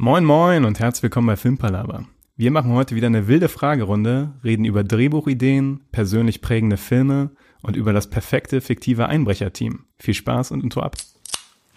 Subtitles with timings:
[0.00, 2.04] Moin moin und herzlich willkommen bei Filmpalava.
[2.36, 7.30] Wir machen heute wieder eine wilde Fragerunde, reden über Drehbuchideen, persönlich prägende Filme
[7.62, 9.86] und über das perfekte fiktive Einbrecherteam.
[9.98, 10.94] Viel Spaß und Intro ab.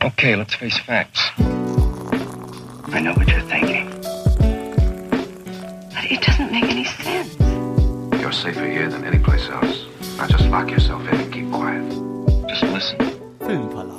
[0.02, 1.31] Okay, let's face facts.
[2.94, 3.88] I know what you're thinking.
[5.90, 7.36] But it doesn't make any sense.
[8.22, 9.88] You're safer here than any place else.
[10.20, 11.92] Now just lock yourself in and keep quiet.
[12.48, 12.98] Just listen.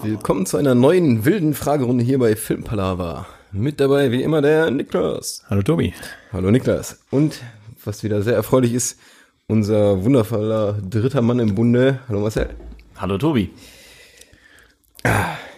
[0.05, 3.27] Willkommen zu einer neuen wilden Fragerunde hier bei Filmpalava.
[3.53, 5.43] Mit dabei wie immer der Niklas.
[5.51, 5.93] Hallo Tobi.
[6.33, 7.01] Hallo Niklas.
[7.11, 7.41] Und
[7.85, 8.99] was wieder sehr erfreulich ist,
[9.47, 11.99] unser wundervoller dritter Mann im Bunde.
[12.09, 12.51] Hallo Marcel.
[12.97, 13.51] Hallo Tobi.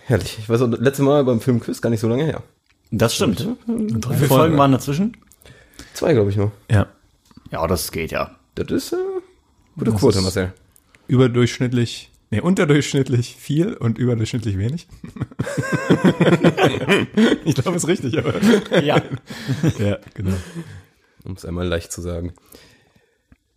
[0.07, 0.39] Herrlich.
[0.39, 2.43] Ich weiß auch, letzte Mal beim Filmquiz gar nicht so lange her.
[2.91, 3.49] Das stimmt.
[3.67, 5.17] Wie Drei viele Folgen waren dazwischen?
[5.95, 6.53] Zwei, glaube ich nur.
[6.71, 6.87] Ja,
[7.51, 8.35] Ja, das geht ja.
[8.55, 8.97] Das ist äh,
[9.79, 10.53] gute Das Quote, ist- Marcel.
[11.07, 14.87] überdurchschnittlich, nee, unterdurchschnittlich viel und überdurchschnittlich wenig.
[17.45, 18.35] ich glaube, ist richtig, aber
[18.83, 19.03] Ja.
[19.79, 20.35] ja, genau.
[21.25, 22.33] Um es einmal leicht zu sagen.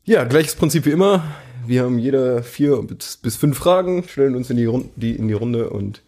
[0.04, 1.24] Ja, gleiches Prinzip wie immer.
[1.66, 5.28] Wir haben jeder vier bis, bis fünf Fragen, stellen uns in die, Runde, die, in
[5.28, 6.02] die Runde und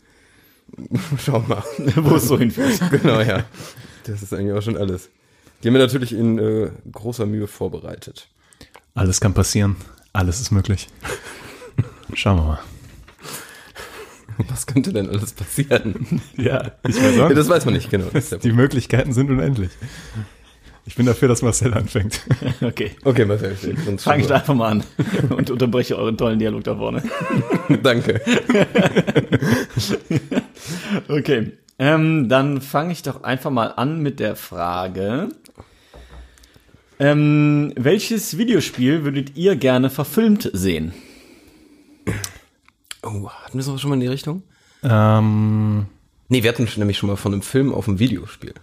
[1.25, 1.63] schauen mal.
[1.95, 2.79] Wo es so hinführt.
[2.91, 3.45] genau, ja.
[4.05, 5.09] Das ist eigentlich auch schon alles.
[5.61, 8.29] Die haben wir natürlich in äh, großer Mühe vorbereitet.
[8.93, 9.75] Alles kann passieren.
[10.13, 10.87] Alles ist möglich.
[12.13, 12.59] Schauen wir mal.
[14.49, 16.21] Was könnte denn alles passieren?
[16.37, 18.07] Ja, ich weiß Ja, auch das weiß man nicht, genau.
[18.43, 18.51] Die.
[18.51, 19.71] Möglichkeiten sind unendlich.
[20.85, 22.21] Ich bin dafür, dass Marcel anfängt.
[22.61, 22.91] Okay.
[23.03, 23.55] Okay, Marcel,
[23.97, 24.83] Fange ich einfach mal an
[25.29, 27.03] und unterbreche euren tollen Dialog da vorne.
[27.83, 28.21] Danke.
[31.07, 31.51] Okay.
[31.77, 35.29] Ähm, dann fange ich doch einfach mal an mit der Frage.
[36.99, 40.93] Ähm, welches Videospiel würdet ihr gerne verfilmt sehen?
[43.03, 44.43] Oh, hatten wir sowas schon mal in die Richtung?
[44.83, 45.87] Ähm,
[46.29, 48.53] Nee, wir hatten nämlich schon mal von einem Film auf ein Videospiel.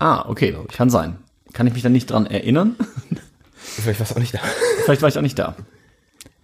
[0.00, 1.18] Ah, okay, kann sein.
[1.52, 2.74] Kann ich mich da nicht dran erinnern?
[3.54, 4.40] Vielleicht war es auch nicht da.
[4.84, 5.56] Vielleicht war ich auch nicht da.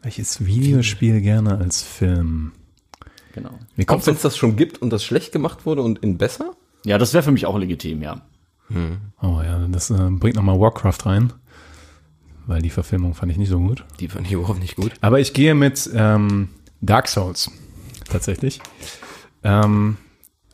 [0.03, 2.53] welches Videospiel gerne als Film?
[3.35, 3.51] Genau.
[3.51, 6.53] Auch kommt wenn es das schon gibt und das schlecht gemacht wurde und in besser?
[6.85, 8.23] Ja, das wäre für mich auch legitim, ja.
[9.21, 11.33] Oh ja, das äh, bringt nochmal Warcraft rein.
[12.47, 13.85] Weil die Verfilmung fand ich nicht so gut.
[14.01, 14.93] Die fand ich überhaupt nicht gut.
[15.01, 16.49] Aber ich gehe mit ähm,
[16.81, 17.51] Dark Souls.
[18.09, 18.61] Tatsächlich.
[19.45, 19.97] Ähm,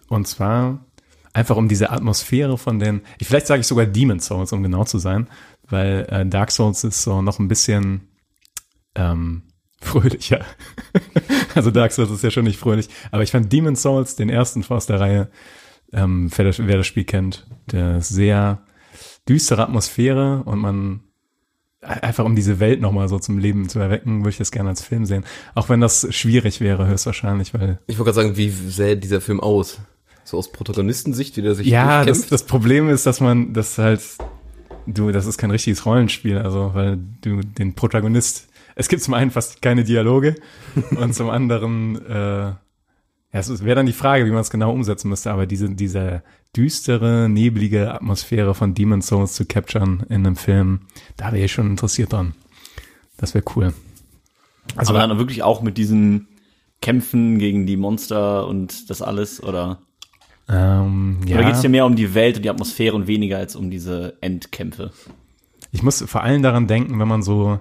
[0.09, 0.85] und zwar
[1.33, 4.85] einfach um diese Atmosphäre von den, ich, vielleicht sage ich sogar Demon Souls, um genau
[4.85, 5.29] zu sein,
[5.69, 8.09] weil äh, Dark Souls ist so noch ein bisschen
[8.95, 9.43] ähm,
[9.81, 10.45] fröhlicher.
[11.55, 14.65] also Dark Souls ist ja schon nicht fröhlich, aber ich fand Demon Souls, den ersten
[14.69, 15.31] aus der Reihe,
[15.93, 18.63] ähm, wer, das, wer das Spiel kennt, der sehr
[19.29, 21.01] düstere Atmosphäre und man
[21.81, 24.83] einfach um diese Welt nochmal so zum Leben zu erwecken, würde ich das gerne als
[24.83, 25.25] Film sehen.
[25.55, 29.41] Auch wenn das schwierig wäre, höchstwahrscheinlich, weil Ich wollte gerade sagen, wie sähe dieser Film
[29.41, 29.79] aus?
[30.25, 34.03] So aus Protagonistensicht, wie der sich ja, das, das Problem ist, dass man das halt,
[34.87, 39.31] du, das ist kein richtiges Rollenspiel, also weil du den Protagonist, es gibt zum einen
[39.31, 40.35] fast keine Dialoge
[40.97, 42.53] und zum anderen, äh,
[43.33, 46.23] ja, es wäre dann die Frage, wie man es genau umsetzen müsste, aber diese, diese
[46.57, 50.81] düstere, neblige Atmosphäre von Demon Souls zu capturen in einem Film,
[51.17, 52.35] da wäre ich schon interessiert dran.
[53.19, 53.75] Das wäre cool.
[54.77, 56.29] Also, Aber dann wirklich auch mit diesen
[56.81, 59.83] Kämpfen gegen die Monster und das alles, oder?
[60.49, 61.37] ähm, ja.
[61.37, 63.71] Oder geht es dir mehr um die Welt und die Atmosphäre und weniger als um
[63.71, 64.93] diese Endkämpfe?
[65.73, 67.61] Ich muss vor allem daran denken, wenn man so,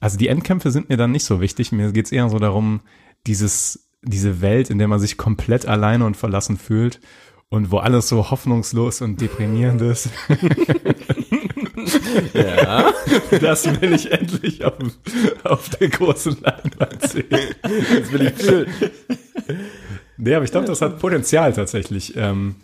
[0.00, 1.72] also die Endkämpfe sind mir dann nicht so wichtig.
[1.72, 2.80] Mir geht's eher so darum,
[3.26, 7.00] dieses, diese Welt, in der man sich komplett alleine und verlassen fühlt
[7.48, 10.10] und wo alles so hoffnungslos und deprimierend ist.
[12.34, 12.92] Ja.
[13.40, 14.74] Das will ich endlich auf,
[15.44, 17.26] auf der großen Leinwand sehen.
[17.30, 18.68] Das will ich fühlen.
[20.16, 22.14] Nee, aber ich glaube, das hat Potenzial tatsächlich.
[22.16, 22.56] Ähm,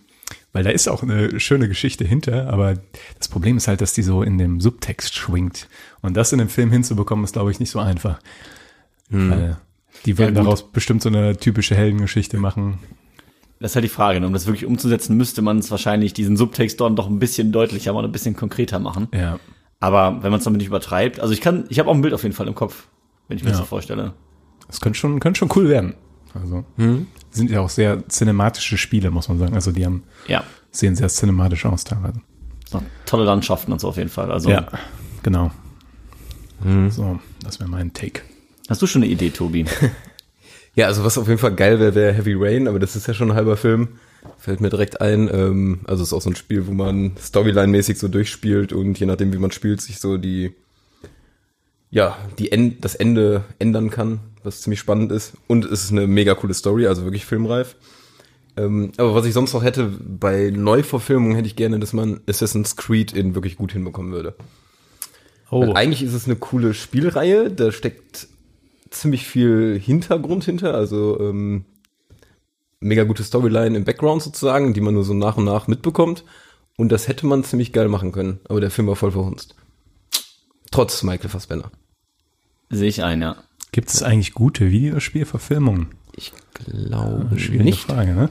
[0.53, 2.75] weil da ist auch eine schöne Geschichte hinter, aber
[3.19, 5.69] das Problem ist halt, dass die so in dem Subtext schwingt.
[6.01, 8.21] Und das in dem Film hinzubekommen, ist, glaube ich, nicht so einfach.
[9.09, 9.57] Weil
[10.07, 10.45] die würden gut.
[10.45, 12.79] daraus bestimmt so eine typische Heldengeschichte machen.
[13.61, 14.21] Das ist halt die Frage.
[14.21, 14.27] ne?
[14.27, 17.93] Um das wirklich umzusetzen, müsste man es wahrscheinlich diesen Subtext dort doch ein bisschen deutlicher
[17.93, 19.09] mal ein bisschen konkreter machen.
[19.15, 19.39] Ja.
[19.81, 22.15] Aber wenn man es damit nicht übertreibt, also ich kann, ich habe auch ein Bild
[22.15, 22.89] auf jeden Fall im Kopf,
[23.29, 23.53] wenn ich mir Ja.
[23.57, 24.13] das so vorstelle.
[24.67, 25.95] Das könnte schon, könnte schon cool werden.
[26.35, 26.65] Also,
[27.31, 29.55] sind ja auch sehr cinematische Spiele, muss man sagen.
[29.55, 30.43] Also, die haben, Ja.
[30.73, 32.21] sehen sehr cinematisch aus teilweise.
[32.69, 34.33] So, tolle Landschaften und so auf jeden Fall.
[34.33, 34.67] Also Ja,
[35.23, 35.53] genau.
[36.89, 38.23] So, das wäre mein Take.
[38.69, 39.65] Hast du schon eine Idee, Tobi?
[40.77, 43.15] Ja, also was auf jeden Fall geil wäre, wäre Heavy Rain, aber das ist ja
[43.15, 43.89] schon ein halber Film.
[44.39, 45.31] Fällt mir direkt ein.
[45.33, 49.07] Ähm, also es ist auch so ein Spiel, wo man Storyline-mäßig so durchspielt und je
[49.07, 50.53] nachdem, wie man spielt, sich so die,
[51.91, 55.35] ja, die End, das Ende ändern kann, was ziemlich spannend ist.
[55.47, 57.77] Und es ist eine mega coole Story, also wirklich filmreif.
[58.57, 62.75] Ähm, aber was ich sonst noch hätte, bei Neuverfilmungen hätte ich gerne, dass man Assassin's
[62.75, 64.35] Creed in wirklich gut hinbekommen würde.
[65.51, 68.27] Weil Oh, eigentlich ist es eine coole Spielreihe, da steckt
[68.95, 71.65] ziemlich viel Hintergrund hinter, also ähm,
[72.81, 76.25] mega gute Storyline im Background sozusagen, die man nur so nach und nach mitbekommt.
[76.77, 79.55] Und das hätte man ziemlich geil machen können, aber der Film war voll verhunzt.
[80.73, 81.71] Trotz Michael Fassbender.
[82.71, 83.37] Sehe ich ein, ja.
[83.71, 85.89] gibt es eigentlich gute Videospielverfilmungen?
[86.17, 87.81] Ich glaube Schwierige nicht.
[87.85, 88.29] Frage, ne?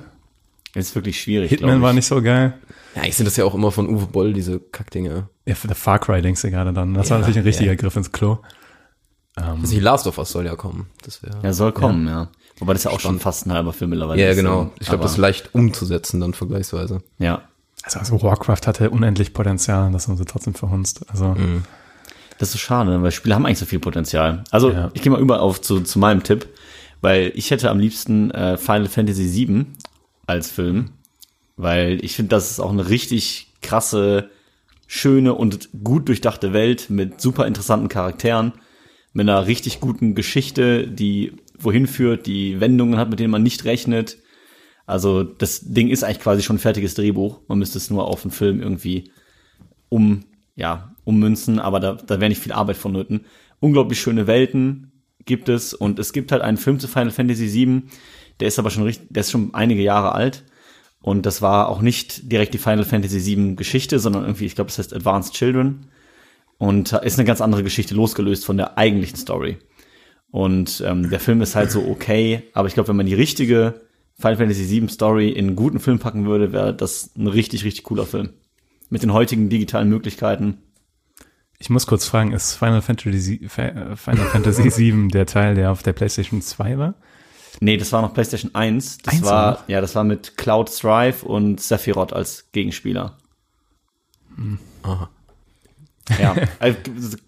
[0.75, 1.49] Ist wirklich schwierig.
[1.49, 1.97] Hitman war ich.
[1.97, 2.53] nicht so geil.
[2.95, 5.29] Ja, eigentlich sind das ja auch immer von Uwe Boll, diese Kackdinger.
[5.45, 6.93] Ja, für The Far Cry denkst du gerade dann.
[6.95, 7.75] Das war Ja, natürlich ein richtiger ja.
[7.75, 8.39] Griff ins Klo.
[9.35, 10.87] Also die Last of Us soll ja kommen.
[11.03, 11.37] Das wäre.
[11.41, 12.29] Ja, soll kommen, ja.
[12.59, 13.21] Wobei das ja auch schon Spannend.
[13.23, 14.35] fast ein halber Film mittlerweile Ja, ist.
[14.37, 14.71] genau.
[14.79, 17.01] Ich glaube, das ist leicht umzusetzen dann vergleichsweise.
[17.17, 17.41] Ja.
[17.81, 21.03] Also, also Warcraft hatte unendlich Potenzial, das haben sie trotzdem verhunzt.
[21.09, 21.35] Also,
[22.37, 24.43] Das ist so schade, weil Spiele haben eigentlich so viel Potenzial.
[24.51, 24.91] Also, Ja.
[24.93, 26.47] ich gehe mal über auf zu, zu meinem Tipp,
[27.01, 29.65] weil ich hätte am liebsten äh, Final Fantasy VII
[30.27, 30.91] als Film,
[31.57, 34.29] weil ich finde, das ist auch eine richtig krasse,
[34.87, 38.53] schöne und gut durchdachte Welt mit super interessanten Charakteren,
[39.13, 43.63] mit einer richtig guten Geschichte, die wohin führt, die Wendungen hat, mit denen man nicht
[43.65, 44.17] rechnet.
[44.85, 47.39] Also das Ding ist eigentlich quasi schon ein fertiges Drehbuch.
[47.47, 49.11] Man müsste es nur auf einen Film irgendwie
[49.89, 50.25] um,
[50.55, 53.25] ja, ummünzen, aber da, da wäre nicht viel Arbeit vonnöten.
[53.59, 54.91] Unglaublich schöne Welten
[55.25, 57.83] gibt es und es gibt halt einen Film zu Final Fantasy VII,
[58.39, 60.43] der ist aber schon richtig, der ist schon einige Jahre alt
[61.01, 64.69] und das war auch nicht direkt die Final Fantasy VII Geschichte, sondern irgendwie, ich glaube,
[64.69, 65.87] das heißt Advanced Children
[66.57, 69.57] und ist eine ganz andere Geschichte losgelöst von der eigentlichen Story.
[70.31, 73.81] Und ähm, der Film ist halt so okay, aber ich glaube, wenn man die richtige
[74.17, 77.83] Final Fantasy VII Story in einen guten Film packen würde, wäre das ein richtig, richtig
[77.83, 78.29] cooler Film.
[78.89, 80.57] Mit den heutigen digitalen Möglichkeiten.
[81.59, 85.83] ich muss kurz fragen, ist Final Fantasy, Fa- Final Fantasy 7 der Teil, der auf
[85.83, 86.95] der PlayStation 2 war?
[87.59, 88.97] Nee, das war noch PlayStation 1.
[88.99, 89.69] Das Eins war, noch?
[89.69, 93.17] ja, das war mit Cloud Strife und Sephiroth als Gegenspieler.
[94.83, 95.09] Aha.
[96.19, 96.77] Ja, also,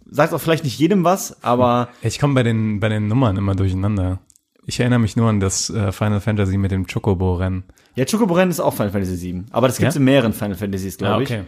[0.10, 3.56] sagt auch vielleicht nicht jedem was, aber Ich komme bei den, bei den Nummern immer
[3.56, 4.20] durcheinander.
[4.68, 7.64] Ich erinnere mich nur an das äh, Final Fantasy mit dem Chocobo-Rennen.
[7.96, 9.46] ja, Chocobo-Rennen ist auch Final Fantasy 7.
[9.52, 10.00] Aber das gibt's Ja?
[10.00, 11.30] in mehreren Final Fantasies, glaube Ah, ich.
[11.32, 11.44] okay.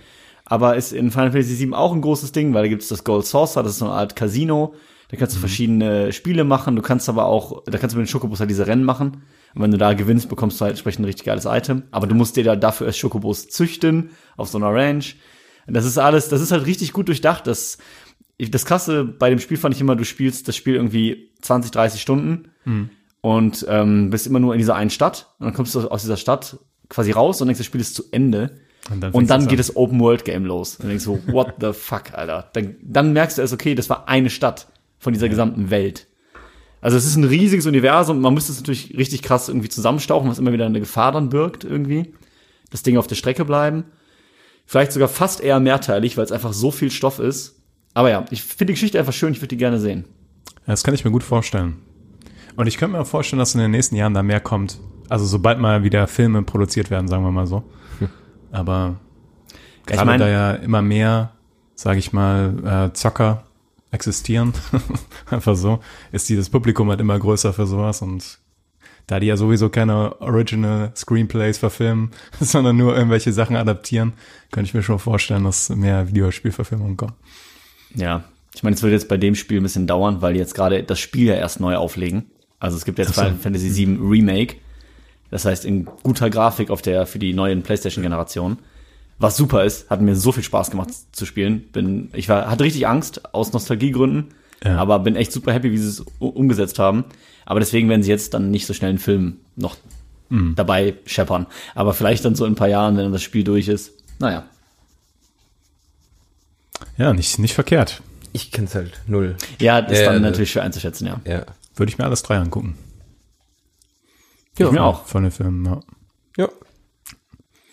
[0.45, 3.25] Aber ist in Final Fantasy 7 auch ein großes Ding, weil da gibt's das Gold
[3.25, 4.75] Saucer, das ist so eine Art Casino.
[5.09, 6.75] Da kannst du verschiedene Spiele machen.
[6.75, 9.23] Du kannst aber auch, da kannst du mit den Chocobos halt diese Rennen machen.
[9.55, 11.83] Und wenn du da gewinnst, bekommst du halt entsprechend ein richtig geiles Item.
[11.91, 15.15] Aber du musst dir da dafür erst Chocobos züchten auf so einer Ranch.
[15.67, 17.45] Das ist alles, das ist halt richtig gut durchdacht.
[17.47, 17.77] Das,
[18.39, 22.01] das Krasse bei dem Spiel fand ich immer, du spielst das Spiel irgendwie 20, 30
[22.01, 22.49] Stunden
[23.21, 25.33] und ähm, bist immer nur in dieser einen Stadt.
[25.39, 26.57] Und dann kommst du aus dieser Stadt
[26.89, 28.59] quasi raus und denkst, das Spiel ist zu Ende.
[28.89, 30.75] Und dann Und dann geht das Open World Game los.
[30.75, 32.49] Und dann denkst du, what the fuck, Alter.
[32.53, 34.67] Dann, dann merkst du erst, okay, das war eine Stadt
[34.99, 36.07] von dieser gesamten Welt.
[36.79, 38.21] Also es ist ein riesiges Universum.
[38.21, 41.63] Man müsste es natürlich richtig krass irgendwie zusammenstauchen, was immer wieder eine Gefahr dann birgt
[41.63, 42.13] irgendwie.
[42.69, 43.85] Das Ding auf der Strecke bleiben.
[44.67, 47.55] Vielleicht sogar fast eher mehrteilig, weil es einfach so viel Stoff ist.
[47.93, 49.31] Aber ja, ich finde die Geschichte einfach schön.
[49.31, 50.05] Ich würde die gerne sehen.
[50.67, 51.77] Ja, Das kann ich mir gut vorstellen.
[52.57, 54.77] Und ich könnte mir auch vorstellen, dass in den nächsten Jahren da mehr kommt.
[55.09, 57.63] Also sobald mal wieder Filme produziert werden, sagen wir mal so.
[58.51, 58.97] Aber
[59.81, 61.31] Ich gerade mein- da ja immer mehr,
[61.75, 63.43] sage ich mal, äh, Zocker
[63.91, 64.53] existieren,
[65.29, 65.79] einfach so,
[66.11, 68.39] ist dieses Publikum halt immer größer für sowas und
[69.07, 74.13] da die ja sowieso keine Original Screenplays verfilmen, sondern nur irgendwelche Sachen adaptieren,
[74.51, 77.13] könnte ich mir schon vorstellen, dass mehr Videospielverfilmungen kommen.
[77.95, 80.55] Ja, ich meine, es wird jetzt bei dem Spiel ein bisschen dauern, weil die jetzt
[80.55, 82.25] gerade das Spiel ja erst neu auflegen.
[82.59, 83.21] Also es gibt jetzt so.
[83.21, 84.55] Final Fantasy VII Remake.
[85.29, 88.57] Das heißt, in guter Grafik auf der, für die neuen PlayStation-Generation.
[89.19, 91.69] Was super ist, hat mir so viel Spaß gemacht zu spielen.
[91.71, 94.33] Bin, ich war, hatte richtig Angst aus Nostalgiegründen,
[94.63, 94.77] Ja.
[94.77, 97.05] aber bin echt super happy, wie sie es umgesetzt haben.
[97.45, 99.77] Aber deswegen werden sie jetzt dann nicht so schnell einen Film noch
[100.29, 101.47] dabei scheppern.
[101.73, 103.93] Aber vielleicht dann so in ein paar Jahren, wenn dann das Spiel durch ist.
[104.19, 104.45] Naja.
[106.97, 108.01] Ja, nicht, nicht verkehrt.
[108.33, 109.37] Ich kenn's halt null.
[109.59, 111.21] Ja, ist Ja, dann ja, natürlich schwer einzuschätzen, ja.
[111.23, 111.45] Ja.
[111.75, 112.77] Würde ich mir alles drei angucken.
[114.57, 115.05] Ich mir auch.
[115.05, 115.79] Von den Filmen, ja.
[116.37, 116.49] Ja.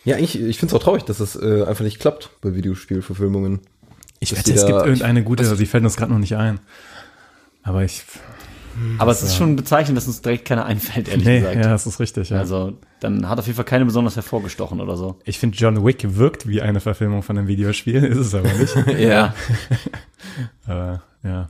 [0.04, 3.60] Ja, ich, ich find's auch traurig, dass es äh, einfach nicht klappt bei Videospielverfilmungen.
[4.32, 6.60] Ich wette, es gibt irgendeine gute, also die fällt uns gerade noch nicht ein.
[7.62, 8.02] Aber ich,
[8.98, 11.56] Aber es ist schon bezeichnend, dass uns direkt keiner einfällt, ehrlich nee, gesagt.
[11.56, 12.38] ja, das ist richtig, ja.
[12.38, 15.18] Also, dann hat auf jeden Fall keine besonders hervorgestochen oder so.
[15.24, 18.74] ich finde, John Wick wirkt wie eine Verfilmung von einem Videospiel, ist es aber nicht.
[18.98, 19.34] Ja.
[20.66, 21.48] aber, ja.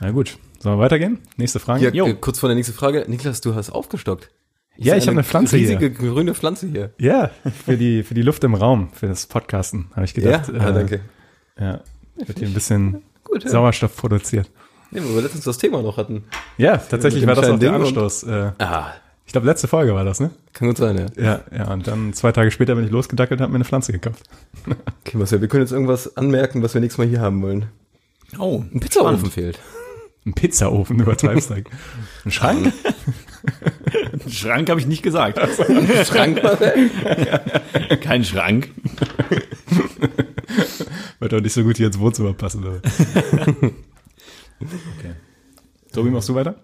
[0.00, 1.18] Na gut, sollen wir weitergehen?
[1.36, 1.84] Nächste Frage?
[1.84, 2.06] Ja, Jo.
[2.06, 3.04] äh, kurz vor der nächsten Frage.
[3.08, 4.30] Niklas, du hast aufgestockt.
[4.76, 5.90] Ja, ich habe eine Pflanze riesige hier.
[5.90, 6.90] grüne Pflanze hier.
[6.98, 7.30] Ja,
[7.66, 10.48] für die, für die Luft im Raum, für das Podcasten, habe ich gedacht.
[10.48, 11.00] ja, ah, äh, danke.
[11.58, 11.80] Ja,
[12.16, 13.50] wird hier ein bisschen Gut, ja.
[13.50, 14.48] Sauerstoff produziert.
[14.90, 16.24] Nee, wo wir letztens das Thema noch hatten.
[16.56, 18.22] Ja, tatsächlich war das auch der Ding und- Anstoß.
[18.24, 18.92] Äh, Ah,
[19.26, 20.30] Ich glaube, letzte Folge war das, ne?
[20.54, 21.06] Kann gut sein, ja.
[21.22, 21.72] Ja, ja.
[21.72, 24.22] Und dann zwei Tage später bin ich losgedackelt und habe mir eine Pflanze gekauft.
[25.06, 27.66] Okay, Marcel, wir können jetzt irgendwas anmerken, was wir nächstes Mal hier haben wollen.
[28.38, 29.58] Oh, Ein Pizzaofen fehlt.
[30.26, 31.50] Ein Pizzaofen, du übertreibst.
[32.24, 32.72] Ein Schrank?
[34.28, 35.38] Schrank habe ich nicht gesagt.
[36.06, 36.90] Schrank, Marcel?
[38.00, 38.70] Kein Schrank.
[41.18, 42.64] Wird doch nicht so gut hier ins Wohnzimmer passen.
[42.64, 42.76] Aber.
[44.60, 45.14] okay.
[45.92, 46.56] Tobi, machst du weiter?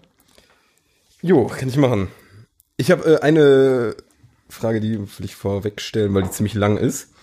[1.21, 2.07] Jo, kann ich machen.
[2.77, 3.95] Ich habe äh, eine
[4.49, 7.13] Frage, die will ich vorweg stellen, weil die ziemlich lang ist.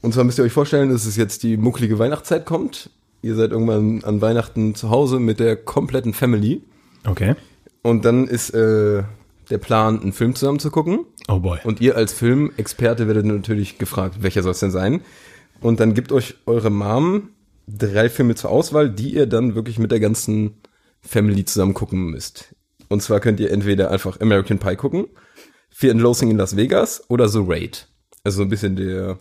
[0.00, 2.90] Und zwar müsst ihr euch vorstellen, dass es jetzt die mucklige Weihnachtszeit kommt.
[3.22, 6.62] Ihr seid irgendwann an Weihnachten zu Hause mit der kompletten Family.
[7.04, 7.34] Okay.
[7.82, 9.02] Und dann ist äh,
[9.52, 11.06] der Plan, einen Film zusammen zu gucken.
[11.28, 11.58] Oh boy.
[11.62, 15.02] Und ihr als Filmexperte werdet natürlich gefragt, welcher soll es denn sein?
[15.60, 17.28] Und dann gibt euch eure Mom
[17.68, 20.54] drei Filme zur Auswahl, die ihr dann wirklich mit der ganzen
[21.00, 22.54] Family zusammen gucken müsst.
[22.88, 25.06] Und zwar könnt ihr entweder einfach American Pie gucken,
[25.70, 27.86] Fear and Loathing in Las Vegas oder The Raid.
[28.24, 29.18] Also so ein bisschen der...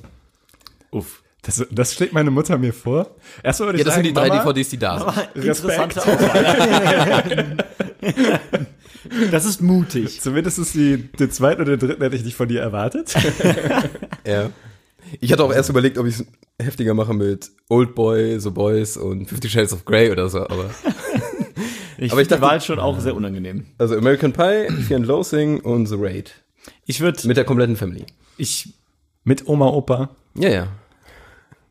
[0.92, 1.22] Uff.
[1.44, 3.16] Das, das schlägt meine Mutter mir vor.
[3.44, 5.46] Erstmal würde ich sagen, Mama, die da sind.
[5.46, 7.58] Interessante Auswahl.
[9.32, 10.22] das ist mutig.
[10.22, 13.14] Zumindest ist die, den zweiten oder den dritten hätte ich nicht von dir erwartet.
[14.26, 14.52] Ja.
[15.20, 16.26] Ich hatte auch erst überlegt, ob ich es
[16.62, 20.70] heftiger mache mit Old Boy, The Boys und Fifty Shades of Grey oder so, aber...
[21.98, 23.66] Ich Aber ich finde die dachte- Wahl schon auch sehr unangenehm.
[23.78, 26.34] Also American Pie, Fear and Loathing und The Raid.
[26.88, 28.06] Ich würde, Mit der kompletten Family.
[28.38, 28.74] ich,
[29.24, 30.10] Mit Oma, Opa.
[30.36, 30.68] Ja, ja.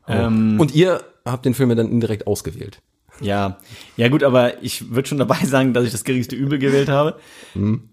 [0.07, 2.81] ähm, Und ihr habt den Film ja dann indirekt ausgewählt.
[3.21, 3.57] Ja,
[3.97, 7.15] ja gut, aber ich würde schon dabei sagen, dass ich das geringste Übel gewählt habe.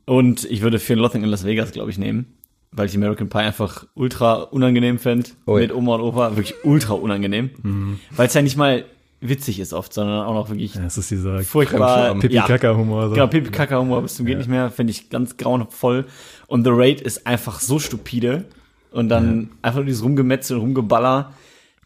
[0.07, 2.35] Und ich würde Fear and Loathing in Las Vegas, glaube ich, nehmen.
[2.71, 5.31] Weil ich American Pie einfach ultra unangenehm fände.
[5.47, 5.63] Oh ja.
[5.63, 6.37] Mit Oma und Opa.
[6.37, 7.99] Wirklich ultra unangenehm.
[8.11, 8.85] Weil es ja nicht mal
[9.21, 12.15] witzig ist oft, sondern auch noch wirklich Ja, das ist dieser furchtbar.
[12.15, 13.09] Pipi-Kaka-Humor.
[13.09, 13.15] So.
[13.15, 16.07] Genau, Pipi Kaka Humor bis zum geht nicht mehr, finde ich ganz grauenvoll.
[16.47, 18.45] Und The Raid ist einfach so stupide
[18.93, 21.33] und dann einfach nur dieses Rumgemetzel und Rumgeballer,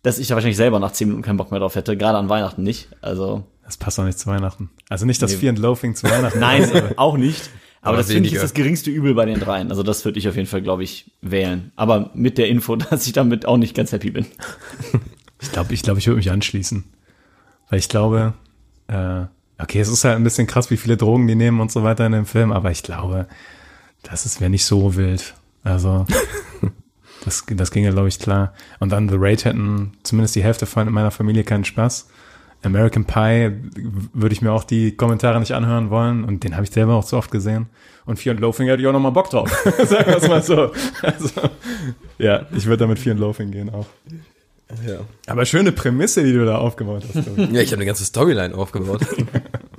[0.02, 2.28] dass ich da wahrscheinlich selber nach 10 Minuten keinen Bock mehr drauf hätte, gerade an
[2.28, 2.88] Weihnachten nicht.
[3.00, 4.70] Also Das passt doch nicht zu Weihnachten.
[4.88, 5.38] Also nicht das Nee.
[5.38, 6.38] Fear and Loathing zu Weihnachten.
[6.40, 7.50] nein, auch nicht.
[7.80, 9.70] Aber, Aber das finde ich ist das geringste Übel bei den dreien.
[9.70, 11.72] Also das würde ich auf jeden Fall, glaube ich, wählen.
[11.74, 14.26] Aber mit der Info, dass ich damit auch nicht ganz happy bin.
[15.40, 16.84] Ich glaube, ich, glaub, ich würde mich anschließen.
[17.68, 18.34] Weil ich glaube,
[18.86, 19.22] äh,
[19.58, 22.06] okay, es ist halt ein bisschen krass, wie viele Drogen die nehmen und so weiter
[22.06, 23.26] in dem Film, aber ich glaube,
[24.02, 25.34] das ist wäre nicht so wild.
[25.64, 26.06] Also,
[27.24, 28.52] das, das ginge, glaube ich, klar.
[28.80, 32.08] Und dann The Raid hätten zumindest die Hälfte von meiner Familie keinen Spaß.
[32.64, 33.52] American Pie
[34.12, 37.04] würde ich mir auch die Kommentare nicht anhören wollen und den habe ich selber auch
[37.04, 37.66] zu oft gesehen.
[38.04, 39.50] Und Fear and Loathing hätte ich auch noch mal Bock drauf.
[39.84, 40.72] Sagen wir es mal so.
[41.02, 41.28] Also,
[42.18, 43.86] ja, ich würde damit Fear and Loathing gehen auch.
[44.86, 45.00] Ja.
[45.26, 47.26] Aber schöne Prämisse, die du da aufgebaut hast.
[47.36, 49.02] Ja, ich habe eine ganze Storyline aufgebaut.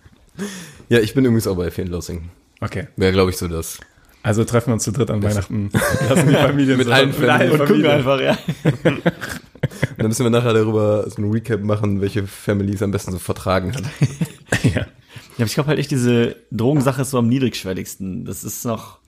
[0.90, 2.30] ja, ich bin übrigens auch bei Fear and Loathing.
[2.62, 2.88] Okay.
[2.96, 3.80] Wäre, glaube ich, so das.
[4.24, 5.70] Also treffen wir uns zu dritt an Weihnachten.
[6.10, 7.52] Lassen die Familie Mit allen Familien.
[7.52, 8.38] Und gucken einfach, ja.
[8.86, 9.02] Und
[9.98, 13.74] dann müssen wir nachher darüber so ein Recap machen, welche Families am besten so vertragen
[13.76, 13.84] hat.
[14.64, 14.72] Ja.
[14.72, 14.86] Ja,
[15.38, 18.24] aber ich glaube halt echt, diese Drogensache ist so am niedrigschwelligsten.
[18.24, 19.00] Das ist noch,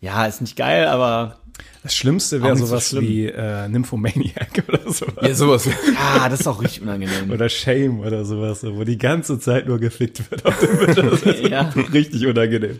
[0.00, 1.38] ja, ist nicht geil, aber
[1.82, 3.04] Das Schlimmste wäre so sowas schlimm.
[3.04, 5.14] wie äh, Nymphomaniac oder sowas.
[5.20, 5.66] Ja, sowas.
[5.66, 7.30] ja, das ist auch richtig unangenehm.
[7.30, 10.96] Oder Shame oder sowas, wo die ganze Zeit nur geflickt wird auf dem Bild.
[10.98, 11.68] Das ist Ja.
[11.92, 12.78] richtig unangenehm.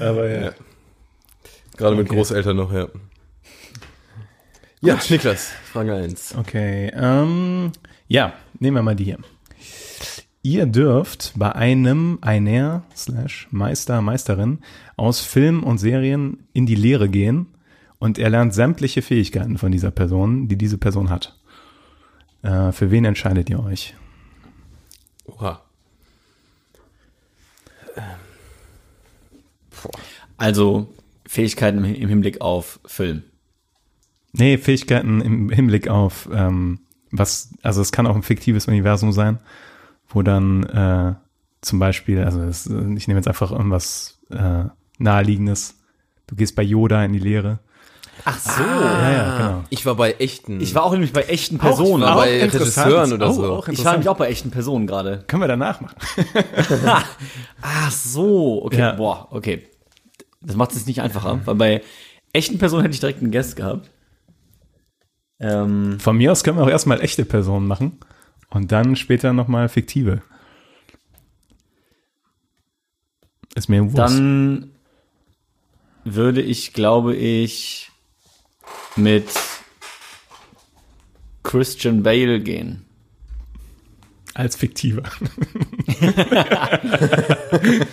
[0.00, 0.40] Aber ja.
[0.46, 0.52] Ja.
[1.82, 2.16] Gerade mit Okay.
[2.16, 2.86] Großeltern noch, ja.
[4.82, 6.36] Ja, Niklas, Frage 1.
[6.36, 7.72] Okay, ähm,
[8.06, 9.18] ja, nehmen wir mal die hier.
[10.42, 14.60] Ihr dürft bei einem einer slash Meister, Meisterin
[14.96, 17.46] aus Film und Serien in die Lehre gehen
[17.98, 21.36] und er lernt sämtliche Fähigkeiten von dieser Person, die diese Person hat.
[22.42, 23.94] Äh, für wen entscheidet ihr euch?
[25.26, 25.62] Oha.
[30.36, 30.88] Also
[31.32, 33.22] Fähigkeiten im, Hinblick auf Film.
[34.34, 39.38] Nee, Fähigkeiten im Hinblick auf ähm, was, also es kann auch ein fiktives Universum sein,
[40.10, 41.14] wo dann äh,
[41.62, 44.64] zum Beispiel, also es, ich nehme jetzt einfach irgendwas äh,
[44.98, 45.78] naheliegendes.
[46.26, 47.60] Du gehst bei Yoda in die Lehre.
[48.26, 48.62] Ach so.
[48.62, 49.64] Ja, ja, genau.
[49.70, 50.60] Ich war bei echten.
[50.60, 52.02] Ich war auch nämlich bei echten Personen.
[52.02, 52.44] aber bei.
[52.44, 53.50] Regisseuren oder so.
[53.54, 55.24] auch ich war nämlich auch bei echten Personen gerade.
[55.28, 55.96] Können wir danach machen.
[57.62, 58.78] Ach so, okay.
[58.78, 58.92] Ja.
[58.92, 59.71] Boah, okay.
[60.44, 61.82] Das macht es nicht einfacher, weil bei
[62.32, 63.90] echten Personen hätte ich direkt einen Guest gehabt.
[65.40, 67.98] Ähm, Von mir aus können wir auch erstmal echte Personen machen
[68.50, 70.22] und dann später nochmal fiktive.
[73.54, 73.98] Ist mir wurscht.
[73.98, 74.70] dann
[76.04, 77.90] würde ich, glaube ich,
[78.96, 79.26] mit
[81.42, 82.84] Christian Bale gehen.
[84.34, 85.02] als fiktiver.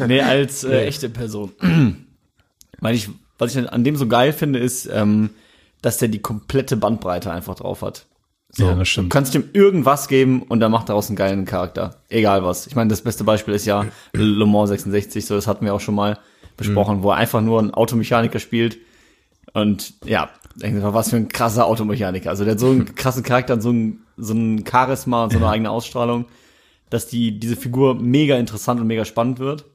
[0.07, 1.51] Nee, als äh, echte Person.
[2.81, 5.31] Weil ich, was ich an dem so geil finde, ist, ähm,
[5.81, 8.05] dass der die komplette Bandbreite einfach drauf hat.
[8.51, 9.09] So, Ja, das Du stimmt.
[9.11, 12.01] kannst ihm irgendwas geben und er macht daraus einen geilen Charakter.
[12.09, 12.67] Egal was.
[12.67, 15.79] Ich meine, das beste Beispiel ist ja Le Mans 66, so das hatten wir auch
[15.79, 16.17] schon mal
[16.57, 18.77] besprochen, wo er einfach nur einen Automechaniker spielt.
[19.53, 22.29] Und ja, was für ein krasser Automechaniker.
[22.29, 25.37] Also der hat so einen krassen Charakter und so ein, so ein Charisma und so
[25.37, 26.25] eine eigene Ausstrahlung,
[26.89, 29.65] dass die, diese Figur mega interessant und mega spannend wird.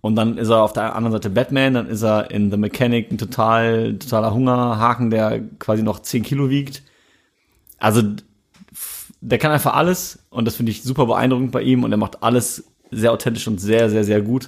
[0.00, 3.10] Und dann ist er auf der anderen Seite Batman, dann ist er in The Mechanic
[3.10, 6.82] ein total, totaler Hungerhaken, der quasi noch 10 Kilo wiegt.
[7.78, 8.02] Also,
[9.20, 12.22] der kann einfach alles und das finde ich super beeindruckend bei ihm und er macht
[12.22, 14.44] alles sehr authentisch und sehr, sehr, sehr gut.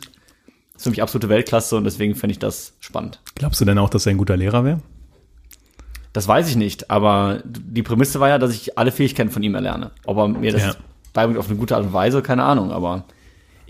[0.72, 3.20] Das ist für mich absolute Weltklasse und deswegen finde ich das spannend.
[3.34, 4.80] Glaubst du denn auch, dass er ein guter Lehrer wäre?
[6.12, 9.54] Das weiß ich nicht, aber die Prämisse war ja, dass ich alle Fähigkeiten von ihm
[9.54, 9.90] erlerne.
[10.06, 10.74] Ob er mir das Ja.
[11.12, 13.04] beibringt auf eine gute Art und Weise, keine Ahnung, aber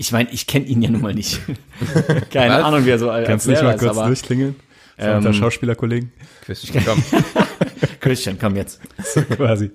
[0.00, 1.42] ich meine, ich kenne ihn ja nun mal nicht.
[2.30, 2.64] keine Was?
[2.64, 4.56] Ahnung, wie er so als Kannst du nicht mal kurz ist, aber durchklingeln?
[4.98, 6.10] So Ähm, unter Schauspielerkollegen?
[6.40, 7.04] Christian, komm.
[8.00, 8.80] Christian, komm jetzt.
[9.04, 9.72] So quasi.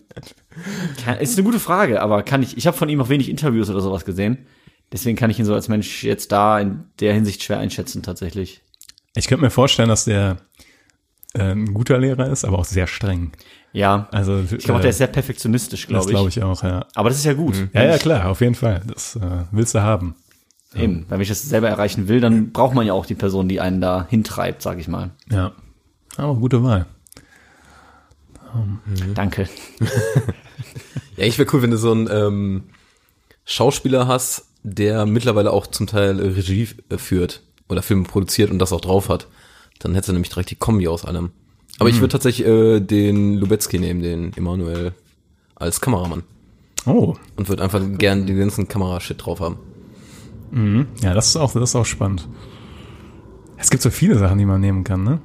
[1.04, 3.70] Kann, ist eine gute Frage, aber kann ich, ich habe von ihm auch wenig Interviews
[3.70, 4.48] oder sowas gesehen.
[4.92, 8.62] Deswegen kann ich ihn so als Mensch jetzt da in der Hinsicht schwer einschätzen, tatsächlich.
[9.16, 10.38] Ich könnte mir vorstellen, dass der
[11.36, 13.32] äh, ein guter Lehrer ist, aber auch sehr streng.
[13.76, 16.10] Ja, Also ich glaube, der ist sehr perfektionistisch, das glaube ich.
[16.12, 16.86] glaube ich auch, ja.
[16.96, 17.68] Aber das ist ja gut.
[17.74, 18.82] Ja, ja, klar, auf jeden Fall.
[18.88, 19.20] Das äh,
[19.52, 20.16] willst du haben.
[20.74, 23.50] Eben, weil wenn ich das selber erreichen will, dann braucht man ja auch die Person,
[23.50, 25.12] die einen da hintreibt, sag ich mal.
[25.30, 25.52] Ja.
[26.16, 26.86] Aber gute Wahl.
[29.14, 29.48] Danke.
[31.18, 32.64] Ja, ich wäre cool, wenn du so einen ähm,
[33.46, 38.60] Schauspieler hast, der mittlerweile auch zum Teil äh, Regie äh, führt oder Filme produziert und
[38.60, 39.28] das auch drauf hat.
[39.80, 41.32] Dann hättest du nämlich direkt die Kombi aus allem.
[41.80, 44.94] Aber ich würde tatsächlich äh, den Lubetzky nehmen, den Emanuel,
[45.56, 46.24] als Kameramann.
[46.86, 49.58] Oh, Und würde einfach gern den ganzen Kamerashit drauf haben.
[51.02, 52.28] ja, das ist auch, das ist auch spannend.
[53.58, 55.20] Es gibt so viele Sachen, die man nehmen kann, ne?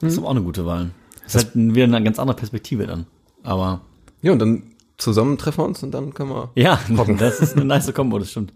[0.00, 0.90] Das ist aber auch eine gute Wahl.
[1.24, 3.06] Das ist halt wieder eine ganz andere Perspektive dann.
[3.42, 3.80] Aber
[4.22, 4.62] Ja, und dann
[4.98, 6.50] zusammen treffen wir uns und dann können wir.
[6.54, 6.78] ja,
[7.18, 8.52] das ist eine nice Kombo, das stimmt.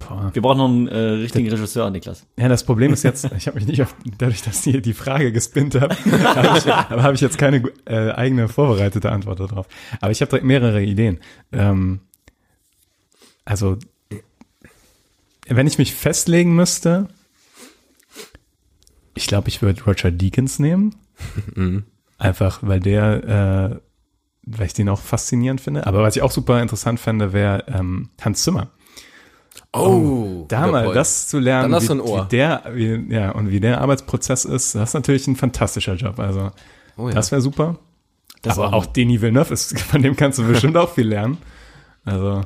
[0.00, 0.30] Boah.
[0.32, 2.26] Wir brauchen noch einen äh, richtigen Regisseur, Niklas.
[2.38, 5.30] Ja, das Problem ist jetzt, ich habe mich nicht auf, dadurch, dass ihr die Frage
[5.30, 9.68] gespinnt habt, habe ich, hab ich jetzt keine äh, eigene vorbereitete Antwort darauf.
[10.00, 11.20] Aber ich habe direkt mehrere Ideen.
[11.52, 12.00] Ähm,
[13.44, 13.76] also,
[15.46, 17.08] wenn ich mich festlegen müsste,
[19.14, 20.94] ich glaube, ich würde Roger Deakins nehmen.
[22.18, 23.80] Einfach, weil der, äh,
[24.44, 25.86] weil ich den auch faszinierend finde.
[25.86, 28.70] Aber was ich auch super interessant fände, wäre ähm, Hans Zimmer.
[29.72, 32.24] Oh, Da mal das zu lernen, wie, du ein Ohr.
[32.24, 36.18] wie der, wie, ja, und wie der Arbeitsprozess ist, das ist natürlich ein fantastischer Job.
[36.18, 36.50] Also,
[36.96, 37.14] Oh ja.
[37.14, 37.76] das wäre super.
[38.42, 41.38] Das Aber ist auch Denis Villeneuve ist, von dem kannst du bestimmt auch viel lernen.
[42.04, 42.42] Also,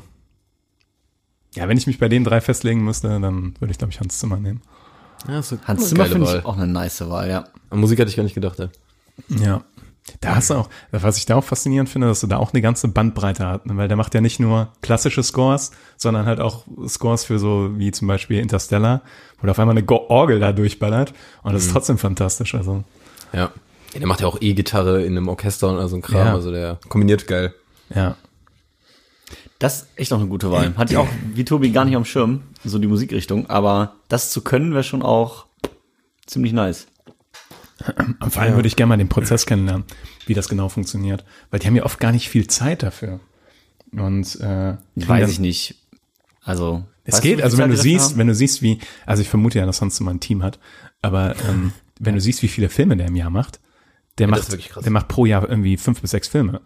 [1.55, 4.19] ja, wenn ich mich bei den drei festlegen müsste, dann würde ich, glaube ich, Hans
[4.19, 4.61] Zimmer nehmen.
[5.27, 7.45] Ja, Hans Zimmer finde ich auch eine nice Wahl, ja.
[7.71, 8.69] An Musik hatte ich gar nicht gedacht, ja.
[9.29, 9.65] Ja.
[10.21, 12.61] Da hast du auch, was ich da auch faszinierend finde, dass du da auch eine
[12.61, 13.77] ganze Bandbreite hast, ne?
[13.79, 17.91] weil der macht ja nicht nur klassische Scores, sondern halt auch Scores für so wie
[17.91, 19.01] zum Beispiel Interstellar,
[19.41, 22.55] wo da auf einmal eine Orgel da durchballert und das ist trotzdem fantastisch.
[22.55, 22.85] Also,
[23.33, 23.41] Ja.
[23.95, 23.99] ja.
[23.99, 26.35] Der macht ja auch E-Gitarre in einem Orchester und also ein Kram, Ja.
[26.35, 27.55] also der kombiniert geil.
[27.95, 28.17] ja.
[29.61, 30.77] Das ist echt noch eine gute Wahl.
[30.77, 33.49] Hatte ich auch, wie Tobi, gar nicht am Schirm, so die Musikrichtung.
[33.49, 35.47] Aber das zu können, wäre schon auch
[36.27, 36.87] ziemlich nice.
[38.21, 39.85] Und vor allem würde ich gerne mal den Prozess kennenlernen,
[40.27, 41.25] wie das genau funktioniert.
[41.51, 43.21] Weil die haben ja oft gar nicht viel Zeit dafür.
[43.93, 45.77] Und äh, Weiß ich nicht.
[46.43, 46.85] Also.
[47.05, 48.19] Es geht, also viel wenn du Zeit dafür siehst, haben?
[48.19, 50.59] wenn du siehst, wie, also ich vermute ja, dass sonst immer ein Team hat,
[51.03, 53.61] aber ähm, wenn du siehst, wie viele Filme der im Jahr macht,
[54.17, 56.63] der das macht, der macht pro Jahr irgendwie fünf bis sechs Filme.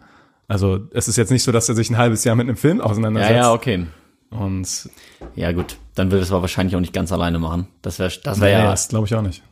[0.47, 2.77] Also es ist jetzt nicht so, dass er sich ein halbes Jahr mit einem Film
[2.77, 3.35] Ja, auseinandersetzt.
[3.35, 3.85] ja, okay.
[4.29, 4.89] Und
[5.35, 5.77] Ja, gut.
[5.95, 7.67] Dann würde es aber wahrscheinlich auch nicht ganz alleine machen.
[7.81, 9.43] Das wäre das wär nee, ja das glaube ich auch nicht.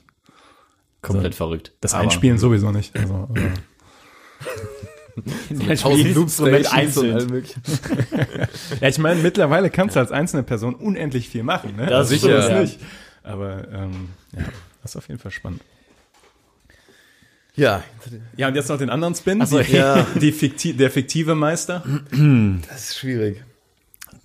[1.08, 1.74] Komplett verrückt.
[1.82, 2.96] Das Aber- Einspielen sowieso nicht.
[2.98, 3.50] Also, äh,
[5.50, 7.28] Der Spielinstrument einzeln.
[7.28, 7.62] möglichen.
[8.82, 11.76] ja, ich meine, mittlerweile kannst du als einzelne Person unendlich viel machen.
[11.76, 11.88] Ne?
[11.88, 12.62] Das Also, so sicher, ist ja.
[12.62, 12.80] nicht.
[13.24, 14.44] Aber ähm, ja,
[14.84, 15.62] das ist auf jeden Fall spannend.
[17.56, 17.84] Ja,
[18.36, 19.44] Ja, und jetzt noch den anderen Spin.
[19.46, 20.06] so, die, ja.
[20.22, 21.84] die fikti der fiktive Meister.
[22.70, 23.44] das ist schwierig.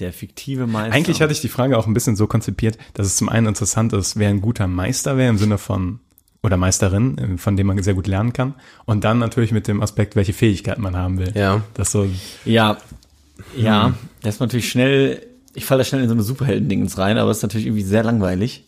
[0.00, 0.94] Der fiktive Meister.
[0.94, 3.92] Eigentlich hatte ich die Frage auch ein bisschen so konzipiert, dass es zum einen interessant
[3.94, 6.00] ist, wer ein guter Meister wäre im Sinne von
[6.42, 8.54] oder Meisterin, äh, von dem man sehr gut lernen kann.
[8.84, 11.32] Und dann natürlich mit dem Aspekt, welche Fähigkeiten man haben will.
[11.34, 11.62] Ja.
[11.74, 12.06] Das so,
[12.44, 12.78] Ja,
[13.56, 17.30] ja, das ist natürlich schnell, ich falle da schnell in so eine Superhelden-Dingens rein, aber
[17.30, 18.64] es ist natürlich irgendwie sehr langweilig.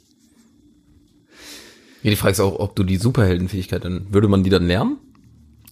[2.02, 4.98] Ja, die Frage ist auch, ob du die Superheldenfähigkeit dann, würde man die dann lernen?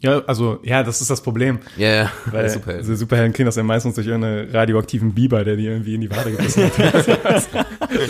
[0.03, 1.61] Ja, also, ja, das ist das Problem.
[1.77, 2.13] Ja, ja.
[2.27, 2.75] Weil Super.
[2.79, 6.11] diese Superhelden kriegen das ja meistens durch irgendeinen radioaktiven Biber, der die irgendwie in die
[6.11, 6.73] Wade gebissen hat.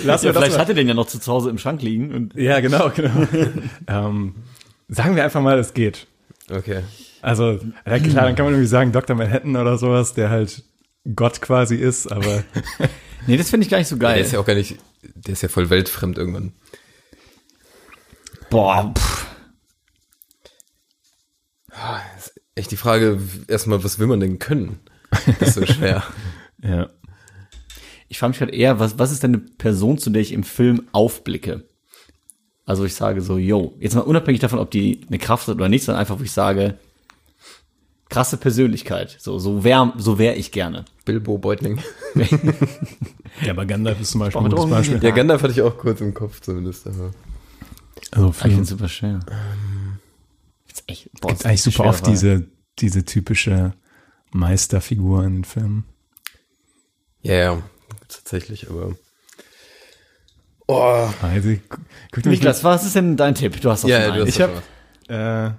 [0.05, 2.13] Lass Ja, vielleicht mal- hat er den ja noch zu Hause im Schrank liegen.
[2.15, 3.11] Und Ja, genau, genau.
[3.89, 4.35] ähm,
[4.89, 6.07] sagen wir einfach mal, es geht.
[6.51, 6.81] Okay.
[7.21, 9.15] Also, ja, klar, dann kann man irgendwie sagen, Dr.
[9.15, 10.65] Manhattan oder sowas, der halt
[11.15, 12.43] Gott quasi ist, aber
[13.27, 14.15] nee, das finde ich gar nicht so geil.
[14.15, 16.53] Der ist ja auch gar nicht, der ist ja voll weltfremd irgendwann.
[18.51, 19.27] Boah, pff.
[22.55, 23.19] Echt die Frage,
[23.49, 24.81] erstmal, was will man denn können?
[25.41, 26.03] Das ist so schwer.
[26.63, 26.91] ja.
[28.09, 30.45] ich frage mich halt eher, was, was ist denn eine Person, zu der ich im
[30.45, 31.69] Film aufblicke?
[32.65, 35.69] Also ich sage so, yo, jetzt mal unabhängig davon, ob die eine Kraft hat oder
[35.69, 36.79] nicht, sondern einfach, wo ich sage,
[38.09, 39.17] krasse Persönlichkeit.
[39.19, 40.85] So, so wär, so wär ich gerne.
[41.05, 41.81] Bilbo Beutling.
[43.41, 45.03] Ja, aber Gandalf ist zum Beispiel ein gutes Beispiel.
[45.03, 46.87] Ja, Gandalf hatte ich auch kurz im Kopf zumindest.
[46.87, 47.13] Aber
[48.11, 49.21] Also, Ich finde super schwer.
[50.89, 52.47] Jetzt echt, boah, gibt das eigentlich ist super oft diese,
[52.79, 53.75] diese typische
[54.33, 55.85] Meisterfigur in Filmen.
[57.23, 57.63] ja, ja,
[58.09, 58.95] tatsächlich, aber.
[60.69, 61.59] Oh, Also, gu-
[62.13, 63.61] guck Niklas, was ist denn dein Tipp?
[63.61, 64.63] Du hast doch ja, hast Ich das hab-
[65.09, 65.15] schon.
[65.17, 65.51] Äh,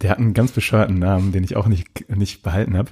[0.00, 2.90] der hat einen ganz bescheuerten Namen, den ich auch nicht, nicht behalten habe.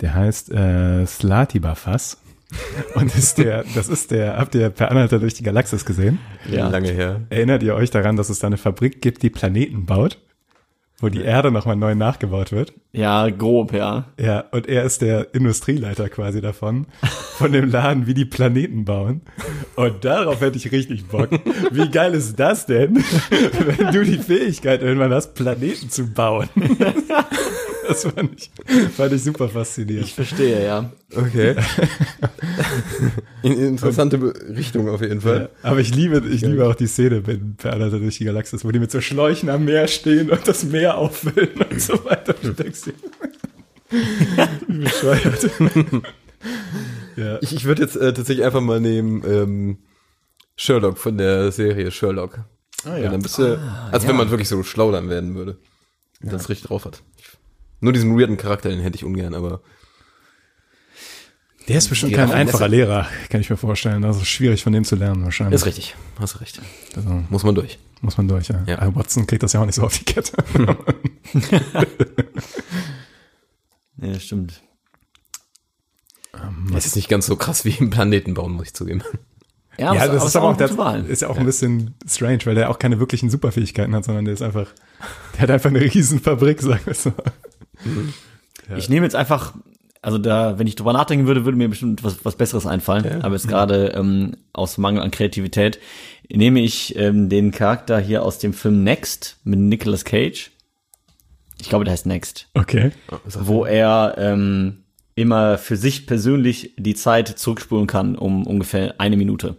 [0.00, 2.18] Der heißt äh, Slatibafas.
[2.94, 6.20] Und ist der, das ist der, habt ihr per Anhalter durch die Galaxis gesehen?
[6.48, 6.68] Ja.
[6.68, 7.22] lange her.
[7.30, 10.20] Erinnert ihr euch daran, dass es da eine Fabrik gibt, die Planeten baut?
[11.04, 12.72] Wo die Erde nochmal neu nachgebaut wird?
[12.92, 14.06] Ja, grob, ja.
[14.18, 16.86] Ja, und er ist der Industrieleiter quasi davon,
[17.36, 19.20] von dem Laden, wie die Planeten bauen.
[19.76, 21.28] Und darauf hätte ich richtig Bock.
[21.70, 22.96] Wie geil ist das denn,
[23.58, 26.48] wenn du die Fähigkeit irgendwann hast, Planeten zu bauen?
[27.86, 28.50] Das fand ich,
[28.96, 30.06] fand ich super faszinierend.
[30.06, 30.92] Ich verstehe, ja.
[31.14, 31.54] Okay.
[33.42, 35.50] In, interessante Richtung auf jeden Fall.
[35.62, 38.70] Aber ich liebe, ich liebe auch die Szene in Per Anhalter durch die Galaxis, wo
[38.70, 42.34] die mit so Schläuchen am Meer stehen und das Meer auffüllen und so weiter.
[42.40, 42.94] Du denkst dir,
[44.68, 45.50] wie bescheuert.
[47.16, 47.38] ja.
[47.42, 49.78] Ich, ich würde jetzt äh, tatsächlich einfach mal nehmen ähm,
[50.56, 52.40] Sherlock von der Serie Sherlock.
[52.84, 53.10] Ah, ja.
[53.10, 53.58] Dann bist du,
[53.90, 55.58] als wenn man wirklich so schlau dann werden würde.
[56.22, 57.02] Und das richtig drauf hat.
[57.80, 59.60] Nur diesen weirden Charakter, den hätte ich ungern, aber
[61.68, 64.04] Der ist bestimmt kein einfacher Lehrer, kann ich mir vorstellen.
[64.04, 65.54] Also schwierig von dem zu lernen wahrscheinlich.
[65.60, 65.94] ist richtig.
[66.18, 66.60] Hast du recht.
[66.96, 67.78] Also, Muss man durch.
[68.00, 68.62] muss man durch, ja.
[68.66, 68.78] Ja.
[68.80, 70.32] Aber Watson kriegt das ja auch nicht so auf die Kette.
[73.96, 74.60] Ja, das stimmt.
[76.72, 79.02] Das ist nicht ganz so krass wie im Planeten bauen, muss ich zugeben.
[79.78, 81.04] Ja, ja, das ist aber auch, das Wahl.
[81.06, 84.34] ist ja auch ein bisschen strange, weil der auch keine wirklichen Superfähigkeiten hat, sondern der
[84.34, 84.68] ist einfach,
[85.34, 87.12] der hat einfach eine riesen Fabrik, sagen wir so.
[88.76, 89.52] Ich nehme jetzt einfach,
[90.00, 93.20] also da, wenn ich drüber nachdenken würde, würde mir bestimmt was, was Besseres einfallen.
[93.22, 95.78] Aber jetzt gerade ähm, aus Mangel an Kreativität
[96.30, 100.50] nehme ich ähm, den Charakter hier aus dem Film Next mit Nicolas Cage.
[101.60, 102.48] Ich glaube, der heißt Next.
[102.54, 102.92] Okay.
[103.24, 109.56] Wo er ähm, immer für sich persönlich die Zeit zurückspulen kann um ungefähr eine Minute.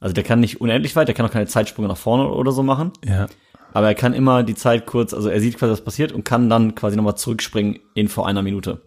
[0.00, 2.62] Also der kann nicht unendlich weit, der kann auch keine Zeitsprünge nach vorne oder so
[2.62, 2.92] machen.
[3.04, 3.26] Ja.
[3.72, 6.48] Aber er kann immer die Zeit kurz, also er sieht quasi, was passiert und kann
[6.50, 8.80] dann quasi nochmal zurückspringen in vor einer Minute.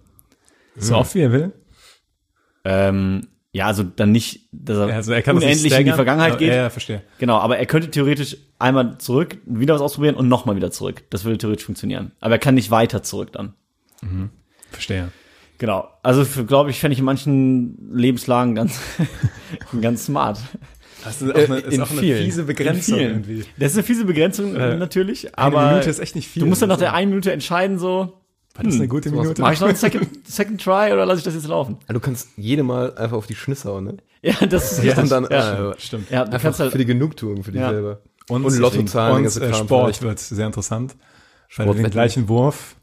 [0.76, 1.54] So oft wie er will.
[2.66, 5.92] Ähm, ja, also dann nicht, dass er, Also er kann unendlich in die.
[5.92, 6.50] Vergangenheit geht.
[6.50, 7.04] Ja, ja, verstehe.
[7.20, 11.04] Genau, aber er könnte theoretisch einmal zurück, wieder was ausprobieren und nochmal wieder zurück.
[11.12, 12.14] Das würde theoretisch funktionieren.
[12.20, 13.54] Aber er kann nicht weiter zurück dann.
[14.72, 15.12] Verstehe.
[15.60, 15.88] Genau.
[16.02, 18.80] Also glaube ich, fände ich in manchen Lebenslagen ganz,
[19.82, 20.40] ganz smart.
[21.04, 22.24] Das ist auch Äh, eine, ist auch eine vielen.
[22.24, 23.46] fiese Begrenzung irgendwie.
[23.58, 26.42] Das ist eine fiese Begrenzung Äh, natürlich, Eine aber Minute ist echt nicht viel.
[26.42, 28.20] du musst dann nach der Also, einen Minute entscheiden, so,
[28.56, 29.42] War das eine gute Minute?
[29.42, 31.78] mach ich noch einen second, second Try oder lasse ich das jetzt laufen?
[31.88, 33.98] Du kannst jede Mal einfach auf die Schnüsse hauen, ne?
[34.22, 35.72] Ja, das ist Ja, und dann ja.
[35.72, 36.10] äh, Stimmt.
[36.10, 37.70] ja, du kannst halt, für die Genugtuung für dich Ja.
[37.70, 38.02] selber.
[38.30, 40.02] Und, Und Lottozahlen, Und äh, Sport vielleicht.
[40.04, 40.96] wird sehr interessant.
[41.58, 42.76] Weil Sport du den gleichen Wurf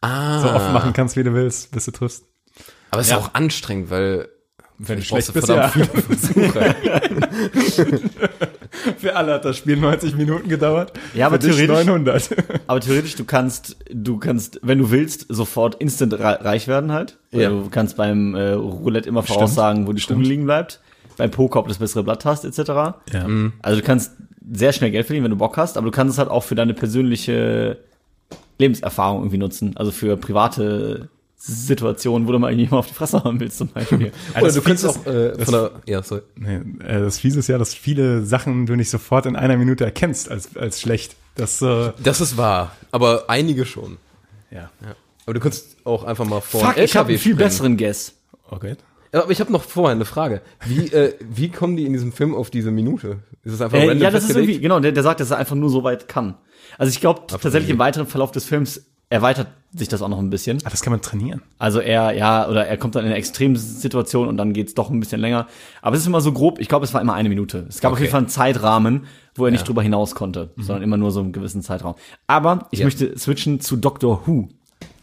[0.00, 0.40] Ah.
[0.42, 2.24] so oft machen kannst, wie du willst, bis du triffst.
[2.90, 3.18] Aber es ist Ja.
[3.18, 4.28] ja auch anstrengend, weil
[4.78, 5.84] Wenn du ich schlecht du bist, verdammt ja.
[5.86, 6.74] viele Versuche.
[8.98, 10.92] Für alle hat das Spiel 90 Minuten gedauert.
[11.14, 12.28] Ja, aber Für dich theoretisch- 900.
[12.66, 17.16] aber theoretisch, du kannst, du kannst, wenn du willst, sofort instant rei- reich werden halt.
[17.30, 17.50] Ja.
[17.50, 20.80] Du kannst beim äh, Roulette immer voraussagen, wo die Kugel liegen bleibt.
[21.16, 22.58] Beim Poker, ob du das bessere Blatt hast, etc.
[23.12, 23.26] Ja.
[23.62, 24.12] Also du kannst
[24.52, 26.56] sehr schnell Geld verdienen, wenn du Bock hast, aber du kannst es halt auch für
[26.56, 27.78] deine persönliche
[28.58, 29.76] Lebenserfahrung irgendwie nutzen.
[29.76, 31.08] Also für private
[31.46, 34.12] Situationen, wo du mal irgendjemand auf die Fresse haben willst, zum Beispiel.
[34.34, 36.22] Oder das du kannst Fiese auch äh, das- von der, ja, sorry.
[36.36, 39.84] Nee, äh, das Fiese ist ja, dass viele Sachen du nicht sofort in einer Minute
[39.84, 41.16] erkennst als, als schlecht.
[41.34, 43.98] Das, äh, Das ist wahr, aber einige schon.
[44.50, 44.70] ja.
[44.82, 44.94] Ja.
[45.26, 47.38] Aber du kannst auch einfach mal vor Fuck, einen ich habe einen viel springen.
[47.48, 48.14] besseren Guess.
[48.50, 48.76] Okay.
[49.12, 50.42] Ja, Aber ich habe noch vorher eine Frage.
[50.66, 53.20] Wie, äh, wie kommen die in diesem Film auf diese Minute?
[53.42, 54.50] Ist es einfach Äh, random ja, das ist festgelegt?
[54.50, 56.34] irgendwie, genau, der, der sagt, dass er einfach nur so weit kann.
[56.78, 60.30] Also ich glaube tatsächlich im weiteren Verlauf des Films erweitert sich das auch noch ein
[60.30, 60.58] bisschen.
[60.64, 61.42] Ah, das kann man trainieren.
[61.58, 65.00] Also er, ja, oder er kommt dann in eine Extremsituation und dann geht's doch ein
[65.00, 65.46] bisschen länger.
[65.82, 67.66] Aber es ist immer so grob, ich glaube, es war immer eine Minute.
[67.68, 68.04] Es gab auf Okay.
[68.04, 71.32] jeden Fall einen Zeitrahmen, wo er nicht drüber hinaus konnte, sondern immer nur so einen
[71.32, 71.94] gewissen Zeitraum.
[72.28, 72.86] Aber ich Ja.
[72.86, 74.48] möchte switchen zu Doctor Who.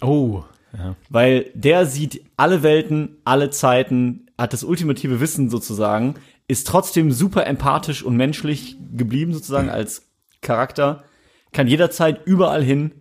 [0.01, 0.43] Oh.
[0.77, 0.95] Ja.
[1.09, 6.15] Weil der sieht alle Welten, alle Zeiten, hat das ultimative Wissen sozusagen,
[6.47, 10.07] ist trotzdem super empathisch und menschlich geblieben sozusagen als
[10.41, 11.03] Charakter,
[11.51, 12.91] kann jederzeit überall hin.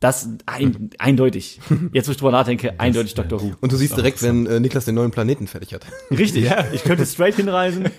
[0.00, 1.60] Das ein, eindeutig.
[1.92, 3.42] Jetzt, wo ich drüber nachdenke, eindeutig Dr.
[3.42, 3.52] Who.
[3.60, 5.84] Und du siehst direkt, wenn äh, Niklas den neuen Planeten fertig hat.
[6.10, 6.50] Richtig.
[6.72, 7.90] Ich könnte straight hinreisen.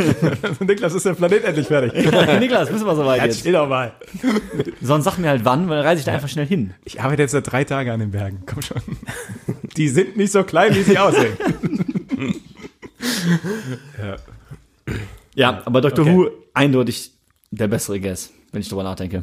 [0.60, 1.92] Niklas, ist der Planet endlich fertig?
[2.40, 3.40] Niklas, bist du mal soweit jetzt?
[3.40, 3.92] Steh doch mal.
[4.80, 6.72] Sonst sag mir halt wann, weil dann reise ich da einfach schnell hin.
[6.84, 8.42] Ich arbeite jetzt seit drei Tagen an den Bergen.
[8.46, 8.80] Komm schon.
[9.76, 11.36] Die sind nicht so klein, wie sie aussehen.
[15.34, 16.06] Ja, aber Dr.
[16.06, 16.16] Okay.
[16.16, 17.12] Who eindeutig
[17.50, 19.22] der bessere Guess, wenn ich drüber nachdenke.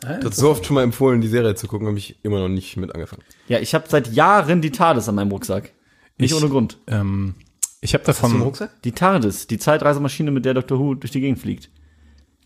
[0.00, 2.48] Du hast so oft schon mal empfohlen, die Serie zu gucken, habe ich immer noch
[2.48, 3.22] nicht mit angefangen.
[3.48, 5.72] Ja, ich habe seit Jahren die TARDIS an meinem Rucksack.
[6.18, 6.78] Nicht Ich- ohne Grund.
[6.86, 7.34] Ähm,
[7.80, 8.40] ich habe davon.
[8.42, 8.82] Rucksack?
[8.82, 10.78] Die TARDIS, die Zeitreisemaschine, mit der Dr.
[10.78, 11.70] Who durch die Gegend fliegt.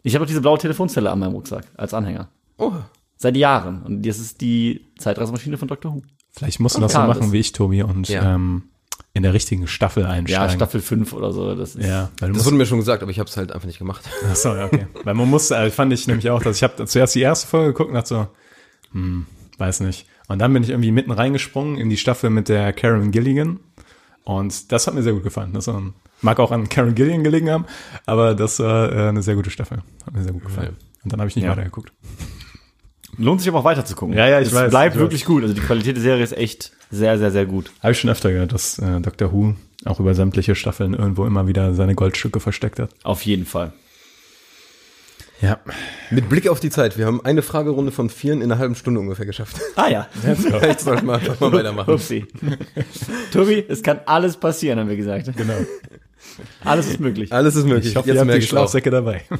[0.02, 2.28] Ich habe auch diese blaue Telefonzelle an meinem Rucksack als Anhänger.
[2.58, 2.72] Oh,
[3.16, 3.82] Seit Jahren.
[3.82, 5.94] Und das ist die Zeitreisemaschine von Dr.
[5.94, 6.02] Who.
[6.32, 8.34] Vielleicht musst du Und das so machen wie ich, Tobi, und Ja.
[8.34, 8.64] ähm,
[9.14, 10.56] in der richtigen Staffel Ja, einsteigen.
[10.56, 11.54] Staffel 5 oder so.
[11.54, 13.78] Das ist Ja, das wurde mir schon gesagt, aber ich habe es halt einfach nicht
[13.78, 14.04] gemacht.
[14.30, 14.86] Achso, ja, okay.
[15.04, 17.68] Weil man musste, also fand ich nämlich auch, dass ich habe zuerst die erste Folge
[17.72, 18.26] geguckt und dachte so,
[18.92, 19.26] hm,
[19.58, 20.06] weiß nicht.
[20.28, 23.60] Und dann bin ich irgendwie mitten reingesprungen in die Staffel mit der Karen Gilligan.
[24.24, 25.52] Und das hat mir sehr gut gefallen.
[25.52, 27.66] Das ein- mag auch an Karen Gilligan gelegen haben,
[28.06, 29.82] aber das war äh, eine sehr gute Staffel.
[30.06, 30.76] Hat mir sehr gut gefallen.
[31.04, 31.50] Und dann habe ich nicht Ja.
[31.52, 31.92] weitergeguckt.
[33.18, 34.16] Lohnt sich aber auch weiter zu gucken.
[34.16, 35.42] Ja, ja, ich es weiß, bleibt ich wirklich gut.
[35.42, 37.70] Also die Qualität der Serie ist echt sehr, sehr, sehr gut.
[37.80, 39.32] Habe ich schon öfter gehört, dass äh, Dr.
[39.32, 42.90] Who auch über sämtliche Staffeln irgendwo immer wieder seine Goldstücke versteckt hat.
[43.02, 43.72] Auf jeden Fall.
[45.40, 45.58] Ja.
[46.10, 49.00] Mit Blick auf die Zeit, wir haben eine Fragerunde von vieren in einer halben Stunde
[49.00, 49.56] ungefähr geschafft.
[49.76, 50.08] Ah ja.
[50.36, 51.92] Vielleicht sollten wir einfach mal weitermachen.
[51.92, 52.26] Upsi.
[53.32, 55.28] Tobi, es kann alles passieren, haben wir gesagt.
[55.36, 55.54] Genau.
[56.64, 57.32] Alles ist möglich.
[57.32, 57.90] Alles ist möglich.
[57.90, 58.42] Ich hoffe, ihr habt die.
[58.42, 59.22] Schlafsäcke dabei.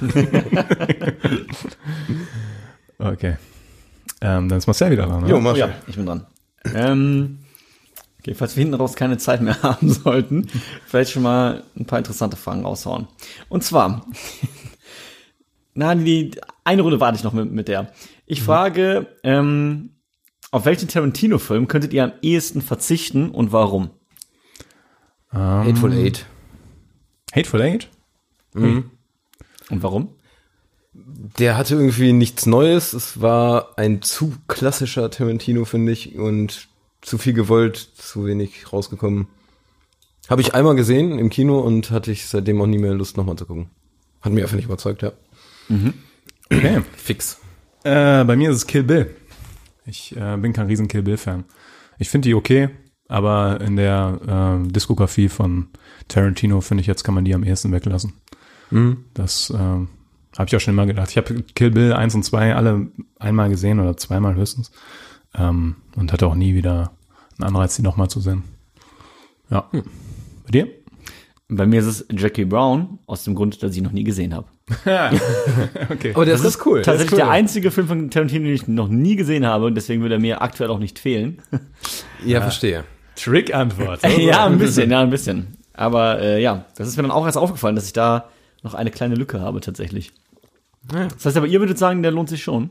[2.98, 3.36] okay.
[4.24, 5.20] Ähm, dann ist Marcel wieder dran.
[5.22, 5.34] Jo, Ne?
[5.36, 5.68] Oh, Marcel.
[5.68, 6.26] ja, ich bin dran.
[6.74, 7.40] Ähm,
[8.18, 10.48] okay, falls wir hinten raus keine Zeit mehr haben sollten,
[10.86, 13.06] vielleicht schon mal ein paar interessante Fragen raushauen.
[13.50, 14.06] Und zwar,
[15.74, 16.30] na, die,
[16.64, 17.92] eine Runde warte ich noch mit, mit der.
[18.26, 19.90] Ich frage, ähm,
[20.50, 23.90] auf welchen Tarantino-Film könntet ihr am ehesten verzichten und warum?
[25.30, 26.24] Hateful Eight.
[27.34, 27.90] Hateful Eight?
[28.54, 30.13] Und warum?
[31.38, 32.92] Der hatte irgendwie nichts Neues.
[32.92, 36.68] Es war ein zu klassischer Tarantino, finde ich, und
[37.00, 39.26] zu viel gewollt, zu wenig rausgekommen.
[40.28, 43.36] Habe ich einmal gesehen im Kino und hatte ich seitdem auch nie mehr Lust, nochmal
[43.36, 43.70] zu gucken.
[44.20, 45.12] Hat mich einfach nicht überzeugt, ja.
[46.50, 46.82] Okay.
[46.96, 47.38] Fix.
[47.84, 49.14] Äh, bei mir ist es Kill Bill.
[49.86, 51.44] Ich äh, bin kein riesen Kill Bill-Fan.
[51.98, 52.68] Ich finde die okay,
[53.08, 55.68] aber in der äh, Diskografie von
[56.08, 58.14] Tarantino finde ich, jetzt kann man die am ehesten weglassen.
[59.14, 59.86] Das äh,
[60.36, 61.10] habe ich auch schon immer gedacht.
[61.10, 64.70] Ich habe Kill Bill 1 und 2 alle einmal gesehen oder zweimal höchstens
[65.34, 66.92] ähm, und hatte auch nie wieder
[67.38, 68.44] einen Anreiz, die nochmal zu sehen.
[69.50, 69.68] Ja.
[69.72, 70.68] Bei dir?
[71.48, 74.34] Bei mir ist es Jackie Brown, aus dem Grund, dass ich ihn noch nie gesehen
[74.34, 74.46] habe.
[75.90, 76.12] Okay.
[76.14, 76.80] Aber das, ist cool.
[76.80, 77.18] Tatsächlich cool.
[77.18, 80.20] der einzige Film von Tarantino, den ich noch nie gesehen habe und deswegen würde er
[80.20, 81.42] mir aktuell auch nicht fehlen.
[82.24, 82.84] Ja, verstehe.
[83.16, 84.00] Trick-Antwort.
[84.18, 85.58] ja, ein bisschen, ja, ein bisschen.
[85.74, 88.30] Aber äh, ja, das ist mir dann auch erst aufgefallen, dass ich da
[88.62, 90.14] noch eine kleine Lücke habe tatsächlich.
[90.88, 92.70] Das heißt aber, ihr würdet sagen, der lohnt sich schon.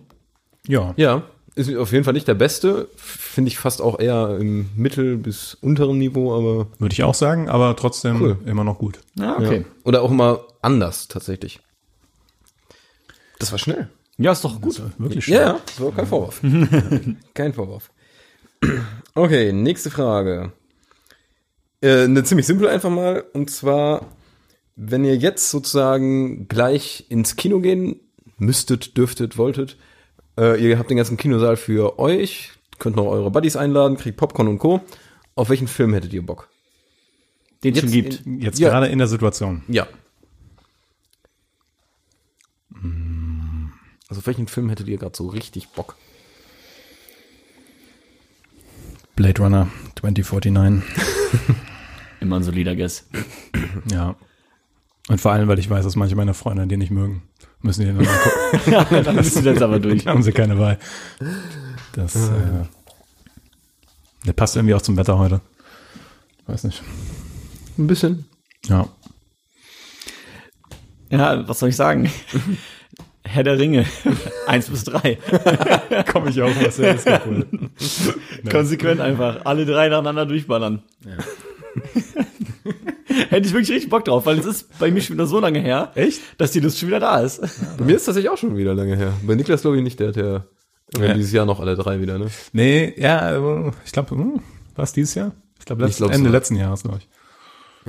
[0.67, 0.93] Ja.
[0.97, 1.23] Ja,
[1.55, 2.87] ist auf jeden Fall nicht der beste.
[2.95, 7.49] Finde ich fast auch eher im mittel- bis unteren Niveau, aber Würde ich auch sagen,
[7.49, 8.37] aber trotzdem Cool.
[8.45, 8.99] immer noch gut.
[9.15, 9.57] Ja, okay.
[9.59, 9.65] ja.
[9.83, 11.59] Oder auch immer anders tatsächlich.
[13.39, 13.89] Das war schnell.
[14.17, 14.81] Ja, ist doch gut.
[14.97, 15.27] Wirklich.
[15.27, 16.39] Ja, ja, das war kein Vorwurf.
[17.33, 17.89] kein Vorwurf.
[19.15, 20.53] Okay, nächste Frage.
[21.81, 23.23] Äh, eine ziemlich simple einfach mal.
[23.33, 24.05] Und zwar,
[24.75, 27.99] wenn ihr jetzt sozusagen gleich ins Kino gehen
[28.45, 29.77] müsstet, dürftet, wolltet,
[30.37, 34.47] äh, ihr habt den ganzen Kinosaal für euch, könnt noch eure Buddies einladen, kriegt Popcorn
[34.47, 34.81] und Co.
[35.35, 36.47] Auf welchen Film hättet ihr Bock?
[37.63, 38.25] Den es schon gibt.
[38.25, 38.69] in- Jetzt Ja.
[38.69, 39.63] gerade in der Situation.
[39.67, 39.87] Ja.
[44.09, 45.95] Also auf welchen Film hättet ihr gerade so richtig Bock?
[49.15, 49.67] Blade Runner
[49.99, 50.83] 2049.
[52.19, 53.07] Immer ein solider Guess.
[53.91, 54.15] ja.
[55.09, 57.23] Und vor allem, weil ich weiß, dass manche meiner Freunde den nicht mögen,
[57.63, 59.03] müssen die dann mal gucken.
[59.03, 60.05] Dann bist du jetzt aber durch.
[60.07, 60.77] Haben sie keine Wahl.
[61.93, 62.65] Das, äh,
[64.25, 65.41] der passt irgendwie auch zum Wetter heute.
[66.45, 66.83] Weiß nicht.
[67.77, 68.25] Ein bisschen.
[68.67, 68.87] Ja.
[71.09, 72.11] Ja, was soll ich sagen?
[73.25, 73.85] Herr der Ringe.
[74.47, 75.17] Eins bis drei.
[76.11, 77.47] Komme ich auch was sehr cool.
[78.51, 79.45] Konsequent einfach.
[79.45, 80.83] Alle drei nacheinander durchballern.
[83.29, 85.59] Hätte ich wirklich richtig Bock drauf, weil es ist bei mir schon wieder so lange
[85.59, 86.21] her, Echt?
[86.39, 87.41] dass die Lust schon wieder da ist.
[87.77, 89.13] Bei mir ist das tatsächlich auch schon wieder lange her.
[89.23, 90.43] Bei Niklas glaube ich nicht, der hat ja
[90.97, 91.13] Ja.
[91.13, 92.27] dieses Jahr noch alle drei wieder, ne?
[92.51, 93.31] Nee, ja,
[93.67, 94.15] äh, ich glaube,
[94.75, 95.31] war es dieses Jahr?
[95.59, 96.33] Ich glaube, glaub, Ende so.
[96.33, 97.09] letzten Jahres, glaube ich.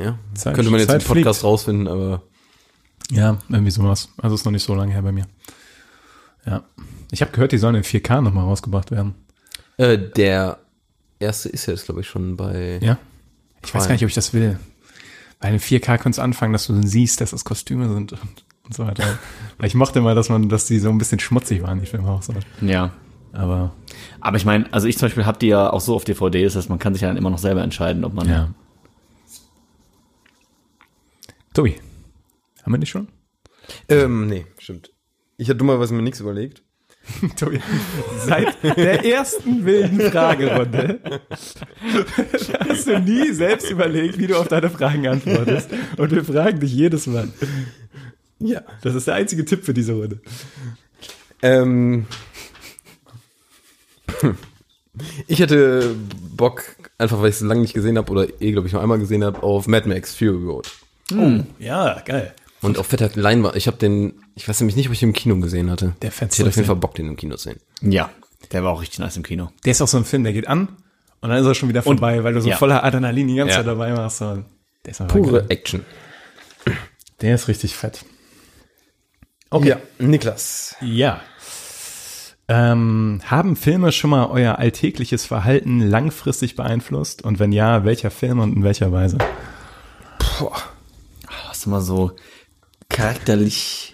[0.02, 0.18] Ja.
[0.34, 2.22] Zeit- Könnte man jetzt Zeit im Podcast rausfinden, aber
[3.10, 4.08] Ja, irgendwie sowas.
[4.16, 5.26] Also ist noch nicht so lange her bei mir.
[6.46, 6.64] Ja.
[7.10, 9.14] Ich habe gehört, die sollen in 4K nochmal rausgebracht werden.
[9.76, 10.58] äh, der
[11.18, 12.78] erste ist jetzt, glaube ich, schon bei.
[12.82, 12.98] Ja.
[13.64, 14.58] Ich weiß gar nicht, ob ich das will.
[15.44, 18.74] Weil in 4K kannst du anfangen, dass du siehst, dass das Kostüme sind und, und
[18.74, 19.04] so weiter.
[19.58, 22.08] Weil ich mochte mal, dass man, dass die so ein bisschen schmutzig waren, die Filme
[22.08, 22.32] auch so.
[22.62, 22.94] Ja.
[23.34, 23.74] Aber
[24.22, 26.56] Aber ich meine, also ich zum Beispiel habe die ja auch so auf DVD, das
[26.56, 28.26] heißt, man kann sich ja dann immer noch selber entscheiden, ob man.
[28.26, 28.54] ja.
[31.52, 31.78] Tobi,
[32.62, 33.08] haben wir nicht schon?
[33.90, 34.92] Ähm, nee, stimmt.
[35.36, 36.62] Ich hatte dummerweise mir nichts überlegt.
[37.36, 37.60] Tobi,
[38.26, 41.00] seit der ersten wilden Fragerunde
[42.68, 45.70] hast du nie selbst überlegt, wie du auf deine Fragen antwortest.
[45.96, 47.28] Und wir fragen dich jedes Mal.
[48.38, 48.62] Ja.
[48.82, 50.20] Das ist der einzige Tipp für diese Runde.
[51.42, 52.06] Ähm,
[55.26, 55.94] ich hätte
[56.36, 56.62] Bock,
[56.98, 59.24] einfach weil ich es lange nicht gesehen habe oder eh, glaube ich, noch einmal gesehen
[59.24, 60.70] habe, auf Mad Max Fury Road.
[61.58, 62.34] Ja, geil.
[62.62, 63.56] Und auf fetter Leinwand.
[63.56, 65.94] Ich habe den, ich weiß nämlich nicht, ob ich den im Kino gesehen hatte.
[66.02, 66.66] Der Ich fetzt hätte auf jeden.
[66.66, 67.60] Fall Bock, den im Kino zu sehen.
[67.80, 68.10] Ja.
[68.52, 69.50] Der war auch richtig nice im Kino.
[69.64, 70.68] Der ist auch so ein Film, der geht an
[71.20, 72.56] und dann ist er schon wieder vorbei, weil du so ja.
[72.56, 73.58] voller Adrenalin die ganze Ja.
[73.58, 74.18] Zeit dabei warst.
[74.18, 74.44] So.
[74.84, 75.46] Der ist aber Pure geil.
[75.48, 75.84] Action.
[77.20, 78.04] Der ist richtig fett.
[79.50, 79.68] Okay.
[79.68, 80.76] Ja, Niklas.
[80.80, 81.20] Ja.
[82.46, 87.22] Ähm, haben Filme schon mal euer alltägliches Verhalten langfristig beeinflusst?
[87.22, 89.16] Und wenn ja, welcher Film und in welcher Weise?
[91.48, 92.12] Hast du mal so
[92.90, 93.93] charakterlich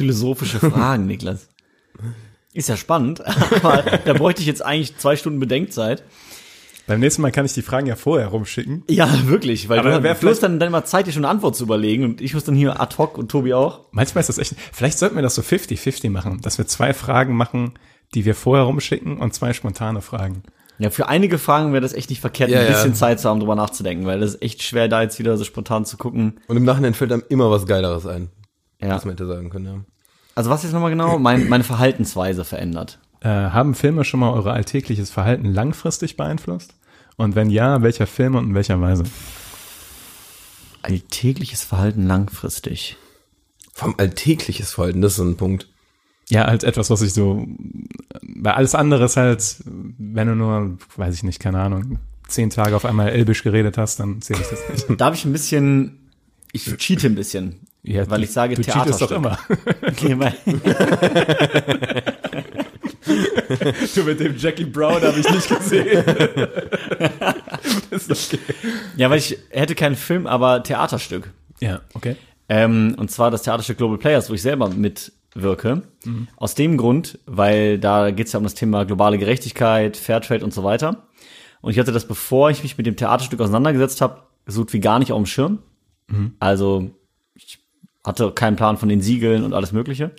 [0.00, 1.48] philosophische Fragen, Niklas?
[2.54, 3.22] Ist ja spannend,
[3.62, 6.02] aber da bräuchte ich jetzt eigentlich zwei Stunden Bedenkzeit.
[6.86, 8.82] Beim nächsten Mal kann ich die Fragen ja vorher rumschicken.
[8.88, 11.30] Ja, wirklich, weil Aber du, wer du hast dann, dann mal Zeit, dir schon eine
[11.30, 13.80] Antwort zu überlegen und ich muss dann hier ad hoc und Tobi auch.
[13.92, 14.56] Manchmal ist das echt.
[14.72, 17.74] Vielleicht sollten wir das so 50-50 machen, dass wir zwei Fragen machen,
[18.14, 20.42] die wir vorher rumschicken und zwei spontane Fragen.
[20.78, 22.72] Ja, für einige Fragen wäre das echt nicht verkehrt, Ja, ein ja.
[22.72, 25.44] bisschen Zeit zu haben, drüber nachzudenken, weil das ist echt schwer, da jetzt wieder so
[25.44, 26.40] spontan zu gucken.
[26.48, 28.30] Und im Nachhinein fällt einem immer was Geileres ein.
[28.80, 28.88] Ja.
[28.96, 29.84] Was man hätte sagen können, ja.
[30.40, 31.18] Also was jetzt nochmal genau?
[31.18, 32.98] Mein, meine Verhaltensweise verändert.
[33.20, 36.72] Äh, haben Filme schon mal euer alltägliches Verhalten langfristig beeinflusst?
[37.18, 39.02] Und wenn ja, welcher Film und in welcher Weise?
[40.80, 42.96] Alltägliches Verhalten langfristig.
[43.74, 45.68] Vom alltägliches Verhalten, das ist so ein Punkt.
[46.30, 47.46] Ja, als etwas, was ich so,
[48.22, 51.98] weil alles andere ist halt, wenn du nur, weiß ich nicht, keine Ahnung,
[52.28, 54.98] zehn Tage auf einmal Elbisch geredet hast, dann zähle ich das nicht.
[54.98, 56.10] Da habe ich ein bisschen,
[56.52, 59.16] ich cheate ein bisschen, Ja, weil ich sage du cheatest doch Theaterstück.
[59.16, 59.38] immer.
[59.82, 60.14] Okay,
[63.94, 66.04] du mit dem Jackie Brown habe ich nicht gesehen.
[67.90, 68.38] okay.
[68.96, 71.32] ja, weil ich hätte keinen Film, aber Theaterstück.
[71.60, 72.16] Ja, okay.
[72.48, 75.82] Ähm, und zwar das Theaterstück Global Players, wo ich selber mitwirke.
[76.36, 80.52] Aus dem Grund, weil da geht es ja um das Thema globale Gerechtigkeit, Fairtrade und
[80.52, 81.06] so weiter.
[81.60, 84.80] Und ich hatte das, bevor ich mich mit dem Theaterstück auseinandergesetzt habe, so gut wie
[84.80, 85.58] gar nicht auf dem Schirm.
[86.38, 86.99] Also ich
[88.04, 90.10] hatte keinen Plan von den Siegeln und alles Mögliche.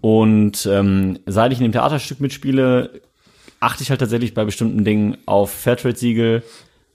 [0.00, 3.00] Und ähm, seit ich in dem Theaterstück mitspiele,
[3.60, 6.42] achte ich halt tatsächlich bei bestimmten Dingen auf Fairtrade-Siegel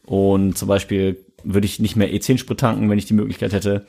[0.06, 3.86] und zum Beispiel würde ich nicht mehr E10-Sprit tanken, wenn ich die Möglichkeit hätte.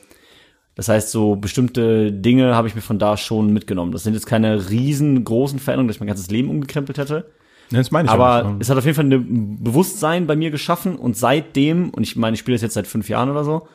[0.75, 3.93] Das heißt, so bestimmte Dinge habe ich mir von da schon mitgenommen.
[3.93, 7.31] Das sind jetzt keine riesengroßen Veränderungen, dass ich mein ganzes Leben umgekrempelt hätte.
[7.71, 8.55] Ja, Das meine ich Aber auch.
[8.59, 12.33] es hat auf jeden Fall ein Bewusstsein bei mir geschaffen und seitdem, und ich meine,
[12.33, 13.67] ich spiele das jetzt seit fünf Jahren oder so,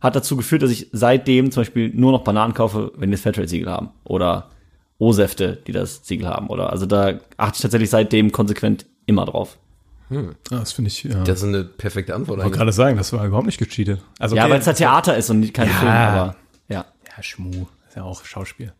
[0.00, 3.22] hat dazu geführt, dass ich seitdem zum Beispiel nur noch Bananen kaufe, wenn die das
[3.22, 3.90] Fairtrade-Siegel haben.
[4.04, 4.50] Oder
[4.98, 6.48] O-Säfte, die das Siegel haben.
[6.48, 9.58] Oder also da achte ich tatsächlich seitdem konsequent immer drauf.
[10.10, 11.22] Ah, das finde ich, ja.
[11.24, 14.00] Das ist eine perfekte Antwort Ich wollte gerade sagen, das war überhaupt nicht gecheatet.
[14.18, 15.74] Also, Ja, okay, weil es halt Theater ist und nicht kein Ja.
[15.74, 16.36] Film, aber
[16.68, 16.84] ja.
[17.16, 17.66] Ja, Schmu.
[17.88, 18.72] Ist ja auch Schauspiel.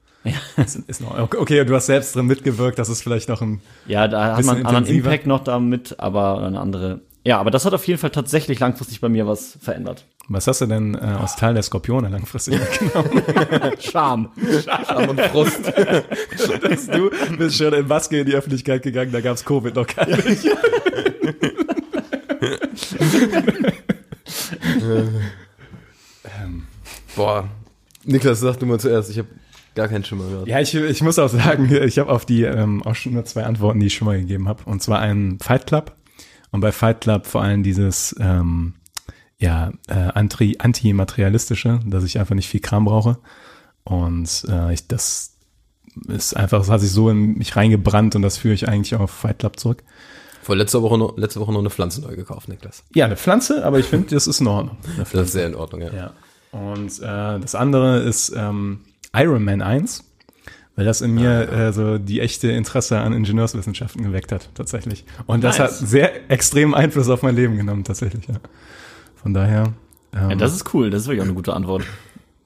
[0.56, 3.60] Ist, ist noch, okay, du hast selbst drin mitgewirkt, das ist vielleicht noch ein.
[3.86, 4.86] Ja, da hat man einen anderen.
[4.86, 7.00] Impact noch damit, aber eine andere.
[7.24, 10.04] Ja, aber das hat auf jeden Fall tatsächlich langfristig bei mir was verändert.
[10.30, 13.22] Was hast du denn äh, aus Teil der Skorpione langfristig mitgenommen?
[13.80, 14.30] Scham.
[14.62, 15.66] Scham und Frust.
[16.62, 20.06] Dass du bist schon in Maske in die Öffentlichkeit gegangen, da gab's Covid noch gar
[20.06, 20.46] nicht.
[27.16, 27.48] Boah.
[28.04, 29.10] Niklas, sag du mal zuerst.
[29.10, 29.28] Ich habe
[29.74, 30.46] gar keinen Schimmer gehabt.
[30.46, 33.44] Ja, ich, ich muss auch sagen, ich habe auf die ähm, auch schon nur zwei
[33.44, 34.62] Antworten, die ich schon mal gegeben habe.
[34.64, 35.96] Und zwar einen Fight Club.
[36.50, 38.74] Und bei Fight Club vor allem dieses ähm,
[39.38, 43.18] ja, äh, anti, anti-materialistische, dass ich einfach nicht viel Kram brauche.
[43.84, 45.34] Und äh, ich das
[46.08, 49.10] ist einfach, es hat sich so in mich reingebrannt und das führe ich eigentlich auf
[49.10, 49.82] Fight Club zurück.
[50.42, 52.84] Vor letzter Woche noch, letzte Woche noch eine Pflanze neu gekauft, Niklas.
[52.94, 54.76] Ja, eine Pflanze, aber ich finde, das ist in Ordnung.
[54.96, 55.92] Das ist sehr in Ordnung, ja.
[55.92, 56.12] Ja.
[56.52, 58.80] Und äh, das andere ist ähm,
[59.14, 60.04] Iron Man 1,
[60.76, 65.04] weil das in mir äh, so die echte Interesse an Ingenieurswissenschaften geweckt hat, tatsächlich.
[65.26, 65.80] Und das Nice.
[65.80, 68.36] hat sehr extremen Einfluss auf mein Leben genommen, tatsächlich, ja.
[69.28, 69.74] Von daher.
[70.14, 70.88] Ähm, Ja, das ist cool.
[70.88, 71.84] Das ist wirklich auch eine gute Antwort.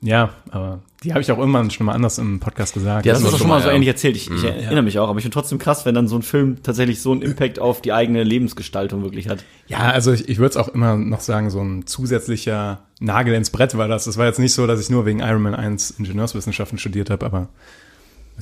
[0.01, 3.07] ja, aber die habe ich auch irgendwann schon mal anders im Podcast gesagt.
[3.07, 3.75] Ja, das hatten hast wir du schon mal mal, so ja.
[3.75, 4.17] ähnlich erzählt.
[4.17, 6.61] Ich, ich erinnere mich auch, aber ich finde trotzdem krass, wenn dann so ein Film
[6.65, 9.45] tatsächlich so einen Impact auf die eigene Lebensgestaltung wirklich hat.
[9.69, 13.51] Ja, also ich, ich würde es auch immer noch sagen, so ein zusätzlicher Nagel ins
[13.51, 14.09] Brett war das.
[14.09, 17.25] Es war jetzt nicht so, dass ich nur wegen Iron Man 1 Ingenieurswissenschaften studiert habe,
[17.25, 17.49] aber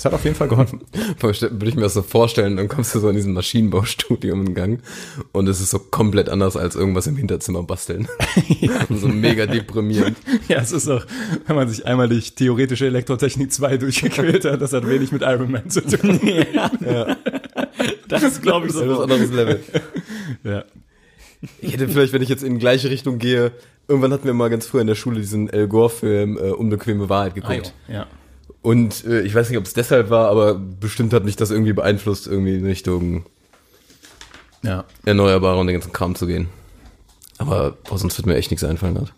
[0.00, 0.80] es hat auf jeden Fall geholfen.
[1.20, 4.80] Würde ich mir das so vorstellen, dann kommst du so in diesem Maschinenbaustudium in Gang
[5.32, 8.08] und es ist so komplett anders als irgendwas im Hinterzimmer basteln.
[8.88, 10.16] so mega deprimierend.
[10.48, 11.04] ja, es ist auch,
[11.46, 15.50] wenn man sich einmal durch theoretische Elektrotechnik 2 durchgequält hat, das hat wenig mit Iron
[15.50, 16.18] Man zu tun.
[18.08, 19.02] Das glaube ich Das ist ein so.
[19.02, 19.60] anderes Level.
[20.44, 20.64] ja.
[21.60, 23.52] Ich hätte vielleicht, wenn ich jetzt in die gleiche Richtung gehe,
[23.86, 27.34] irgendwann hatten wir mal ganz früher in der Schule diesen El Gore-Film äh, Unbequeme Wahrheit
[27.34, 27.74] geguckt.
[27.86, 28.06] ja.
[28.62, 31.72] Und äh, ich weiß nicht, ob es deshalb war, aber bestimmt hat mich das irgendwie
[31.72, 33.24] beeinflusst, irgendwie in Richtung
[34.62, 34.84] Ja.
[35.04, 36.48] Erneuerbare und den ganzen Kram zu gehen.
[37.38, 39.10] Aber boah, sonst wird mir echt nichts einfallen gerade.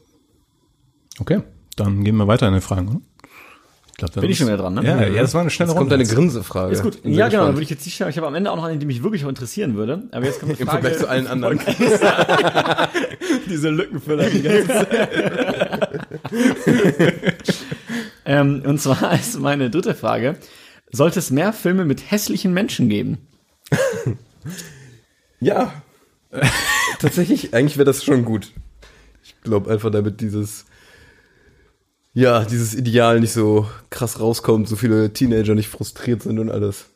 [1.19, 1.43] Okay,
[1.77, 3.01] dann gehen wir weiter in den Fragen, oder?
[3.91, 4.85] Ich glaub, Bin ich schon wieder dran, ne?
[4.85, 6.05] Ja, ja, das war eine schnelle Jetzt kommt Runde.
[6.05, 6.73] deine Grinsefrage.
[6.73, 6.99] Ist gut.
[7.05, 7.45] Ja, genau.
[7.45, 9.25] Dann würde ich jetzt nicht ich habe am Ende auch noch eine, die mich wirklich
[9.25, 10.05] auch interessieren würde.
[10.13, 10.83] Aber jetzt kommt die Im Frage.
[10.83, 11.61] Vergleich zu allen anderen.
[13.49, 15.09] diese Lückenfüller die ganze Zeit.
[18.25, 20.37] Ähm, und zwar ist meine dritte Frage.
[20.91, 23.19] Sollte es mehr Filme mit hässlichen Menschen geben?
[25.43, 25.83] Ja.
[27.01, 28.53] Tatsächlich, eigentlich wäre das schon gut.
[29.25, 30.67] Ich glaube einfach, damit dieses,
[32.15, 36.87] ja, dieses Ideal nicht so krass rauskommt, so viele Teenager nicht frustriert sind und alles.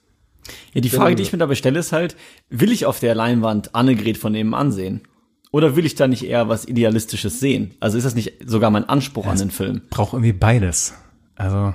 [0.75, 2.17] Ja, die Frage, die ich mir dabei stelle, ist halt,
[2.49, 5.03] will ich auf der Leinwand Annegret von nebenan sehen?
[5.51, 7.75] Oder will ich da nicht eher was Idealistisches sehen?
[7.81, 9.83] Also ist das nicht sogar mein Anspruch an den Film?
[9.91, 10.95] Braucht irgendwie beides.
[11.37, 11.75] Also,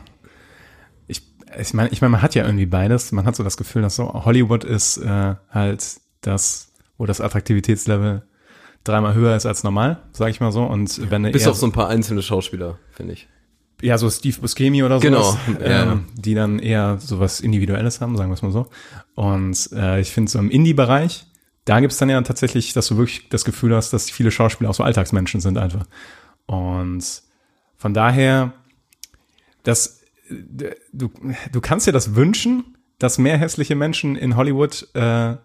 [1.07, 1.21] ich,
[1.59, 3.11] ich meine, ich meine, man hat ja irgendwie beides.
[3.11, 5.83] Man hat so das Gefühl, dass so Hollywood ist äh, halt
[6.21, 8.23] das, wo das Attraktivitätslevel
[8.83, 10.63] dreimal höher ist als normal, sage ich mal so.
[10.63, 13.27] Und wenn du Bis auf so ein paar einzelne Schauspieler, finde ich.
[13.81, 15.91] ja, so Steve Buscemi oder Genau, sowas, ja.
[15.93, 18.67] ähm, die dann eher sowas Individuelles haben, sagen wir es mal so.
[19.15, 21.25] Und äh, ich finde so im Indie-Bereich,
[21.65, 24.73] da gibt's dann ja tatsächlich, dass du wirklich das Gefühl hast, dass viele Schauspieler auch
[24.73, 25.85] so Alltagsmenschen sind einfach.
[26.47, 27.03] Und
[27.77, 28.53] von daher,
[29.63, 31.09] das, äh, du,
[31.51, 35.35] du kannst dir das wünschen, dass mehr hässliche Menschen in Hollywood äh,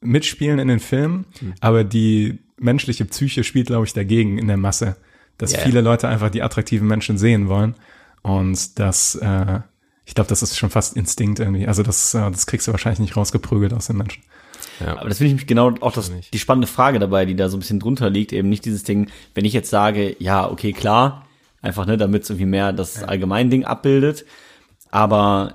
[0.00, 1.26] mitspielen in den Filmen,
[1.60, 4.96] aber die menschliche Psyche spielt, glaube ich, dagegen in der Masse,
[5.38, 5.64] dass Ja, ja.
[5.64, 7.74] viele Leute einfach die attraktiven Menschen sehen wollen
[8.22, 9.60] und das, äh,
[10.04, 11.66] ich glaube, das ist schon fast Instinkt irgendwie.
[11.66, 14.22] Also das, äh, das kriegst du wahrscheinlich nicht rausgeprügelt aus den Menschen.
[14.84, 17.60] Aber das finde ich genau auch das, die spannende Frage dabei, die da so ein
[17.60, 21.26] bisschen drunter liegt, eben nicht dieses Ding, wenn ich jetzt sage, ja, okay, klar,
[21.62, 24.24] einfach, ne, damit es irgendwie mehr das Allgemeinding abbildet,
[24.90, 25.54] aber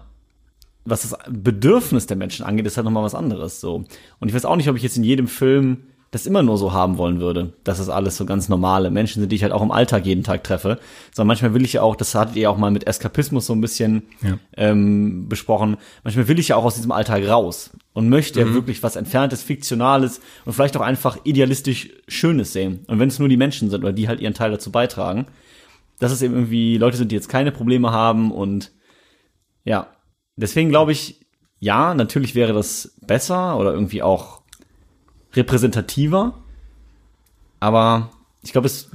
[0.85, 3.83] was das Bedürfnis der Menschen angeht, ist halt nochmal was anderes, so.
[4.19, 6.71] Und ich weiß auch nicht, ob ich jetzt in jedem Film das immer nur so
[6.71, 9.61] haben wollen würde, dass das alles so ganz normale Menschen sind, die ich halt auch
[9.61, 10.79] im Alltag jeden Tag treffe,
[11.13, 13.59] sondern manchmal will ich ja auch, das hattet ihr auch mal mit Eskapismus so ein
[13.59, 14.37] bisschen Ja.
[14.55, 18.81] ähm, besprochen, manchmal will ich ja auch aus diesem Alltag raus und möchte ja wirklich
[18.83, 22.85] was Entferntes, Fiktionales und vielleicht auch einfach idealistisch Schönes sehen.
[22.87, 25.27] Und wenn es nur die Menschen sind oder die halt ihren Teil dazu beitragen,
[25.99, 28.71] dass es eben irgendwie Leute sind, die jetzt keine Probleme haben und
[29.63, 29.87] ja,
[30.35, 31.25] deswegen glaube ich,
[31.59, 34.41] ja, natürlich wäre das besser oder irgendwie auch
[35.33, 36.33] repräsentativer,
[37.59, 38.09] aber
[38.41, 38.89] ich glaube, es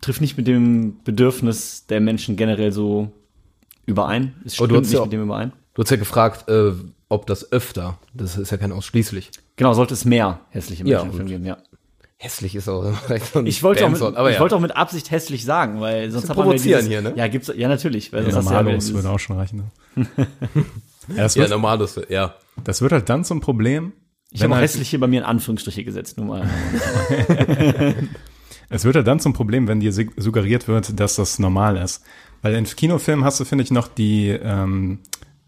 [0.00, 3.12] trifft nicht mit dem Bedürfnis der Menschen generell so
[3.86, 4.34] überein.
[4.44, 5.52] Es stimmt nicht ja mit dem überein.
[5.74, 6.72] Du hast ja gefragt, äh,
[7.08, 9.30] ob das öfter, das ist ja kein ausschließlich.
[9.56, 11.58] Genau, sollte es mehr hässliche Ja, Menschen und- geben, ja.
[12.22, 14.40] Hässlich ist auch direkt so ein Ich wollte, auch mit, aber ich ja.
[14.40, 17.14] wollte auch mit Absicht hässlich sagen, weil sonst hat man ja provozieren dieses, hier, ne?
[17.16, 19.70] Ja, gibt's, ja, natürlich, weil Ja, sonst ja normalos dieses, würde auch schon reichen.
[19.96, 20.06] Ne?
[21.08, 22.34] ja, das, ja, wird, normales, ja.
[22.62, 23.94] das wird halt dann zum Problem.
[24.30, 26.50] ich habe auch halt, hässlich hier bei mir in Anführungsstriche gesetzt, nur mal.
[28.72, 32.04] Es wird halt dann zum Problem, wenn dir suggeriert wird, dass das normal ist.
[32.40, 35.00] Weil in Kinofilmen hast du, finde ich, noch die ähm,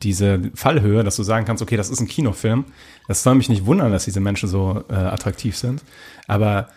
[0.03, 2.65] diese Fallhöhe, dass du sagen kannst, okay, das ist ein Kinofilm.
[3.09, 5.83] Das soll mich nicht wundern, dass diese Menschen so äh, attraktiv sind.
[6.27, 6.69] Aber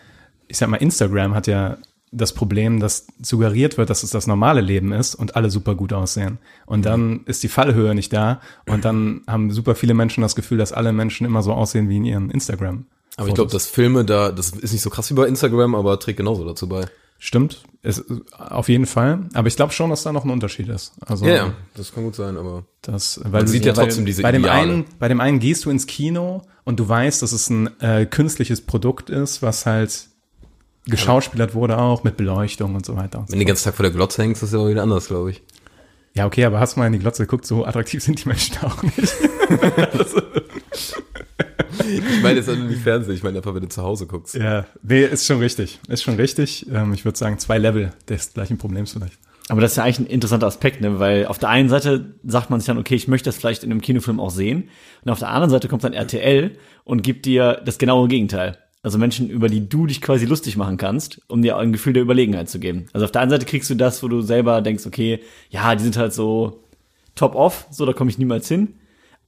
[0.48, 1.78] ich sag mal, Instagram hat ja
[2.12, 5.92] das Problem, dass suggeriert wird, dass es das normale Leben ist und alle super gut
[5.92, 6.38] aussehen.
[6.64, 10.58] Und dann ist die Fallhöhe nicht da und dann haben super viele Menschen das Gefühl,
[10.58, 12.86] dass alle Menschen immer so aussehen wie in ihren Instagram.
[13.16, 15.98] Aber ich glaube, dass Filme da, das ist nicht so krass wie bei Instagram, aber
[15.98, 16.86] trägt genauso dazu bei.
[17.18, 18.04] Stimmt, es,
[18.36, 19.20] auf jeden Fall.
[19.32, 20.92] Aber ich glaube schon, dass da noch ein Unterschied ist.
[21.04, 22.64] Also Ja, ja, das kann gut sein, aber.
[22.82, 24.60] Das, weil Man du- sieht ja weil trotzdem diese bei dem Ideale.
[24.72, 28.04] einen, bei dem einen gehst du ins Kino und du weißt, dass es ein äh,
[28.06, 30.08] künstliches Produkt ist, was halt
[30.84, 33.20] geschauspielert wurde auch mit Beleuchtung und so weiter.
[33.20, 33.32] Und so.
[33.32, 35.06] Wenn du den ganzen Tag vor der Glotze hängst, ist das ja auch wieder anders,
[35.08, 35.42] glaube ich.
[36.14, 38.56] Ja, okay, aber hast du mal in die Glotze geguckt, so attraktiv sind die Menschen
[38.62, 38.94] auch nicht.
[41.78, 44.34] Ich meine jetzt die Fernsehen, ich meine einfach, wenn du zu Hause guckst.
[44.34, 45.78] ja, nee, ist schon richtig.
[45.88, 46.66] Ist schon richtig.
[46.72, 49.18] Ähm, ich würde sagen, zwei Level des gleichen Problems vielleicht.
[49.48, 50.98] Aber das ist ja eigentlich ein interessanter Aspekt, ne?
[50.98, 53.70] weil auf der einen Seite sagt man sich dann, okay, ich möchte das vielleicht in
[53.70, 54.70] einem Kinofilm auch sehen.
[55.04, 58.58] Und auf der anderen Seite kommt dann RTL und gibt dir das genaue Gegenteil.
[58.82, 62.02] Also Menschen, über die du dich quasi lustig machen kannst, um dir ein Gefühl der
[62.02, 62.86] Überlegenheit zu geben.
[62.92, 65.20] Also auf der einen Seite kriegst du das, wo du selber denkst, okay,
[65.50, 66.64] ja, die sind halt so
[67.14, 68.74] top off, so da komme ich niemals hin.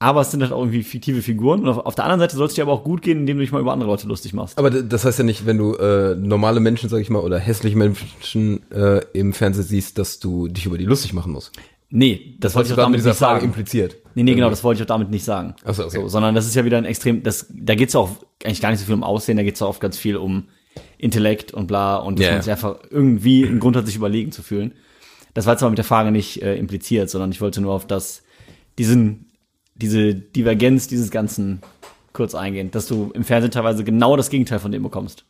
[0.01, 1.61] Aber es sind halt auch irgendwie fiktive Figuren.
[1.61, 3.43] Und auf, auf der anderen Seite soll es dir aber auch gut gehen, indem du
[3.43, 4.57] dich mal über andere Leute lustig machst.
[4.57, 7.77] Aber das heißt ja nicht, wenn du äh, normale Menschen, sag ich mal, oder hässliche
[7.77, 11.53] Menschen äh, im Fernsehen siehst, dass du dich über die lustig machen musst.
[11.91, 13.47] Nee, das wollte ich auch damit nicht Frage sagen.
[13.47, 13.97] impliziert.
[14.15, 15.55] Nee, nee, genau, das wollte ich auch damit nicht sagen.
[15.65, 16.03] Ach so, okay.
[16.07, 18.11] sondern das ist ja wieder ein extrem, das, da geht's auch
[18.45, 20.49] eigentlich gar nicht so viel um Aussehen, da geht's auch oft ganz viel um
[20.99, 24.33] Intellekt und bla und dass Ja, man sich einfach irgendwie einen Grund hat, sich überlegen
[24.33, 24.73] zu fühlen.
[25.33, 27.87] Das war jetzt aber mit der Frage nicht äh, impliziert, sondern ich wollte nur auf
[27.87, 28.23] das,
[28.79, 29.28] diesen,
[29.79, 31.61] diese Divergenz dieses Ganzen
[32.13, 35.25] kurz eingehen, dass du im Fernsehen teilweise genau das Gegenteil von dem bekommst.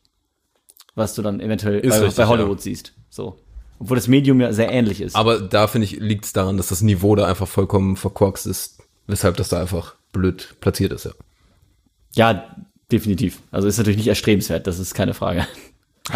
[0.94, 2.62] Was du dann eventuell bei, richtig, bei Hollywood ja.
[2.62, 2.92] siehst.
[3.11, 3.38] So.
[3.78, 5.14] Obwohl das Medium ja sehr ähnlich ist.
[5.14, 8.82] Aber da finde ich, liegt es daran, dass das Niveau da einfach vollkommen verkorkst ist,
[9.07, 11.12] weshalb das da einfach blöd platziert ist, ja.
[12.14, 12.57] ja,
[12.90, 13.42] definitiv.
[13.51, 15.46] Also ist natürlich nicht erstrebenswert, das ist keine Frage.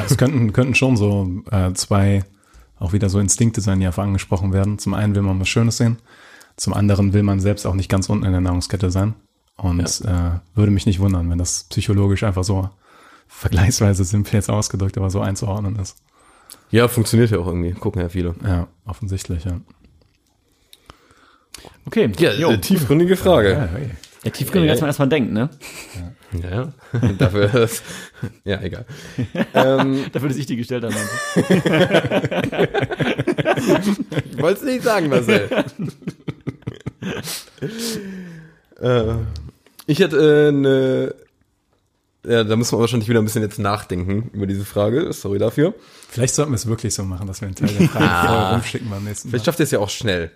[0.06, 2.24] Es könnten, könnten schon so äh, zwei
[2.78, 4.78] auch wieder so Instinkte sein, die einfach angesprochen werden.
[4.78, 5.98] Zum einen will man was Schönes sehen,
[6.56, 9.14] zum anderen will man selbst auch nicht ganz unten in der Nahrungskette sein.
[9.56, 12.70] Und äh, würde mich nicht wundern, wenn das psychologisch einfach so
[13.28, 15.96] vergleichsweise simpel jetzt ausgedrückt, aber so einzuordnen ist.
[16.70, 17.72] Ja, funktioniert ja auch irgendwie.
[17.72, 18.34] Gucken ja viele.
[18.44, 19.60] Ja, offensichtlich, ja.
[21.86, 22.10] Okay.
[22.18, 22.50] Ja, Jo.
[22.50, 23.52] äh, tiefgründige Frage.
[23.52, 23.90] Ja, hey.
[24.24, 25.50] Ja, tiefgründig, als man erstmal denkt, ne?
[26.32, 26.72] Ja, ja.
[27.18, 27.82] Dafür ist,
[28.44, 28.86] ja, egal.
[29.54, 30.94] ähm, Dafür, dass ich die gestellt habe.
[34.30, 35.48] ich wollte es nicht sagen, Marcel.
[38.80, 39.14] äh,
[39.86, 41.14] ich hätte äh, eine,
[42.24, 45.12] ja, da müssen wir wahrscheinlich wieder ein bisschen jetzt nachdenken über diese Frage.
[45.12, 45.74] Sorry dafür.
[46.08, 48.90] Vielleicht sollten wir es wirklich so machen, dass wir einen Teil der Frage vorher rumschicken
[48.90, 49.30] beim nächsten Mal.
[49.32, 50.30] Vielleicht schafft ihr es ja auch schnell.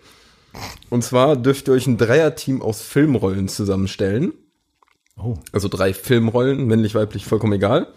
[0.90, 4.32] Und zwar dürft ihr euch ein Dreierteam aus Filmrollen zusammenstellen.
[5.18, 7.88] Oh, Also drei Filmrollen, männlich, weiblich, vollkommen egal.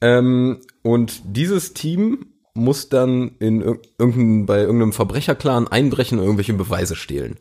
[0.00, 6.52] Ähm, und dieses Team muss dann in ir- irgendein, bei irgendeinem Verbrecherclan einbrechen und irgendwelche
[6.54, 7.38] Beweise stehlen.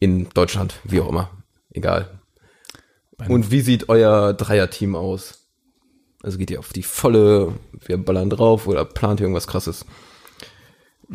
[0.00, 1.30] In Deutschland, wie auch immer.
[1.72, 2.18] Egal.
[3.28, 5.46] Und wie sieht euer Dreierteam aus?
[6.22, 9.84] Also geht ihr auf die volle, wir ballern drauf oder plant ihr irgendwas krasses?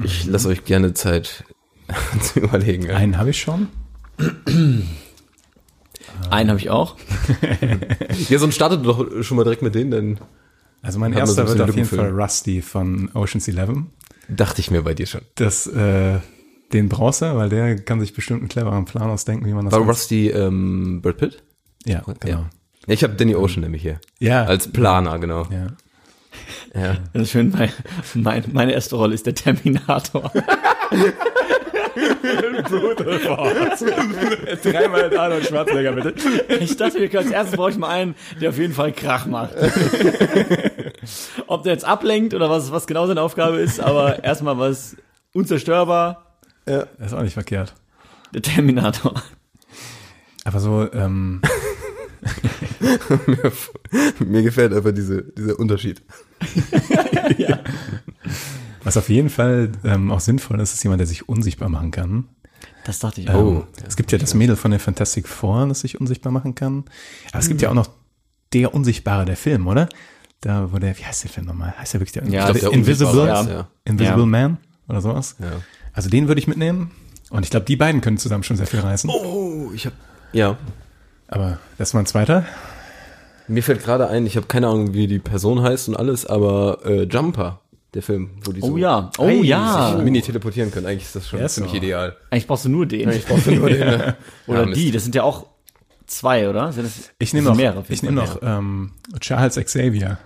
[0.04, 1.44] Ich lasse euch gerne Zeit
[2.22, 2.86] zu überlegen.
[2.86, 2.96] ja.
[2.96, 3.68] einen habe ich schon.
[6.30, 6.96] Einen habe ich auch.
[8.30, 10.20] Ja, sonst startet doch schon mal direkt mit denen, dann
[10.82, 12.10] Also mein Haben wir so erster wird auf jeden Fall.
[12.12, 13.92] Rusty von Ocean's Eleven.
[14.30, 15.22] dachte ich mir bei dir schon.
[15.36, 16.20] Das, äh,
[16.76, 19.72] den brauchst du, weil der kann sich bestimmt einen cleveren Plan ausdenken, wie man das
[19.72, 19.90] War macht.
[19.90, 21.42] Rusty ähm, Brad Pitt?
[21.86, 22.38] Ja, genau.
[22.38, 22.50] Ja.
[22.88, 24.00] Ich habe Danny Ocean nämlich hier.
[24.20, 24.44] Ja.
[24.44, 25.48] Als Planer, genau.
[25.50, 25.68] Ja.
[26.80, 26.98] Ja.
[27.14, 27.72] Das ist schön, weil
[28.14, 30.32] mein, meine erste Rolle ist der Terminator.
[34.64, 36.14] Dreimal Arnold Schwarzenegger, bitte.
[36.60, 39.26] Ich dachte, wir können als erstes brauche ich mal einen, der auf jeden Fall Krach
[39.28, 39.54] macht.
[41.48, 44.98] Ob der jetzt ablenkt oder was, was genau seine Aufgabe ist, aber erstmal was
[45.34, 46.26] unzerstörbar,
[46.66, 47.74] Das ist auch nicht verkehrt.
[48.34, 49.22] der Terminator.
[50.44, 51.42] Aber so, ähm,
[54.20, 56.02] Mir gefällt einfach diese, dieser Unterschied.
[58.84, 62.26] was auf jeden Fall ähm, auch sinnvoll ist, ist jemand, der sich unsichtbar machen kann.
[62.84, 63.68] Das dachte ich Ähm, auch.
[63.88, 66.86] es gibt ja das Mädel von den Fantastic Four, das sich unsichtbar machen kann.
[67.32, 67.90] Aber es gibt ja auch noch
[68.54, 69.90] der Unsichtbare, der Film, oder?
[70.42, 71.76] Da, wo der, wie heißt der Film nochmal?
[71.78, 73.68] Heißt der wirklich der, Ja, der Invisible, ist, ja.
[73.86, 74.26] Invisible Ja.
[74.26, 74.58] Man
[74.88, 75.36] oder sowas?
[75.40, 75.52] Ja.
[75.96, 76.92] Also den würde ich mitnehmen.
[77.30, 79.10] Und ich glaube, die beiden können zusammen schon sehr viel reißen.
[79.10, 79.96] Oh, ich habe
[80.32, 80.58] ja.
[81.28, 82.46] Aber das war ein zweiter.
[83.48, 86.80] Mir fällt gerade ein, ich habe keine Ahnung, wie die Person heißt und alles, aber
[86.86, 87.62] äh, Jumper,
[87.94, 90.00] der Film, wo die so Oh ja, oh Ei, ja.
[90.04, 90.86] mini teleportieren können.
[90.86, 91.78] Eigentlich ist das schon ist ziemlich so.
[91.78, 92.18] ideal.
[92.30, 93.10] Eigentlich brauchst du nur den.
[93.10, 93.80] Ich brauche nur den.
[93.80, 94.16] ne?
[94.48, 95.46] oder Ja, die, das sind ja auch
[96.06, 96.72] zwei, oder?
[96.72, 100.18] Sind das, Ich nehme noch, mehrere ich nehme noch ähm, Charles Xavier.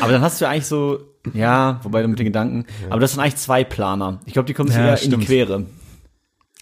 [0.00, 1.00] Aber dann hast du ja eigentlich so,
[1.32, 4.20] ja, wobei du mit den Gedanken, aber das sind eigentlich zwei Planer.
[4.26, 5.24] Ich glaube, die kommen sich Ja, eher in die stimmt.
[5.26, 5.66] Quere.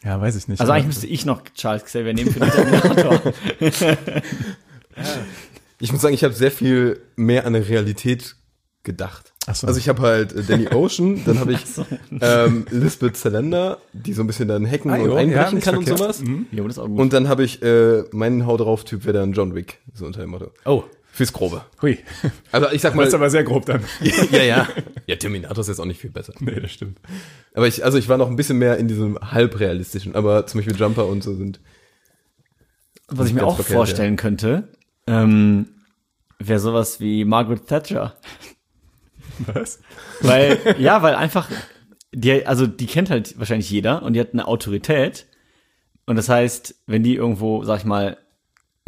[0.05, 0.61] Ja, weiß ich nicht.
[0.61, 3.21] Also eigentlich müsste ich noch Charles Xavier nehmen für den Terminator.
[5.79, 8.37] Ich muss sagen, ich habe sehr viel mehr an der Realität
[8.85, 9.33] gedacht.
[9.47, 9.67] Ach so.
[9.67, 11.61] Also ich habe halt äh, Danny Ocean, dann habe ich
[12.21, 15.77] ähm, Lisbeth Salander, die so ein bisschen dann hacken Ah, und jo, einbrechen nicht kann
[15.77, 15.99] und verkehrt.
[16.15, 16.21] sowas.
[16.23, 16.47] Mhm.
[16.53, 17.01] Jo, das ist auch gut.
[17.01, 20.21] Und dann habe ich äh, meinen Hau drauf Typ wäre dann John Wick, so unter
[20.21, 20.53] dem Motto.
[20.65, 20.85] Oh,
[21.15, 21.63] Fürs Grobe.
[21.83, 21.99] hui.
[22.53, 23.85] Also ich sag Das mal, ist aber sehr grob dann.
[24.31, 24.69] ja, ja.
[25.07, 26.33] Ja, Terminator ist jetzt auch nicht viel besser.
[26.41, 26.99] nee, das stimmt.
[27.55, 30.77] Aber ich, also ich war noch ein bisschen mehr in diesem halbrealistischen, aber zum Beispiel
[30.77, 31.61] Jumper und so sind.
[33.09, 34.69] Was ich mir auch verkehrt, vorstellen könnte,
[35.07, 35.69] ähm,
[36.39, 38.17] wäre sowas wie Margaret Thatcher.
[39.53, 39.81] Was?
[40.21, 41.51] Weil, ja, weil einfach,
[42.13, 45.27] die, also die kennt halt wahrscheinlich jeder und die hat eine Autorität.
[46.07, 48.19] Und das heißt, wenn die irgendwo, sag ich mal,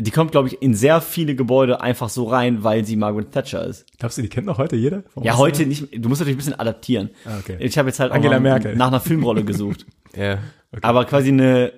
[0.01, 3.65] die kommt, glaube ich, in sehr viele Gebäude einfach so rein, weil sie Margaret Thatcher
[3.67, 3.87] ist.
[3.99, 5.05] Glaubst du, die kennt noch heute jeder?
[5.15, 7.11] Warum Ja, heute nicht, du musst natürlich ein bisschen adaptieren.
[7.25, 7.57] Ah, okay.
[7.61, 8.75] Ich habe jetzt halt auch Angela Merkel.
[8.77, 9.87] nach einer Filmrolle gesucht.
[10.17, 10.39] Ja.
[10.83, 11.73] Aber quasi eine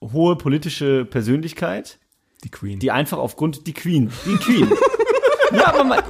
[0.00, 1.98] hohe politische Persönlichkeit,
[2.44, 2.78] Die Queen.
[2.78, 4.70] die einfach aufgrund die Queen, die Queen.
[5.54, 6.02] ja, aber mal,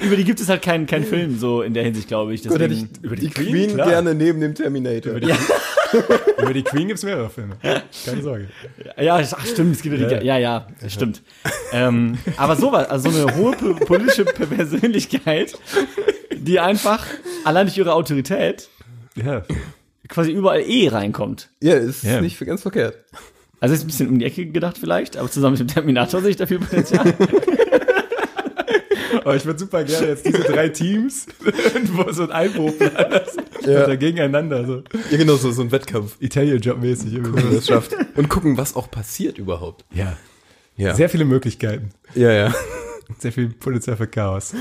[0.00, 2.42] über die gibt es halt keinen keinen Film so in der Hinsicht, glaube ich.
[2.44, 5.18] Gut, hätte Deswegen, ich über die, die Queen, Queen, gerne neben dem Terminator.
[5.18, 5.26] die,
[6.40, 7.56] Über die Queen gibt's mehrere Filme.
[8.04, 8.48] Keine Sorge.
[9.00, 11.22] ja, ach, stimmt, es gibt ja, die, ja, ja, das stimmt.
[11.72, 15.54] ähm, aber sowas, also so eine hohe po- politische Persönlichkeit,
[16.34, 17.06] die einfach
[17.44, 18.68] allein durch ihre Autorität
[19.14, 19.42] Ja.
[20.08, 21.50] quasi überall eh reinkommt.
[21.62, 22.20] Ja, ist Ja.
[22.20, 22.96] nicht für ganz verkehrt.
[23.60, 26.30] Also ist ein bisschen um die Ecke gedacht vielleicht, aber zusammen mit dem Terminator sehe
[26.30, 27.14] ich da viel Potenzial.
[29.24, 31.26] Aber ich würde super gerne jetzt diese drei Teams
[31.74, 33.42] irgendwo so ein Einbruch lassen.
[33.66, 33.80] Ja.
[33.80, 37.18] Und da gegeneinander, so Ja, genau, so, so ein Wettkampf, Italien-Job-mäßig.
[37.52, 37.96] das schafft.
[38.16, 39.84] Und gucken, was auch passiert überhaupt.
[39.92, 40.16] Ja.
[40.76, 40.94] Ja.
[40.94, 41.90] Sehr viele Möglichkeiten.
[42.14, 42.54] ja, ja.
[43.18, 44.54] Sehr viel Potenzial für Chaos.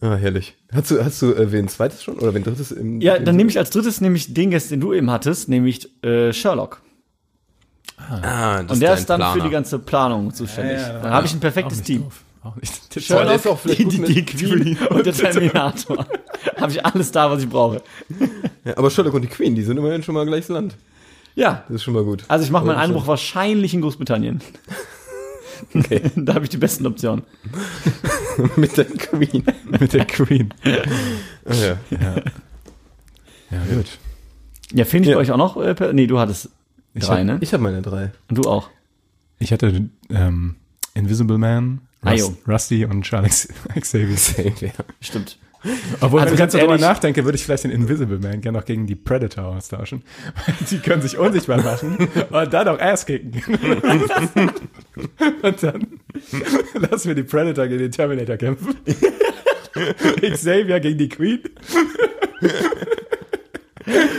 [0.00, 0.56] Ah, herrlich.
[0.72, 2.18] Hast du, hast du äh, wen zweites schon?
[2.18, 4.92] Oder wen drittes im Ja, dann nehme ich als drittes nämlich den Gast, den du
[4.92, 6.80] eben hattest, nämlich äh, Sherlock.
[7.98, 9.44] Ah, das Und der dein ist dann für Planer.
[9.44, 10.78] die ganze Planung zuständig.
[10.78, 12.02] Ja, ja, dann habe ich ein perfektes Team.
[12.02, 12.22] doof.
[12.44, 12.94] Auch nicht.
[13.10, 16.06] Der der ist auch vielleicht Die, gut die, die Queen und der Terminator.
[16.56, 17.82] habe ich alles da, was ich brauche.
[18.64, 20.76] Ja, aber Sherlock und die Queen, die sind immerhin schon mal gleiches Land.
[21.34, 22.24] Ja, Das ist schon mal gut.
[22.28, 24.40] also ich mache meinen Einbruch wahrscheinlich in Großbritannien.
[25.76, 26.02] Okay.
[26.16, 27.22] da habe ich die besten Optionen.
[28.56, 29.44] mit der Queen.
[29.78, 30.52] mit der Queen.
[30.64, 31.78] Ah, ja.
[31.90, 33.86] Ja, gut.
[34.72, 35.18] Ja, finde ich Ja.
[35.18, 35.56] euch auch noch?
[35.58, 36.48] Äh, nee, du hattest
[36.96, 37.38] drei, hab- ne?
[37.42, 38.10] Ich habe meine drei.
[38.28, 38.70] Und du auch.
[39.38, 40.56] Ich hatte ähm,
[40.94, 42.32] Invisible Man, Rust.
[42.48, 43.48] Rusty und Charles
[43.80, 44.16] Xavier.
[44.16, 44.72] Xavier.
[45.00, 45.38] Stimmt.
[46.00, 48.64] Obwohl, Also wenn ich ganz darüber nachdenke, würde ich vielleicht den Invisible Man gerne noch
[48.64, 50.02] gegen die Predator austauschen.
[50.70, 51.96] Die können sich unsichtbar machen
[52.30, 53.40] und dann auch Ass kicken.
[55.42, 55.86] und dann
[56.74, 58.74] lassen wir die Predator gegen den Terminator kämpfen.
[60.32, 61.40] Xavier gegen die Queen.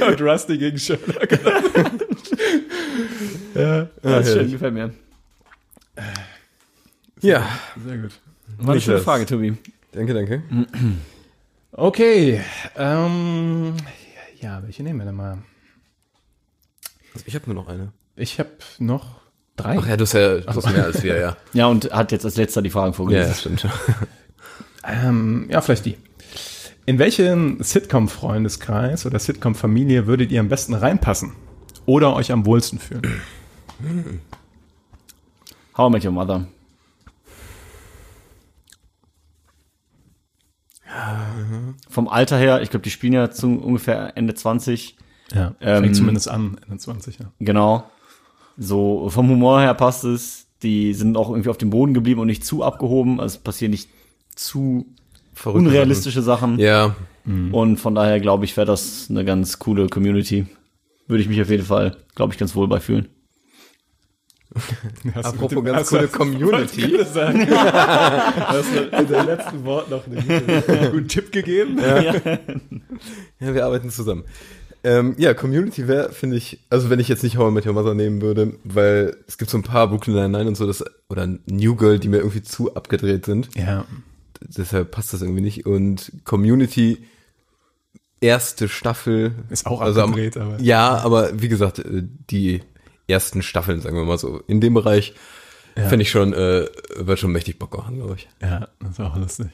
[0.07, 1.29] und Rusty gegen Sherlock.
[3.53, 4.93] ja, Das ist schön, gefällt mir.
[7.23, 7.47] Ja,
[7.83, 8.11] sehr gut.
[8.59, 8.99] War eine schöne.
[8.99, 9.57] Frage, Tobi.
[9.93, 10.43] danke, danke.
[11.71, 12.41] Okay,
[12.75, 13.73] ähm,
[14.39, 15.39] ja, welche nehmen wir denn mal?
[17.25, 17.93] Ich habe nur noch eine.
[18.15, 18.49] Ich habe
[18.79, 19.21] noch
[19.55, 19.77] drei.
[19.79, 21.37] Ach ja, du hast ja du hast mehr als wir, ja.
[21.53, 23.29] Ja, und hat jetzt als letzter die Fragen Ja, vorgelesen.
[23.29, 23.67] das stimmt.
[24.85, 25.95] Ähm, ja, vielleicht die.
[26.85, 31.31] In welchen Sitcom-Freundeskreis oder Sitcom-Familie würdet ihr am besten reinpassen?
[31.85, 33.21] Oder euch am wohlsten fühlen?
[35.77, 36.47] How I Met Your Mother.
[41.89, 44.97] Vom Alter her, ich glaube, die spielen ja zu ungefähr Ende 20.
[45.33, 47.31] Ja, Ähm, fängt zumindest an, in den 20, ja.
[47.39, 47.89] Genau.
[48.57, 50.47] So, vom Humor her passt es.
[50.61, 53.19] Die sind auch irgendwie auf dem Boden geblieben und nicht zu abgehoben.
[53.19, 53.89] Also es passieren nicht
[54.35, 54.85] zu
[55.33, 56.57] Verrückte unrealistische Sachen.
[56.57, 56.59] Sachen.
[56.59, 60.45] Ja, Und von daher glaube ich, wäre das eine ganz coole Community.
[61.07, 63.07] Würde ich mich auf jeden Fall, glaube ich, ganz wohl bei fühlen.
[65.15, 66.81] Hast Apropos ganz coole Community.
[67.05, 71.77] Hast du in deinem letzten Wort noch einen guten, einen guten Tipp gegeben?
[71.79, 74.23] Ja, wir arbeiten zusammen.
[74.85, 77.71] Ähm, ja, Community wäre, finde ich, also wenn ich jetzt nicht How I Met Your
[77.73, 81.25] Mother nehmen würde, weil es gibt so ein paar Brooklyn Nine-Nine und so, das, oder
[81.45, 83.49] New Girl, die mir irgendwie zu abgedreht sind.
[83.55, 83.85] Ja,
[84.41, 85.65] Deshalb passt das irgendwie nicht.
[85.65, 86.97] Und Community,
[88.19, 89.31] erste Staffel.
[89.49, 92.61] Ist auch also am- abgedreht, aber- Ja, aber wie gesagt, äh, die
[93.07, 95.13] ersten Staffeln, sagen wir mal so, in dem Bereich,
[95.75, 98.29] fände ich schon, äh, wird schon mächtig Bock machen, glaube ich.
[98.41, 99.47] ja, das ist auch lustig.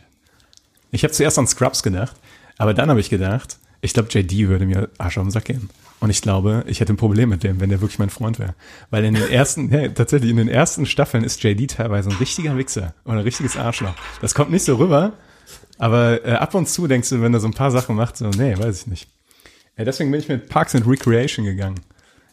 [0.92, 2.16] Ich habe zuerst an Scrubs gedacht,
[2.58, 5.70] aber dann habe ich gedacht, ich glaube, JD würde mir Arsch auf den Sack gehen.
[6.02, 8.56] Und ich glaube, ich hätte ein Problem mit dem, wenn der wirklich mein Freund wäre.
[8.90, 12.58] Weil in den ersten, ja, tatsächlich in den ersten Staffeln ist JD teilweise ein richtiger
[12.58, 13.94] Wichser oder ein richtiges Arschloch.
[14.22, 15.14] Das kommt nicht so rüber,
[15.78, 18.30] aber äh, ab und zu denkst du, wenn er so ein paar Sachen macht, so,
[18.30, 19.08] nee, weiß ich nicht.
[19.78, 21.80] Ja, deswegen bin ich mit Parks and Recreation gegangen.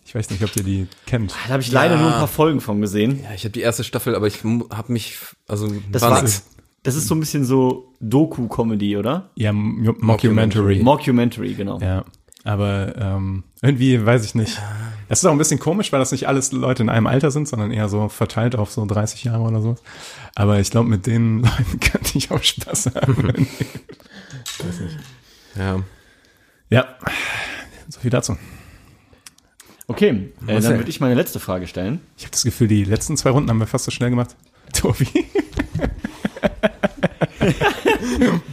[0.07, 1.35] Ich weiß nicht, ob ihr die kennt.
[1.47, 3.25] Da habe ich leider nur ein paar Folgen von gesehen.
[3.25, 6.47] Ja, ich habe die erste Staffel, aber ich habe mich, also Das war war, nix.
[6.85, 9.31] Das ist so ein bisschen so Doku-Comedy, oder?
[9.35, 10.81] Ja, Mockumentary.
[10.81, 11.81] Mockumentary, genau.
[11.81, 12.05] Ja,
[12.45, 14.63] aber ähm, irgendwie weiß ich nicht.
[15.09, 17.49] Es ist auch ein bisschen komisch, weil das nicht alles Leute in einem Alter sind,
[17.49, 19.75] sondern eher so verteilt auf so 30 Jahre oder so.
[20.37, 23.49] Aber ich glaube, mit den Leuten könnte ich auch Spaß haben.
[25.57, 25.83] Ja.
[26.69, 26.87] ja,
[27.89, 28.37] so viel dazu.
[29.89, 32.01] Okay, äh, dann würde ich meine letzte Frage stellen.
[32.17, 34.35] Ich habe das Gefühl, die letzten zwei Runden haben wir fast so schnell gemacht.
[34.73, 35.07] Tobi.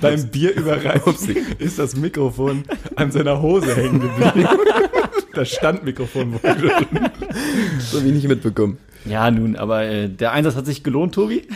[0.01, 1.15] Beim Bier überreichen
[1.59, 2.63] ist das Mikrofon
[2.95, 4.47] an seiner Hose hängen geblieben.
[5.35, 6.69] Das Standmikrofon wurde.
[7.75, 8.77] Das habe ich nicht mitbekommen.
[9.03, 11.47] Ja, nun, aber äh, der Einsatz hat sich gelohnt, Tobi.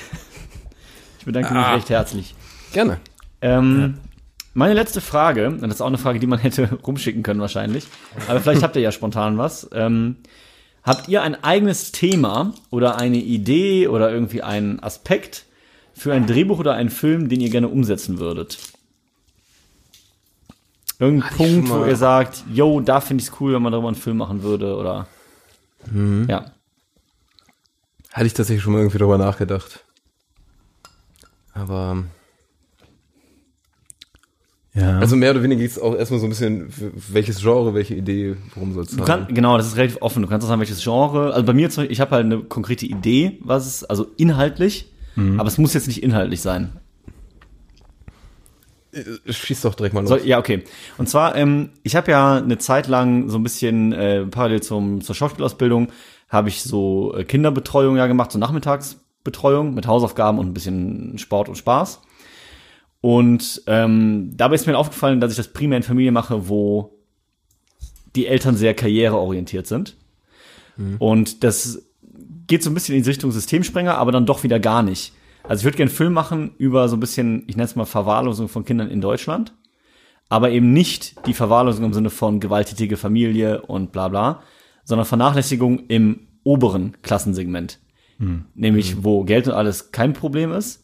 [1.19, 1.75] Ich bedanke mich Ah.
[1.75, 2.34] recht herzlich.
[2.73, 2.99] Gerne.
[3.39, 3.99] Ähm,
[4.58, 7.88] Meine letzte Frage, und das ist auch eine Frage, die man hätte rumschicken können wahrscheinlich,
[8.28, 9.70] aber vielleicht habt ihr ja spontan was.
[9.72, 10.16] Ähm,
[10.82, 15.45] habt ihr ein eigenes Thema oder eine Idee oder irgendwie einen Aspekt
[15.93, 18.58] für ein Drehbuch oder einen Film, den ihr gerne umsetzen würdet?
[20.97, 23.97] Irgendein Punkt, wo ihr sagt, yo, da finde ich es cool, wenn man darüber einen
[23.97, 25.08] Film machen würde oder
[25.91, 26.26] Mhm.
[26.28, 26.51] ja.
[28.12, 29.86] Hatte ich tatsächlich schon mal irgendwie drüber nachgedacht.
[31.53, 32.03] Aber,
[34.78, 34.99] Ja.
[34.99, 36.71] also mehr oder weniger geht es auch erstmal so ein bisschen,
[37.11, 40.21] welches Genre, welche Idee, worum soll es kannst, genau, das ist relativ offen.
[40.21, 41.34] Du kannst auch sagen, welches Genre.
[41.34, 44.91] Also bei mir ich habe halt eine konkrete Idee, was es, also inhaltlich,
[45.38, 46.73] aber es muss jetzt nicht inhaltlich sein.
[49.28, 50.09] Schieß doch direkt mal los.
[50.09, 50.63] So, ja, okay.
[50.97, 55.01] Und zwar, ähm, ich habe ja eine Zeit lang so ein bisschen äh, parallel zum,
[55.01, 55.89] zur Schauspielausbildung
[56.30, 61.49] habe ich so äh, Kinderbetreuung ja gemacht, so Nachmittagsbetreuung mit Hausaufgaben und ein bisschen Sport
[61.49, 62.01] und Spaß.
[63.02, 66.98] Und ähm, dabei ist mir aufgefallen, dass ich das primär in Familien mache, wo
[68.16, 69.95] die Eltern sehr karriereorientiert sind.
[71.00, 71.84] Und das
[72.48, 75.14] geht so ein bisschen in die Richtung Systemsprenger, aber dann doch wieder gar nicht.
[75.43, 77.86] Also ich würde gerne einen Film machen über so ein bisschen, ich nenne es mal
[77.86, 79.54] Verwahrlosung von Kindern in Deutschland,
[80.30, 84.43] aber eben nicht die Verwahrlosung im Sinne von gewalttätige Familie und bla bla,
[84.84, 87.80] sondern Vernachlässigung im oberen Klassensegment.
[88.56, 90.84] Nämlich, wo Geld und alles kein Problem ist,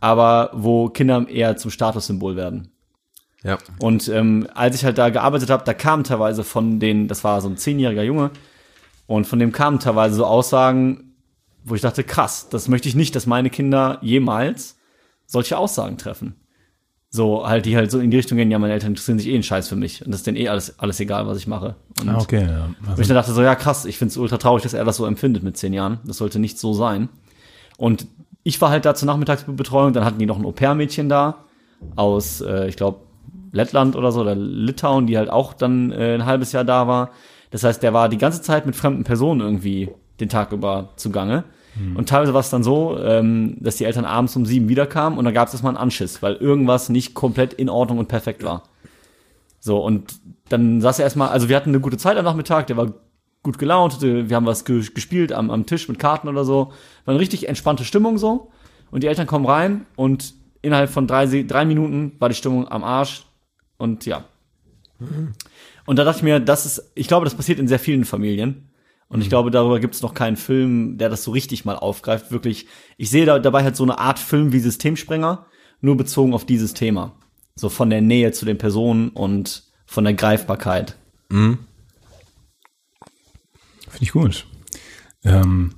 [0.00, 2.68] aber wo Kinder eher zum Statussymbol werden.
[3.42, 3.58] Ja.
[3.78, 7.40] Und ähm, als ich halt da gearbeitet habe, da kamen teilweise von den, das war
[7.40, 8.30] so ein zehnjähriger Junge,
[9.06, 11.14] und von dem kamen teilweise so Aussagen,
[11.64, 14.76] wo ich dachte, krass, das möchte ich nicht, dass meine Kinder jemals
[15.26, 16.36] solche Aussagen treffen.
[17.08, 19.34] So, halt, die halt so in die Richtung gehen, ja, meine Eltern interessieren sich eh
[19.34, 20.04] einen Scheiß für mich.
[20.04, 21.76] Und das ist denen eh alles, alles egal, was ich mache.
[22.00, 22.68] Und ah, okay, ja.
[22.80, 24.84] wo ich Also, dann dachte so, ja krass, ich finde es ultra traurig, dass er
[24.84, 26.00] das so empfindet mit zehn Jahren.
[26.04, 27.08] Das sollte nicht so sein.
[27.78, 28.06] Und
[28.46, 31.38] ich war halt da zur Nachmittagsbetreuung, dann hatten die noch ein Au-pair-Mädchen da
[31.96, 33.00] aus, äh, ich glaube,
[33.50, 37.10] Lettland oder so, oder Litauen, die halt auch dann äh, ein halbes Jahr da war.
[37.50, 39.88] Das heißt, der war die ganze Zeit mit fremden Personen irgendwie
[40.20, 41.42] den Tag über zugange.
[41.94, 45.24] Und teilweise war es dann so, ähm, dass die Eltern abends um sieben wiederkamen und
[45.24, 48.62] dann gab es erstmal einen Anschiss, weil irgendwas nicht komplett in Ordnung und perfekt war.
[49.58, 50.14] So, und
[50.48, 52.92] dann saß er erstmal, also wir hatten eine gute Zeit am Nachmittag, der war
[53.46, 56.72] gut gelaunt, wir haben was ge gespielt am, am Tisch mit Karten oder so.
[57.04, 58.50] War eine richtig entspannte Stimmung so.
[58.90, 62.84] Und die Eltern kommen rein und innerhalb von drei, drei Minuten war die Stimmung am
[62.84, 63.24] Arsch.
[63.78, 64.24] Und ja.
[65.86, 68.68] Und da dachte ich mir, das ist, ich glaube, das passiert in sehr vielen Familien.
[69.08, 72.32] Und ich glaube, darüber gibt es noch keinen Film, der das so richtig mal aufgreift.
[72.32, 72.66] Wirklich,
[72.96, 75.46] ich sehe da dabei halt so eine Art Film wie Systemsprenger,
[75.80, 77.12] nur bezogen auf dieses Thema.
[77.54, 80.96] So von der Nähe zu den Personen und von der Greifbarkeit.
[83.96, 84.46] Finde ich gut.
[85.24, 85.74] Ähm,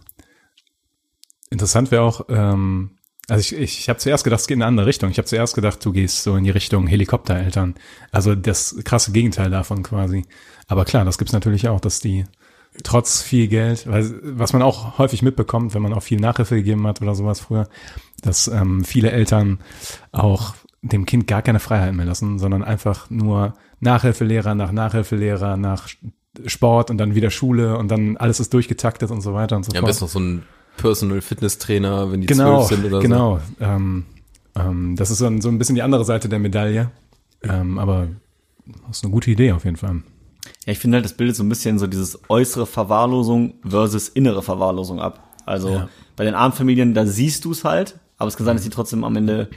[1.51, 2.99] interessant wäre auch, ähm,
[3.29, 5.11] also ich, ich, habe zuerst gedacht, es geht in eine andere Richtung.
[5.11, 7.77] Ich habe zuerst gedacht, du gehst so in die Richtung Helikoptereltern.
[8.11, 10.25] Also das krasse Gegenteil davon quasi.
[10.67, 12.25] Aber klar, das gibt's natürlich auch, dass die
[12.83, 16.89] trotz viel Geld, weil, was man auch häufig mitbekommt, wenn man auch viel Nachhilfe gegeben
[16.89, 17.69] hat oder sowas früher,
[18.21, 19.61] dass ähm, viele Eltern
[20.11, 25.89] auch dem Kind gar keine Freiheit mehr lassen, sondern einfach nur Nachhilfelehrer nach Nachhilfelehrer nach
[26.47, 29.73] Sport und dann wieder Schule und dann alles ist durchgetaktet und so weiter und so
[29.73, 29.91] Ja, am fort.
[29.91, 30.43] besten noch so ein
[30.77, 33.03] Personal Fitness Trainer, wenn die genau, zwölf sind oder so.
[33.09, 33.41] genau.
[33.61, 34.05] Ähm,
[34.55, 36.91] ähm, das ist dann so ein bisschen die andere Seite der Medaille.
[37.43, 38.09] Ähm, aber
[38.87, 40.03] das ist eine gute Idee auf jeden Fall.
[40.67, 44.43] Ja, ich finde halt, das bildet so ein bisschen so dieses äußere Verwahrlosung versus innere
[44.43, 45.37] Verwahrlosung ab.
[45.47, 45.89] Also Ja.
[46.17, 48.71] bei den armen Familien, da siehst du es halt, aber es kann sein, dass die
[48.71, 49.49] trotzdem am Ende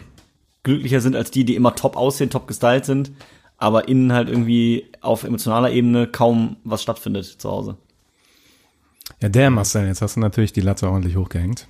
[0.64, 3.12] glücklicher sind als die, die immer top aussehen, top gestylt sind,
[3.62, 7.78] aber innen halt irgendwie auf emotionaler Ebene kaum was stattfindet zu Hause.
[9.22, 11.68] Ja, der Marcel, jetzt hast du natürlich die Latte ordentlich hochgehängt.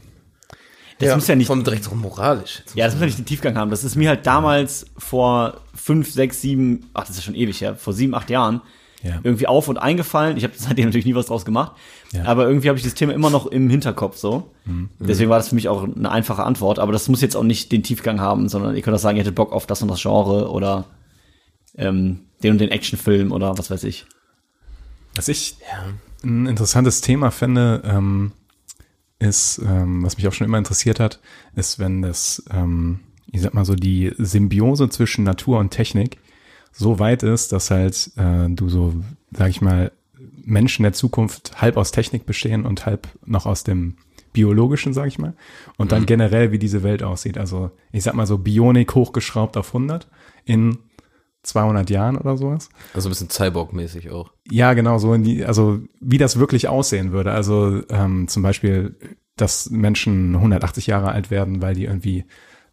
[1.00, 2.62] Das muss ja nicht, Vom direkt so moralisch.
[2.76, 3.72] ja, das muss ja nicht den Tiefgang haben.
[3.72, 7.76] Das ist mir halt damals vor fünf, sechs, sieben, ach, das ist schon ewig her,
[7.76, 8.62] vor sieben, acht Jahren,
[9.02, 9.20] Ja.
[9.24, 10.38] irgendwie auf und eingefallen.
[10.38, 11.72] Ich habe seitdem natürlich nie was draus gemacht.
[12.14, 12.26] Ja.
[12.26, 14.52] Aber irgendwie habe ich das Thema immer noch im Hinterkopf so.
[15.00, 16.78] Deswegen war das für mich auch eine einfache Antwort.
[16.78, 19.22] Aber das muss jetzt auch nicht den Tiefgang haben, sondern ihr könnt auch sagen, ihr
[19.24, 20.86] hättet Bock auf das und das Genre oder
[21.82, 24.06] ähm, den und den Actionfilm oder was weiß ich.
[25.16, 25.58] Was ich
[26.24, 28.32] ein interessantes Thema fände, ähm,
[29.20, 31.20] ist, ähm, was mich auch schon immer interessiert hat,
[31.56, 33.00] ist, wenn das, ähm,
[33.32, 36.18] ich sag mal so, die Symbiose zwischen Natur und Technik
[36.72, 38.96] so weit ist, dass halt äh, du so,
[39.32, 39.92] sag ich mal,
[40.44, 43.96] Menschen der Zukunft halb aus Technik bestehen und halb noch aus dem
[44.34, 45.34] biologischen, sag ich mal.
[45.78, 47.38] Und dann generell, wie diese Welt aussieht.
[47.38, 50.08] Also ich sag mal so Bionik hochgeschraubt auf 100
[50.46, 50.78] in
[51.44, 52.70] 200 Jahren oder sowas.
[52.94, 54.32] Also ein bisschen Cyborg-mäßig auch.
[54.50, 57.32] Ja, genau, so in die, also wie das wirklich aussehen würde.
[57.32, 58.96] Also ähm, zum Beispiel,
[59.38, 62.26] dass Menschen 180 Jahre alt werden, weil die irgendwie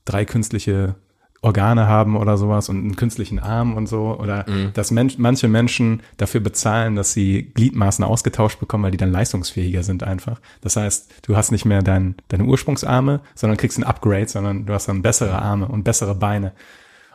[0.04, 0.96] drei künstliche
[1.40, 4.18] Organe haben oder sowas und einen künstlichen Arm und so.
[4.18, 4.44] Oder
[4.74, 9.84] dass men manche Menschen dafür bezahlen, dass sie Gliedmaßen ausgetauscht bekommen, weil die dann leistungsfähiger
[9.84, 10.40] sind einfach.
[10.62, 14.72] Das heißt, du hast nicht mehr dein, deine Ursprungsarme, sondern kriegst ein Upgrade, sondern du
[14.72, 16.52] hast dann bessere Arme und bessere Beine.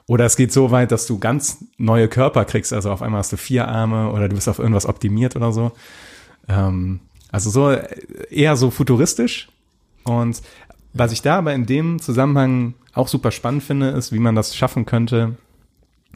[0.08, 3.32] Oder es geht so weit, dass du ganz neue Körper kriegst, also auf einmal hast
[3.32, 5.72] du vier Arme oder du bist auf irgendwas optimiert oder so.
[6.48, 7.00] Ähm,
[7.32, 7.88] also so äh,
[8.30, 9.50] eher so futuristisch.
[10.04, 10.42] Und
[10.94, 14.56] was ich da aber in dem Zusammenhang auch super spannend finde, ist, wie man das
[14.56, 15.38] schaffen könnte,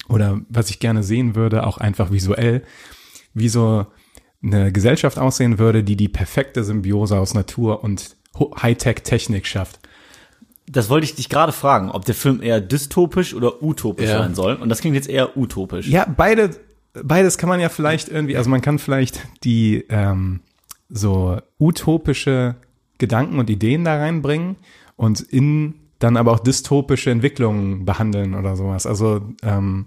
[0.10, 2.64] oder was ich gerne sehen würde, auch einfach visuell,
[3.34, 3.88] wie so
[4.44, 9.80] eine Gesellschaft aussehen würde, die die perfekte Symbiose aus Natur und Hightech-Technik schafft.
[10.70, 14.20] Das wollte ich dich gerade fragen, ob der Film eher dystopisch oder utopisch Ja.
[14.20, 14.55] sein soll.
[14.55, 15.88] Und das klingt jetzt eher utopisch.
[15.88, 16.49] Ja, beide,
[17.03, 20.41] beides kann man ja vielleicht irgendwie, also man kann vielleicht die ähm,
[20.89, 22.55] so utopische
[22.97, 24.57] Gedanken und Ideen da reinbringen
[24.95, 28.86] und in dann aber auch dystopische Entwicklungen behandeln oder sowas.
[28.86, 29.86] Also, ähm,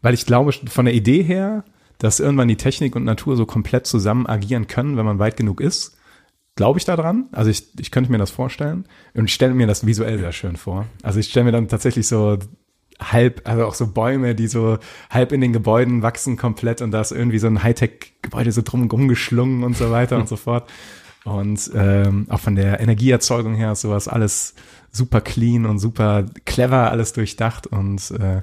[0.00, 1.64] weil ich glaube, von der Idee her,
[1.98, 5.60] dass irgendwann die Technik und Natur so komplett zusammen agieren können, wenn man weit genug
[5.60, 5.98] ist,
[6.60, 7.24] glaube ich daran.
[7.32, 8.84] Also ich, ich könnte mir das vorstellen.
[9.14, 10.84] Und ich stelle mir das visuell sehr schön vor.
[11.02, 12.36] Also ich stelle mir dann tatsächlich so
[13.00, 14.76] halb, also auch so Bäume, die so
[15.08, 18.90] halb in den Gebäuden wachsen komplett und da ist irgendwie so ein Hightech-Gebäude so drum
[18.90, 20.70] rumgeschlungen und so weiter und so fort.
[21.24, 24.52] Und ähm, auch von der Energieerzeugung her ist sowas alles
[24.92, 28.42] super clean und super clever, alles durchdacht und äh,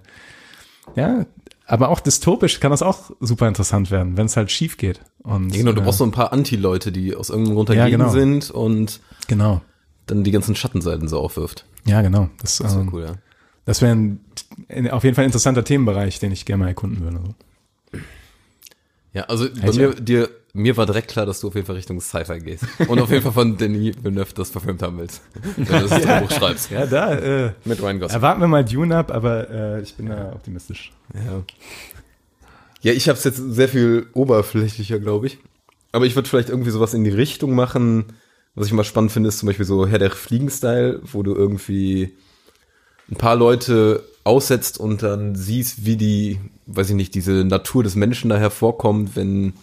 [0.96, 1.28] ja,
[1.68, 5.02] aber auch dystopisch kann das auch super interessant werden, wenn es halt schief geht.
[5.24, 7.76] Und, Ja, genau, du äh, brauchst so ein paar Anti-Leute, die aus irgendeinem Grund Ja,
[7.76, 8.12] dagegen genau.
[8.12, 9.62] sind und Genau.
[10.06, 11.66] dann die ganzen Schattenseiten so aufwirft.
[11.86, 12.30] Ja, genau.
[12.42, 13.14] Das, Das wäre ähm, cool, ja.
[13.66, 13.98] das wäre
[14.92, 17.20] auf jeden Fall ein interessanter Themenbereich, den ich gerne mal erkunden würde.
[17.92, 18.00] So.
[19.14, 21.76] Ja, also bei Hätte- mir, dir, mir war direkt klar, dass du auf jeden Fall
[21.76, 22.66] Richtung Sci-Fi gehst.
[22.88, 25.22] Und auf jeden Fall von Denis Villeneuve das verfilmt haben willst.
[25.56, 26.72] Wenn du das Drehbuch schreibst.
[26.72, 28.16] Ja, da äh, Mit Ryan Gosling.
[28.16, 30.92] erwarten wir mal Dune ab, aber äh, ich bin da optimistisch.
[31.14, 31.44] Ja.
[32.82, 35.40] Ja, ich habe es jetzt sehr viel oberflächlicher, glaube ich.
[35.92, 38.06] Aber ich würde vielleicht irgendwie sowas in die Richtung machen.
[38.56, 42.16] Was ich mal spannend finde, ist zum Beispiel so Herr der Fliegen-Style, wo du irgendwie
[43.10, 47.96] ein paar Leute aussetzt und dann siehst, wie die, weiß ich nicht, diese Natur des
[47.96, 49.54] Menschen da hervorkommt, wenn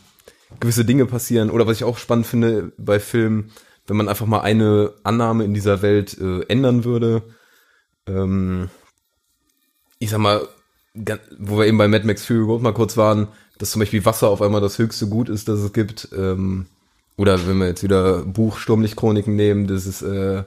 [0.61, 1.50] gewisse Dinge passieren.
[1.50, 3.50] Oder was ich auch spannend finde bei Filmen,
[3.86, 7.22] wenn man einfach mal eine Annahme in dieser Welt äh, ändern würde.
[8.07, 8.70] Ähm,
[9.98, 10.46] ich sag mal,
[11.38, 13.28] wo wir eben bei Mad Max Fury Road mal kurz waren,
[13.59, 16.09] dass zum Beispiel Wasser auf einmal das höchste Gut ist, das es gibt.
[16.16, 16.66] Ähm,
[17.16, 20.44] oder wenn wir jetzt wieder Buch Sturmlichtchroniken nehmen, dass es äh,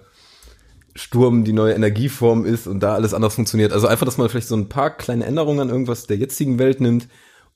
[0.95, 3.71] Sturm die neue Energieform ist und da alles anders funktioniert.
[3.71, 6.81] Also einfach, dass man vielleicht so ein paar kleine Änderungen an irgendwas der jetzigen Welt
[6.81, 7.07] nimmt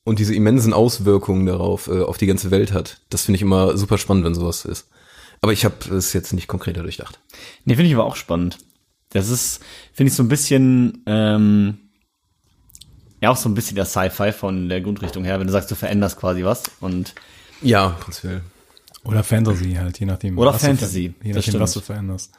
[0.03, 3.01] und diese immensen Auswirkungen darauf äh, auf die ganze Welt hat.
[3.09, 4.87] Das finde ich immer super spannend, wenn sowas ist.
[5.41, 7.19] Aber ich habe es jetzt nicht konkreter durchdacht.
[7.65, 8.57] Nee, finde ich aber auch spannend.
[9.09, 9.59] Das ist,
[9.93, 11.77] finde ich, so ein bisschen, ähm,
[13.21, 15.75] ja, auch so ein bisschen der Sci-Fi von der Grundrichtung her, wenn du sagst, du
[15.75, 16.63] veränderst quasi was.
[16.79, 17.13] Und
[17.61, 18.41] Ja, prinzipiell.
[19.03, 20.37] Oder Fantasy halt, je nachdem.
[20.37, 22.31] Oder was du Fantasy, Je nachdem, was du veränderst.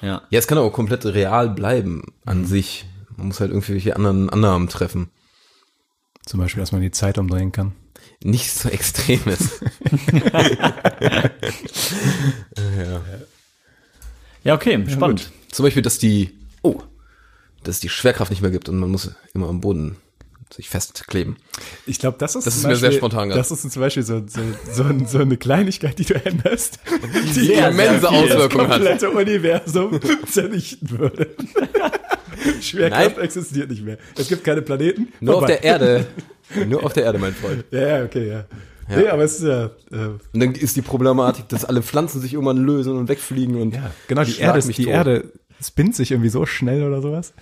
[0.00, 0.22] ja.
[0.30, 2.86] Ja, es kann auch komplett real bleiben an sich.
[3.16, 5.10] Man muss halt irgendwelche anderen Annahmen treffen.
[6.28, 7.72] Zum Beispiel, dass man die Zeit umdrehen kann.
[8.22, 9.60] Nichts so Extremes.
[14.44, 15.30] Ja, okay, spannend.
[15.50, 16.30] Zum Beispiel, dass die,
[16.62, 16.80] oh,
[17.64, 19.96] dass es die Schwerkraft nicht mehr gibt und man muss immer am Boden
[20.54, 21.36] sich festkleben.
[21.86, 24.02] Ich glaube, das ist, Das zum ist mir sehr Beispiel- spontan Das ist zum Beispiel
[24.02, 24.40] so, so,
[24.72, 26.78] so, so eine Kleinigkeit, die du änderst,
[27.34, 28.10] die sehr, immense sehr.
[28.10, 29.00] Auswirkungen das hat.
[29.00, 30.00] komplette Universum
[30.30, 31.36] zernichten würde.
[32.60, 33.24] Schwerkraft Nein.
[33.24, 33.98] existiert nicht mehr.
[34.16, 35.08] Es gibt keine Planeten.
[35.20, 35.54] Nur auf Vorbei.
[35.54, 36.06] der Erde.
[36.66, 37.64] Nur auf der Erde, mein Freund.
[37.70, 38.44] Ja, ja, okay, ja.
[38.88, 42.32] Nee, aber es ist ja, äh, Und dann ist die Problematik, dass alle Pflanzen sich
[42.32, 44.94] irgendwann lösen und wegfliegen und ja genau, die Erde, ist, mich die tot.
[44.94, 45.24] Erde
[45.62, 47.34] spinnt sich irgendwie so schnell oder sowas,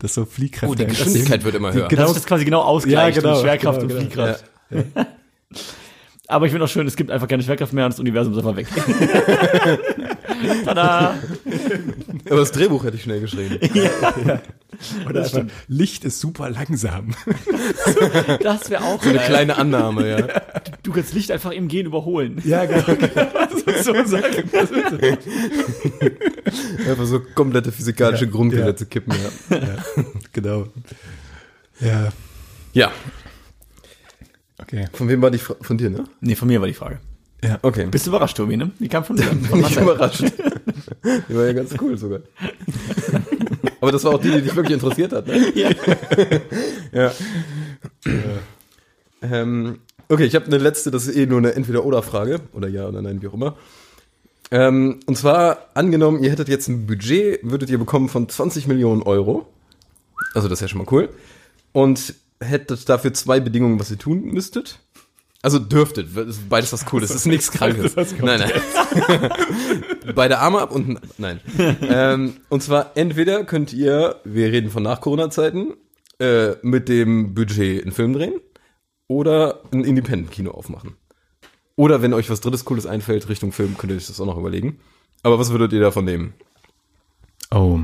[0.00, 0.72] dass so Fliehkräfte.
[0.72, 1.88] Oh, die Geschwindigkeit wird immer höher.
[1.88, 4.34] Sich das quasi genau ausgleicht Ja, genau, und Schwerkraft genau, und genau.
[4.34, 4.44] Fliehkraft.
[6.30, 8.38] Aber ich finde auch schön, es gibt einfach keine Schwerkraft mehr und das Universum ist
[8.38, 8.66] einfach weg.
[10.64, 11.14] Tada!
[12.26, 13.58] Aber das Drehbuch hätte ich schnell geschrieben.
[15.08, 17.14] Oder einfach, Licht ist super langsam.
[18.42, 19.26] Das wäre auch Eine geil.
[19.26, 20.26] kleine Annahme, ja.
[20.82, 22.40] Du kannst Licht einfach im Gehen überholen.
[22.44, 22.84] Ja, genau.
[23.82, 24.50] so sagen.
[26.88, 29.14] Einfach so komplette physikalische Grundgesetze kippen,
[29.50, 29.56] ja.
[29.56, 29.76] ja,
[30.32, 30.66] genau.
[31.80, 32.08] Ja,
[32.74, 32.92] Ja,
[34.68, 34.86] okay.
[34.92, 35.64] von wem war die Frage?
[35.64, 36.04] Von dir, ne?
[36.20, 37.00] Nee, von mir war die Frage.
[37.42, 37.58] Ja.
[37.62, 37.86] Okay.
[37.90, 38.70] Bist du überrascht, Tobi, ne?
[38.78, 39.24] Die kam von dir.
[39.24, 40.24] Von Bin ich überrascht.
[41.28, 42.20] Die war ja ganz cool sogar.
[43.80, 45.52] Aber das war auch die, die dich wirklich interessiert hat, ne?
[45.54, 45.70] Ja.
[46.92, 47.12] Ja.
[49.22, 52.40] ähm, okay, ich habe eine letzte, das ist eh nur eine Entweder-Oder-Frage.
[52.52, 53.56] Oder ja oder nein, wie auch immer.
[54.50, 59.02] Ähm, und zwar, angenommen, ihr hättet jetzt ein Budget, würdet ihr bekommen von 20 Millionen
[59.02, 59.46] Euro.
[60.34, 61.10] Also das ist ja schon mal cool.
[61.72, 64.80] Und hättet dafür zwei Bedingungen, was ihr tun müsstet.
[65.40, 67.94] Also dürftet, ist beides was Cooles, das ist nichts Krankes.
[68.20, 69.30] Nein, nein.
[70.14, 71.40] Beide Arme ab und nein.
[71.58, 75.74] ähm, und zwar entweder könnt ihr, wir reden von nach Corona-Zeiten,
[76.18, 78.34] äh, mit dem Budget einen Film drehen
[79.06, 80.96] oder ein Independent-Kino aufmachen.
[81.76, 84.38] Oder wenn euch was drittes Cooles einfällt Richtung Film, könnt ihr euch das auch noch
[84.38, 84.80] überlegen.
[85.22, 86.34] Aber was würdet ihr davon nehmen?
[87.52, 87.78] Oh.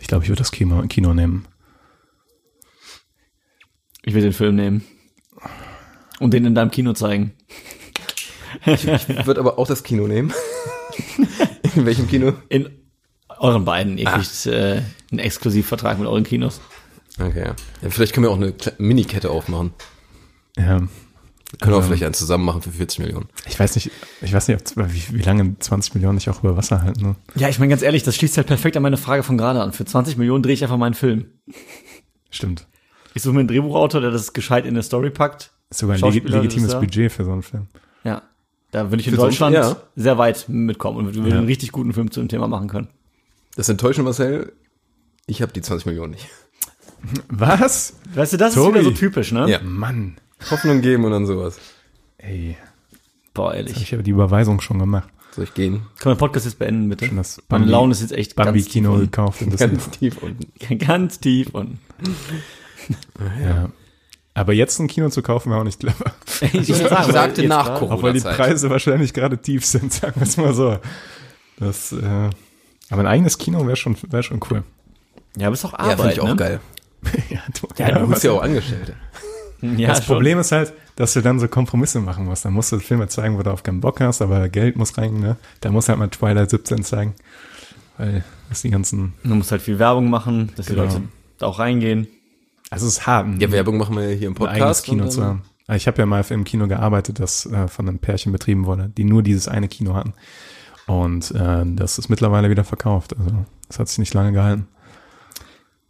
[0.00, 1.46] Ich glaube, ich würde das Kino, Kino nehmen.
[4.04, 4.84] Ich will den Film nehmen.
[6.20, 7.32] Und den in deinem Kino zeigen.
[8.66, 10.32] Ich würde aber auch das Kino nehmen.
[11.74, 12.34] In welchem Kino?
[12.48, 12.68] In
[13.38, 13.98] euren beiden.
[13.98, 16.60] Ihr kriegt äh, einen Exklusivvertrag mit euren Kinos.
[17.18, 17.90] Okay, ja.
[17.90, 19.72] vielleicht können wir auch eine Mini-Kette aufmachen.
[20.56, 20.78] Ja.
[20.78, 20.88] Können
[21.60, 21.86] wir auch Ähm.
[21.86, 23.28] vielleicht einen zusammen machen für 40 Millionen.
[23.48, 23.90] Ich weiß nicht,
[24.22, 27.02] ich weiß nicht, ob, wie, wie lange 20 Millionen nicht auch über Wasser halten.
[27.02, 27.16] Ne?
[27.36, 29.72] Ja, ich meine ganz ehrlich, das schließt halt perfekt an meine Frage von gerade an.
[29.72, 31.26] Für 20 Millionen drehe ich einfach meinen Film.
[32.30, 32.66] Stimmt.
[33.14, 35.52] Ich suche mir einen Drehbuchautor, der das gescheit in eine Story packt.
[35.70, 36.80] Ist sogar ein legitimes Regisseur.
[36.80, 37.66] Budget für so einen Film.
[38.04, 38.22] Ja.
[38.72, 39.76] Da würde ich in Für so einen- Deutschland ja.
[39.94, 41.36] sehr weit mitkommen und würde Ja.
[41.38, 42.88] einen richtig guten Film zu dem Thema machen können.
[43.56, 44.52] Das Enttäuschende, Marcel,
[45.26, 46.28] ich habe die 20 Millionen nicht.
[47.28, 47.94] Was?
[48.14, 48.78] Weißt du, das Tobi.
[48.78, 49.48] ist wieder so typisch, ne?
[49.48, 49.60] Ja.
[49.62, 50.16] Mann.
[50.50, 51.58] Hoffnung geben und dann sowas.
[52.18, 52.56] Ey,
[53.32, 53.92] Boah, ich ehrlich.
[53.92, 55.08] habe die Überweisung schon gemacht.
[55.32, 55.82] Soll ich gehen?
[55.98, 57.06] Können wir den Podcast jetzt beenden, bitte?
[57.06, 59.84] Schon das Meine Bambi- Laune ist jetzt echt Bambi ganz Kino tief gekauft in Düsseldorf.
[59.84, 60.44] Ganz tief unten.
[60.60, 60.78] unten.
[60.86, 61.78] Ganz tief unten.
[63.42, 63.70] Ja.
[64.36, 66.12] Aber jetzt ein Kino zu kaufen wäre auch nicht clever.
[66.40, 67.94] Ich, Ich sagte jetzt nach Corona.
[67.94, 68.20] Auch weil die.
[68.20, 70.78] Preise wahrscheinlich gerade tief sind, sagen wir es mal so.
[71.58, 72.30] Das, äh,
[72.90, 74.64] aber ein eigenes Kino wäre schon, wäre schon cool.
[75.36, 76.36] Ja, aber ist doch Ja, Arbeit, finde ich auch ne?
[76.36, 76.60] geil.
[77.30, 78.94] ja, du, Ja, du bist ja auch Angestellte.
[79.78, 80.16] Ja, das schon.
[80.16, 82.44] Problem ist halt, dass du dann so Kompromisse machen musst.
[82.44, 85.14] Dann musst du Filme zeigen, wo du auf keinen Bock hast, aber Geld muss rein,
[85.20, 85.36] ne?
[85.60, 87.14] Da muss halt mal Twilight 17 zeigen.
[87.96, 90.82] Weil das die ganzen, Du musst halt viel Werbung machen, dass Genau.
[90.82, 91.02] die Leute
[91.38, 92.08] da auch reingehen.
[92.74, 94.60] Also es ist hart, ein, Ja, Werbung machen wir ja hier im ein Podcast.
[94.60, 95.42] eigenes Kino zu haben.
[95.66, 98.90] Aber Ich habe ja mal im Kino gearbeitet, das äh, von einem Pärchen betrieben wurde,
[98.96, 100.12] die nur dieses eine Kino hatten.
[100.86, 103.16] Und äh, das ist mittlerweile wieder verkauft.
[103.18, 104.68] Also das hat sich nicht lange gehalten.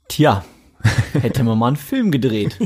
[0.08, 0.44] Tja,
[1.14, 2.56] hätte man mal einen Film gedreht.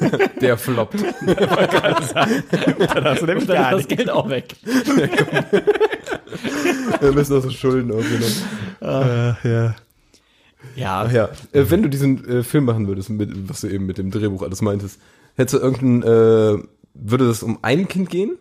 [0.40, 0.96] Der floppt.
[1.24, 4.56] Dann hast du nämlich Dann das Geld auch weg.
[7.00, 8.34] Wir müssen auch so Schulden aufgenommen.
[8.80, 9.74] Äh, ja.
[10.74, 13.86] Ja, Ach ja, äh, wenn du diesen äh, Film machen würdest, mit, was du eben
[13.86, 15.00] mit dem Drehbuch alles meintest,
[15.36, 16.62] hättest du irgendein, äh,
[16.94, 18.36] würde das um ein Kind gehen?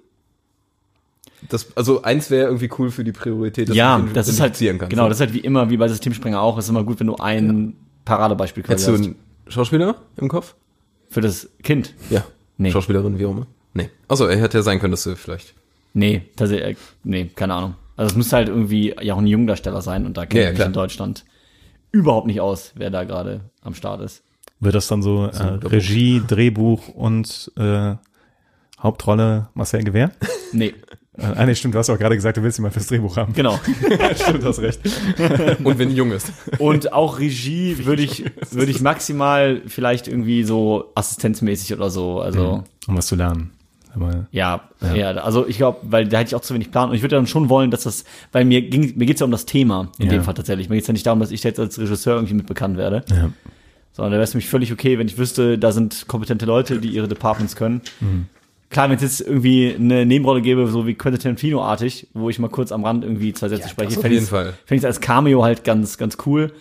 [1.50, 4.58] Das, also eins wäre irgendwie cool für die Priorität, dass ja du das ist halt,
[4.58, 4.90] kannst.
[4.90, 7.16] genau, das ist halt wie immer, wie bei Systemsprenger auch, ist immer gut, wenn du
[7.18, 9.16] ein Paradebeispiel Hättest quasi du einen
[9.48, 10.56] Schauspieler im Kopf?
[11.10, 11.94] Für das Kind.
[12.10, 12.26] Ja.
[12.58, 12.72] Nee.
[12.72, 13.48] Schauspielerin, wie auch immer?
[13.74, 13.90] Nee.
[14.08, 15.54] Achso, er hätte ja sein können, dass du vielleicht.
[15.94, 17.76] Nee, tatsächlich, äh, nee, keine Ahnung.
[17.98, 20.54] Also es müsste halt irgendwie ja auch ein Jungdarsteller sein und da kenne Ja, ja,
[20.54, 21.26] ich mich in Deutschland
[21.96, 24.22] überhaupt nicht aus, wer da gerade am Start ist.
[24.60, 27.96] Wird das dann so, äh, Doppel- Regie, Drehbuch und äh,
[28.82, 30.12] Hauptrolle Marcel Gewehr?
[30.52, 30.74] Nee,
[31.18, 33.16] Äh, ah, nee, stimmt, du hast auch gerade gesagt, du willst ihn mal fürs Drehbuch
[33.18, 33.34] haben.
[33.34, 33.58] genau.
[34.16, 34.80] stimmt, du hast recht.
[35.64, 36.32] Und wenn jung ist.
[36.60, 42.64] Und auch Regie würde ich, würde ich maximal vielleicht irgendwie so assistenzmäßig oder so, also.
[42.88, 43.52] Um was zu lernen.
[43.96, 44.62] Aber, Ja,
[44.94, 47.16] ja, also ich glaube, weil da hätte ich auch zu wenig Plan und ich würde
[47.16, 50.08] dann schon wollen, dass das, weil mir ging, mir geht's ja um das Thema in
[50.08, 50.12] Ja.
[50.14, 50.70] dem Fall tatsächlich.
[50.70, 53.30] Mir geht's ja nicht darum, dass ich jetzt als Regisseur irgendwie mit bekannt werde, ja.
[53.94, 56.80] sondern da wäre es für mich völlig okay, wenn ich wüsste, da sind kompetente Leute,
[56.80, 57.82] die ihre Departments können.
[58.02, 58.26] Mhm.
[58.70, 62.50] Klar, wenn es jetzt irgendwie eine Nebenrolle gäbe, so wie Quentin Tarantino-artig, wo ich mal
[62.50, 64.54] kurz am Rand irgendwie zwei Sätze spreche, ich's- Fall.
[64.66, 66.52] fände ich es als Cameo halt ganz, ganz cool,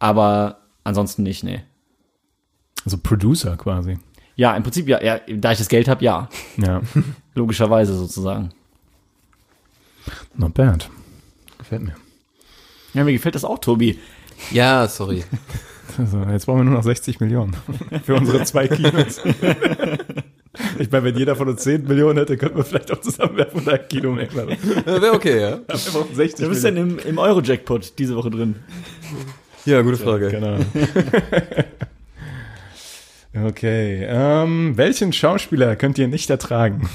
[0.00, 1.60] aber ansonsten nicht, nee.
[2.84, 3.98] Also Producer quasi.
[4.40, 6.26] Ja, im Prinzip ja, ja da ich das Geld habe, ja,
[6.56, 6.80] Ja,
[7.34, 8.48] logischerweise sozusagen.
[10.34, 10.88] not bad.
[11.58, 11.94] Gefällt mir.
[12.94, 13.98] Ja, mir gefällt das auch, Tobi.
[14.50, 15.24] Ja, sorry.
[15.98, 17.54] Also, jetzt brauchen wir nur noch 60 Millionen
[18.04, 19.20] für unsere zwei Kinos.
[20.78, 23.68] Ich meine, wenn jeder von uns 10 Millionen hätte, könnten wir vielleicht auch zusammenwerfen und
[23.68, 24.56] ein Kino mehr machen.
[24.86, 25.58] Wäre okay, ja.
[25.66, 28.54] Wir brauchen 60 Du bist denn im, im Euro-Jackpot diese Woche drin.
[29.66, 30.30] Ja, gute Frage.
[30.30, 30.58] Genau.
[33.34, 34.04] Okay.
[34.08, 36.88] Ähm, welchen Schauspieler könnt ihr nicht ertragen?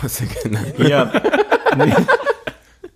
[0.00, 0.60] Was genau?
[0.78, 1.12] Ja,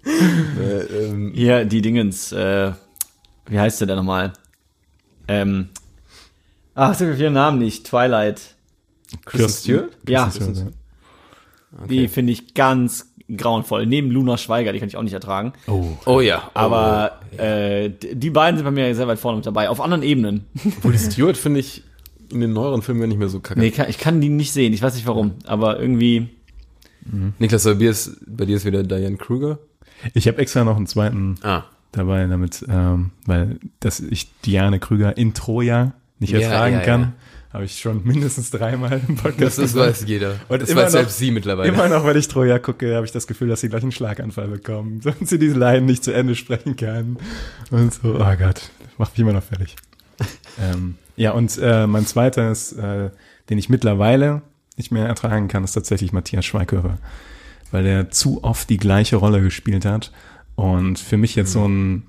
[0.06, 2.72] Äh, ähm, hier die Dingens, äh,
[3.46, 4.32] wie heißt der denn nochmal?
[5.28, 5.70] Ähm,
[6.74, 7.86] ach, habe ihren Namen nicht.
[7.86, 8.54] Twilight.
[9.62, 9.96] Stewart?
[10.08, 10.74] Ja, Kristen Stewart.
[11.90, 13.86] die finde ich ganz grauenvoll.
[13.86, 15.52] Neben Luna Schweiger, die kann ich auch nicht ertragen.
[15.66, 15.88] Oh.
[16.06, 16.50] Oh ja.
[16.54, 19.68] Aber äh, d- die beiden sind bei mir sehr weit vorne mit dabei.
[19.68, 20.44] Auf anderen Ebenen.
[20.78, 21.82] Obwohl die Stewart finde ich
[22.32, 23.58] in den neueren Filmen gar nicht mehr so kacke.
[23.60, 24.72] Nee, kann, ich kann die nicht sehen.
[24.72, 25.32] Ich weiß nicht warum.
[25.46, 26.28] Aber irgendwie.
[27.38, 29.58] Niklas, bei dir, ist, bei dir ist wieder Diane Kruger.
[30.12, 31.62] Ich habe extra noch einen zweiten Ah.
[31.92, 37.00] dabei, damit, ähm, weil dass ich Diane Krüger in Troja nicht Ja, ertragen ja, kann,
[37.00, 37.12] ja.
[37.56, 40.34] Habe ich schon mindestens dreimal im Podcast Das, das weiß jeder.
[40.48, 41.68] Und das weiß noch- selbst sie mittlerweile.
[41.68, 44.48] Immer noch, wenn ich Troja gucke, habe ich das Gefühl, dass sie gleich einen Schlaganfall
[44.48, 45.00] bekommen.
[45.02, 47.16] Sonst sie diese Line nicht zu Ende sprechen kann.
[47.70, 49.74] Und so, oh Gott, das macht mich immer noch fertig.
[50.60, 53.08] ähm, ja, und äh, mein zweiter ist, äh,
[53.48, 54.42] den ich mittlerweile
[54.76, 56.98] nicht mehr ertragen kann, ist tatsächlich Matthias Schweighöfer.
[57.70, 60.12] Weil der zu oft die gleiche Rolle gespielt hat.
[60.56, 62.02] Und für mich jetzt so ein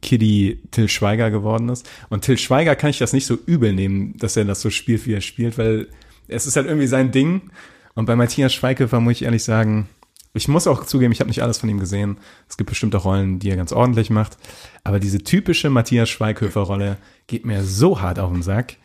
[0.00, 1.88] Kiddy Till Schweiger geworden ist.
[2.08, 5.06] Und Till Schweiger kann ich das nicht so übel nehmen, dass er das so spielt,
[5.06, 5.88] wie er spielt, weil
[6.28, 7.50] es ist halt irgendwie sein Ding.
[7.94, 9.88] Und bei Matthias Schweighöfer muss ich ehrlich sagen,
[10.34, 12.18] ich muss auch zugeben, ich habe nicht alles von ihm gesehen.
[12.48, 14.36] Es gibt bestimmte Rollen, die er ganz ordentlich macht.
[14.84, 18.76] Aber diese typische Matthias Schweighöfer-Rolle geht mir so hart auf den Sack,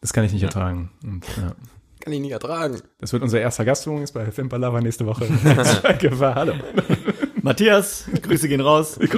[0.00, 0.90] das kann ich nicht ertragen.
[1.02, 1.54] Und, ja.
[2.00, 2.80] Kann ich nicht ertragen.
[2.98, 5.26] Das wird unser erster Gast übrigens bei Filmpalava nächste Woche.
[5.80, 6.54] Schweighöfer, hallo.
[7.42, 8.98] Matthias, Grüße gehen raus.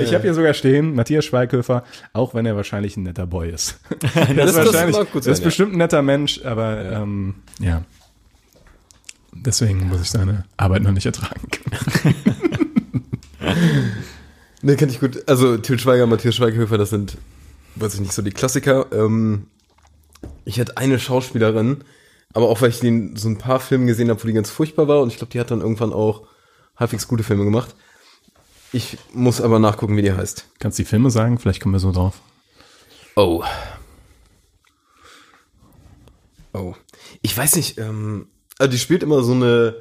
[0.00, 3.80] Ich habe hier sogar stehen, Matthias Schweighöfer, auch wenn er wahrscheinlich ein netter Boy ist.
[3.90, 5.44] das, das ist wahrscheinlich, das ist sein, ja.
[5.44, 7.02] bestimmt ein netter Mensch, aber ja.
[7.02, 7.84] Ähm, ja.
[9.32, 11.48] Deswegen muss ich seine Arbeit noch nicht ertragen.
[14.64, 15.28] Ne, kenn ich gut.
[15.28, 17.18] Also Til Schweiger, Matthias Schweighöfer, das sind,
[17.74, 18.86] weiß ich nicht, so die Klassiker.
[18.92, 19.48] Ähm,
[20.46, 21.84] ich hatte eine Schauspielerin,
[22.34, 24.88] aber auch weil ich den so ein paar Filme gesehen habe, wo die ganz furchtbar
[24.88, 26.26] war und ich glaube, die hat dann irgendwann auch
[26.76, 27.74] halbwegs gute Filme gemacht.
[28.72, 30.46] Ich muss aber nachgucken, wie die heißt.
[30.58, 31.38] Kannst du die Filme sagen?
[31.38, 32.20] Vielleicht kommen wir so drauf.
[33.14, 33.44] Oh.
[36.52, 36.74] Oh.
[37.22, 38.26] Ich weiß nicht, ähm,
[38.58, 39.76] also die spielt immer so eine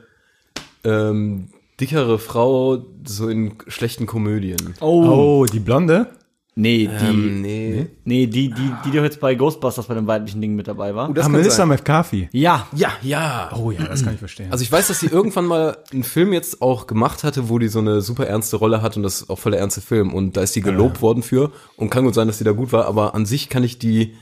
[0.83, 1.49] ähm,
[1.79, 4.75] dickere Frau so in schlechten Komödien.
[4.79, 6.15] Oh, die Blonde?
[6.55, 7.87] Nee, die, Ähm, nee.
[8.05, 11.11] nee, die, die, die doch jetzt bei Ghostbusters bei dem weiblichen Ding mit dabei war.
[11.11, 11.65] Das ah, Melissa.
[11.65, 12.29] McCarthy.
[12.31, 13.51] ja, Ja, ja.
[13.55, 14.51] Oh ja, das kann ich verstehen.
[14.51, 17.69] Also ich weiß, dass sie irgendwann mal einen Film jetzt auch gemacht hatte, wo die
[17.69, 20.37] so eine super ernste Rolle hat und das ist auch voll der ernste Film und
[20.37, 22.85] da ist die gelobt worden für und kann gut sein, dass die da gut war,
[22.85, 24.13] aber an sich kann ich die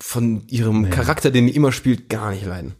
[0.00, 2.74] von ihrem Charakter, den die immer spielt, gar nicht leiden.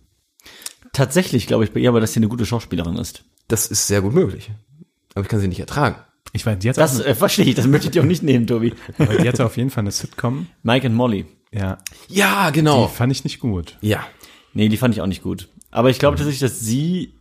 [0.93, 3.24] tatsächlich glaube ich bei ihr aber, dass sie eine gute Schauspielerin ist.
[3.47, 4.51] Das ist sehr gut möglich.
[5.14, 5.97] Aber ich kann sie nicht ertragen.
[6.32, 8.46] Ich weiß, die hatte, Das äh, verstehe ich, das möchte ich dir auch nicht nehmen,
[8.46, 8.72] Tobi.
[8.98, 10.46] eine- die hatte auf jeden Fall eine Sitcom.
[10.62, 11.26] Mike and Molly.
[11.52, 12.88] Ja, Ja, die genau.
[12.88, 13.76] fand ich nicht gut.
[13.80, 14.04] Ja.
[14.52, 15.48] Nee, die fand ich auch nicht gut.
[15.70, 17.14] Aber ich glaube tatsächlich, dass sie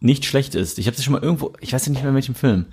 [0.00, 0.78] nicht schlecht ist.
[0.78, 2.66] Ich habe sie schon mal irgendwo, ich weiß ja nicht mehr in welchem Film,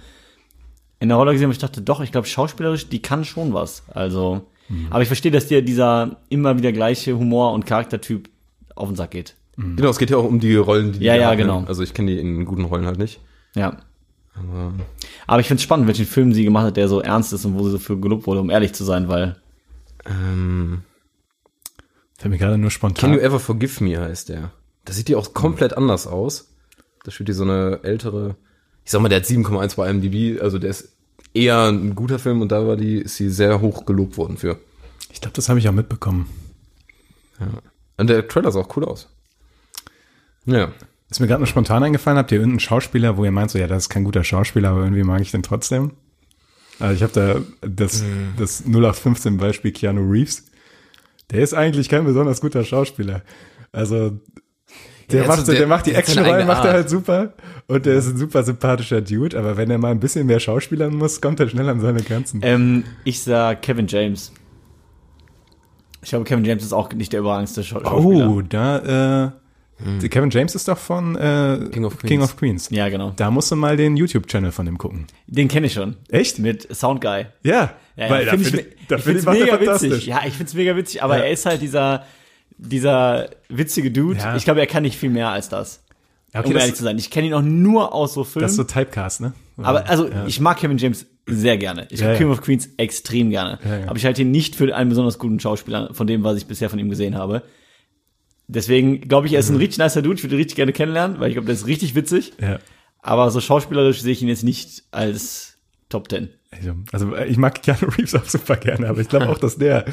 [1.00, 3.84] in der Rolle gesehen, wo ich dachte, doch, ich glaube schauspielerisch, die kann schon was.
[3.90, 4.46] Also,
[4.90, 8.30] aber ich verstehe, dass dir dieser immer wieder gleiche Humor und Charaktertyp
[8.76, 9.36] auf den Sack geht.
[9.58, 11.44] Genau, es geht ja auch um die Rollen, die die Ja, ja, hat, ne?
[11.44, 11.64] genau.
[11.68, 13.20] Also ich kenne die in guten Rollen halt nicht.
[13.56, 13.78] Ja.
[15.28, 17.58] Aber ich finde es spannend, welchen Film sie gemacht hat, der so ernst ist und
[17.58, 19.36] wo sie so für gelobt wurde, um ehrlich zu sein, weil
[20.06, 20.84] Ähm,
[22.18, 23.12] Fällt mir gerade nur spontan.
[23.12, 24.52] Can You Ever Forgive Me heißt der.
[24.86, 26.54] Da sieht die auch komplett anders aus.
[27.04, 28.36] Da spielt die so eine ältere,
[28.86, 30.90] ich sag mal, der hat 7,1 bei IMDb, also der ist
[31.34, 34.60] eher ein guter Film und da war die, ist sie sehr hoch gelobt worden für.
[35.12, 36.30] Ich glaube, das habe ich auch mitbekommen.
[37.98, 39.10] Und der Trailer sah auch cool aus.
[40.46, 40.72] Ja.
[41.12, 43.68] Ist mir gerade nur spontan eingefallen, habt ihr irgendeinen Schauspieler, wo ihr meint, so ja,
[43.68, 45.92] das ist kein guter Schauspieler, aber irgendwie mag ich den trotzdem?
[46.80, 47.14] Also ich habe
[47.62, 48.04] da das,
[48.38, 50.46] das 0815 Beispiel Keanu Reeves.
[51.30, 53.22] Der ist eigentlich kein besonders guter Schauspieler.
[53.74, 54.20] Also
[55.12, 57.34] der, Ja, macht, also so, der- der, macht die Actionrollen, macht er halt super
[57.68, 60.96] und der ist ein super sympathischer Dude, aber wenn er mal ein bisschen mehr schauspielern
[60.96, 62.40] muss, kommt er schnell an seine Grenzen.
[62.44, 64.32] ähm, ich sag Kevin James.
[66.02, 68.30] Ich glaube, Kevin James ist auch nicht der überragendste Schau Schauspieler.
[68.30, 69.32] oh, da, äh,
[70.02, 72.24] der Kevin James ist doch von äh, King of King Queens.
[72.24, 72.70] of Queens.
[72.72, 73.14] Ja, genau.
[73.16, 75.08] Da musst du mal den YouTube-Channel von dem gucken.
[75.28, 75.96] Den kenne ich schon.
[76.10, 76.40] Echt?
[76.40, 77.26] Mit Soundguy.
[77.44, 79.38] Ja, Ja, weil ja, da find finde ich, ich, da ich finde find's ich, macht
[79.38, 80.06] er mega witzig.
[80.08, 81.24] Ja, ich find's mega witzig, aber Ja.
[81.26, 82.04] er ist halt dieser,
[82.58, 84.20] dieser witzige Dude.
[84.20, 84.36] Ja.
[84.36, 85.84] Ich glaube, er kann nicht viel mehr als das.
[86.34, 86.98] Ja, okay, um das- ehrlich zu sein.
[86.98, 88.44] Ich kenne ihn auch nur aus so Filmen.
[88.44, 89.34] Das ist so Typecast, ne?
[89.58, 90.26] aber also, ja.
[90.26, 91.86] ich mag Kevin James sehr gerne.
[91.92, 92.18] Ich Ja, ja.
[92.18, 93.60] King of Queens extrem gerne.
[93.64, 93.88] Ja, ja.
[93.88, 96.70] Aber ich halte ihn nicht für einen besonders guten Schauspieler von dem, was ich bisher
[96.70, 97.44] von ihm gesehen habe.
[98.54, 100.16] Deswegen glaube ich, er ist ein richtig nicer Dude.
[100.16, 102.34] Ich würde ihn richtig gerne kennenlernen, weil ich glaube, der ist richtig witzig.
[102.42, 102.60] Ja.
[103.00, 105.58] Aber so schauspielerisch sehe ich ihn jetzt nicht als
[105.90, 106.30] Top Ten.
[106.52, 109.86] Also, also ich mag Keanu Reeves auch super gerne, aber ich glaube auch, dass der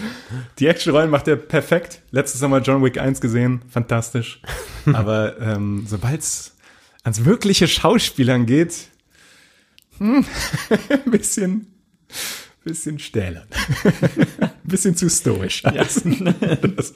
[0.59, 2.03] die Actionrollen macht er perfekt.
[2.11, 4.43] Letztes Mal John Wick 1 gesehen, fantastisch.
[4.93, 6.57] Aber ähm, sobald es
[7.05, 8.89] ans wirkliche Schauspielern geht,
[9.99, 10.25] hm,
[11.05, 11.67] ein bisschen,
[12.65, 13.47] bisschen stählern.
[14.41, 15.65] ein bisschen zu stoisch.
[15.65, 16.03] alles.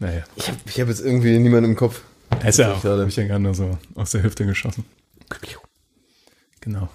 [0.00, 0.24] Das, naja.
[0.36, 2.02] Ich habe ich hab jetzt irgendwie niemanden im Kopf.
[2.44, 3.02] Ist ja auch, Schade.
[3.02, 4.84] hab ich ja gerade nur so aus der Hüfte geschossen.
[6.60, 6.88] Genau.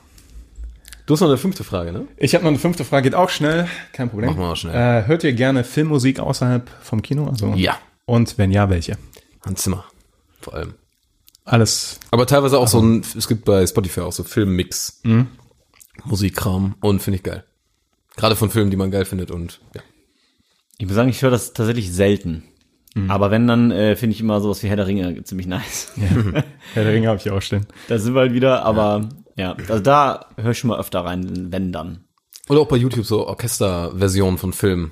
[1.05, 2.07] Du hast noch eine fünfte Frage, ne?
[2.17, 4.31] Ich habe noch eine fünfte Frage, geht auch schnell, kein Problem.
[4.31, 4.73] Machen wir auch schnell.
[4.75, 7.27] Äh, hört ihr gerne Filmmusik außerhalb vom Kino?
[7.27, 7.77] Also, Ja.
[8.05, 8.97] Und wenn ja, welche?
[9.45, 9.85] Hans Zimmer.
[10.41, 10.73] Vor allem.
[11.43, 11.99] Alles.
[12.11, 15.01] Aber teilweise auch so ein, es gibt bei Spotify auch so Filmmix.
[16.03, 17.43] Musikkram und finde ich geil.
[18.15, 19.81] Gerade von Filmen, die man geil findet und ja.
[20.77, 22.43] Ich muss sagen, ich höre das tatsächlich selten.
[22.95, 23.11] Mhm.
[23.11, 25.91] Aber wenn, dann äh, finde ich immer sowas wie Herr der Ringe ziemlich nice.
[26.73, 27.67] Herr der Ringe habe ich auch stehen.
[27.87, 31.51] Da sind wir halt wieder, aber ja, also da höre ich schon mal öfter rein,
[31.51, 32.05] wenn dann.
[32.47, 34.91] Oder auch bei YouTube so Orchesterversionen von Filmen.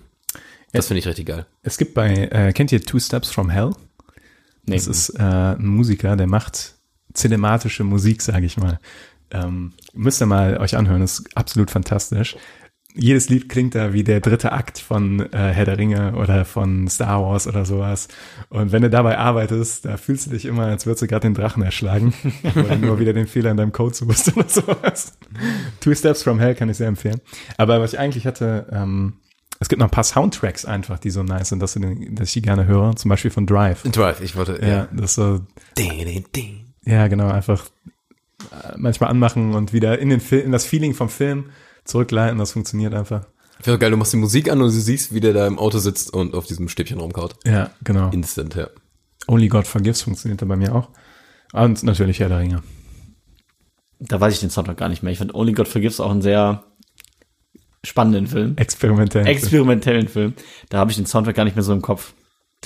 [0.73, 1.45] Das finde ich richtig geil.
[1.61, 3.71] Es gibt bei, äh, kennt ihr Two Steps from Hell?
[4.65, 6.75] Nee, Das ist äh, ein Musiker, der macht
[7.13, 8.79] cinematische Musik, sage ich mal.
[9.31, 12.35] Ähm, müsst ihr mal euch anhören, das ist absolut fantastisch.
[12.95, 16.87] Jedes Lied klingt da wie der dritte Akt von äh, Herr der Ringe oder von
[16.87, 18.07] Star Wars oder sowas.
[18.49, 21.33] Und wenn du dabei arbeitest, da fühlst du dich immer, als würdest du gerade den
[21.33, 22.13] Drachen erschlagen
[22.55, 25.17] oder nur wieder den Fehler in deinem Code suchst oder sowas.
[25.79, 27.19] Two Steps from Hell kann ich sehr empfehlen.
[27.57, 29.13] Aber was ich eigentlich hatte, ähm,
[29.59, 32.27] es gibt noch ein paar Soundtracks einfach, die so nice sind, dass, du den, dass
[32.27, 32.95] ich die gerne höre.
[32.95, 33.81] Zum Beispiel von Drive.
[33.83, 35.39] Drive, ich wollte, Ja, das ist so,
[35.77, 36.65] Ding, ding, ding.
[36.85, 37.65] ja, genau, einfach
[38.51, 41.45] äh, manchmal anmachen und wieder in den Film, in das Feeling vom Film
[41.85, 43.25] zurückleiten, das funktioniert einfach.
[43.59, 45.57] Ich finde geil, du machst die Musik an und du siehst, wie der da im
[45.57, 47.35] Auto sitzt und auf diesem Stäbchen rumkaut.
[47.45, 48.09] Ja, genau.
[48.09, 48.67] Instant, ja.
[49.27, 50.89] Only God Forgives funktioniert da bei mir auch.
[51.53, 52.63] Und natürlich Herr der Ringe.
[53.99, 55.13] da weiß ich den Soundtrack gar nicht mehr.
[55.13, 56.63] Ich fand Only God Forgives auch einen sehr
[57.85, 58.57] spannenden Film.
[58.57, 59.27] Experimentell.
[59.27, 60.33] Experimentellen Film.
[60.69, 62.13] Da habe ich den Soundtrack gar nicht mehr so im Kopf.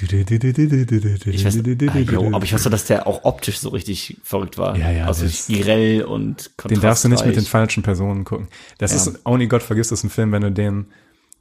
[0.02, 1.58] Ich weiß,
[1.90, 4.78] ah, jo, aber ich weiß, dass der auch optisch so richtig verrückt war.
[4.78, 8.48] Ja, ja, Also grell und Den darfst du nicht mit den falschen Personen gucken.
[8.78, 8.98] Das Ja.
[8.98, 10.88] ist, Only God Forgives ist ein Film, wenn du den,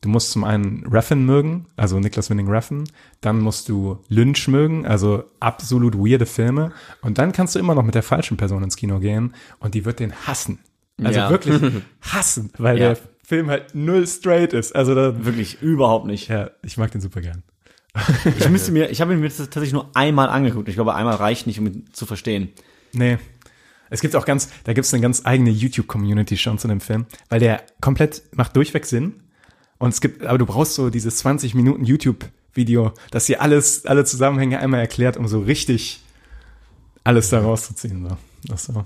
[0.00, 2.84] du musst zum einen Raffin mögen, also Niklas Winning Raffin,
[3.20, 6.72] dann musst du Lynch mögen, also absolut weirde Filme,
[7.02, 9.84] und dann kannst du immer noch mit der falschen Person ins Kino gehen und die
[9.84, 10.58] wird den hassen.
[11.02, 11.30] Also Ja.
[11.30, 11.60] wirklich
[12.00, 12.88] hassen, weil Ja.
[12.94, 14.74] der Film halt null straight ist.
[14.74, 16.28] Also da, Wirklich überhaupt nicht.
[16.28, 17.42] ja, ich mag den super gern.
[18.38, 20.68] Ich müsste mir, ich habe ihn mir tatsächlich nur einmal angeguckt.
[20.68, 22.50] Ich glaube, einmal reicht nicht, um ihn zu verstehen.
[22.92, 23.18] Nee.
[23.88, 27.06] Es gibt auch ganz, da gibt es eine ganz eigene YouTube-Community schon zu dem Film,
[27.28, 29.14] weil der komplett macht durchweg Sinn.
[29.78, 34.04] Und es gibt, aber du brauchst so dieses 20 Minuten YouTube-Video, das dir alles, alle
[34.04, 36.02] Zusammenhänge einmal erklärt, um so richtig
[37.04, 38.08] alles da rauszuziehen.
[38.08, 38.16] So.
[38.48, 38.84] Das so.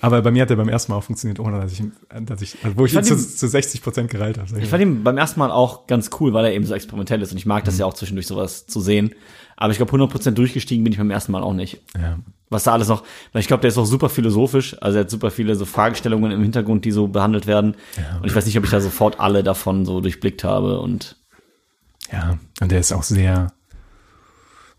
[0.00, 1.82] Aber bei mir hat er beim ersten Mal auch funktioniert, ohne dass ich,
[2.22, 4.58] dass ich, also wo ich, ihn fand zu, ihn- zu 60 Prozent gereilt habe.
[4.60, 7.30] Ich fand ihn beim ersten Mal auch ganz cool, weil er eben so experimentell ist.
[7.32, 9.14] Und ich mag das ja auch zwischendurch sowas zu sehen.
[9.56, 11.80] Aber ich glaube, 100% durchgestiegen bin ich beim ersten Mal auch nicht.
[11.96, 12.18] ja.
[12.52, 14.76] Was da alles noch, weil ich glaube, der ist auch super philosophisch.
[14.82, 17.76] Also er hat super viele so Fragestellungen im Hintergrund, die so behandelt werden.
[18.20, 20.80] Und ich weiß nicht, ob ich da sofort alle davon so durchblickt habe.
[20.80, 21.14] Und
[22.10, 23.52] Ja, und der ist auch sehr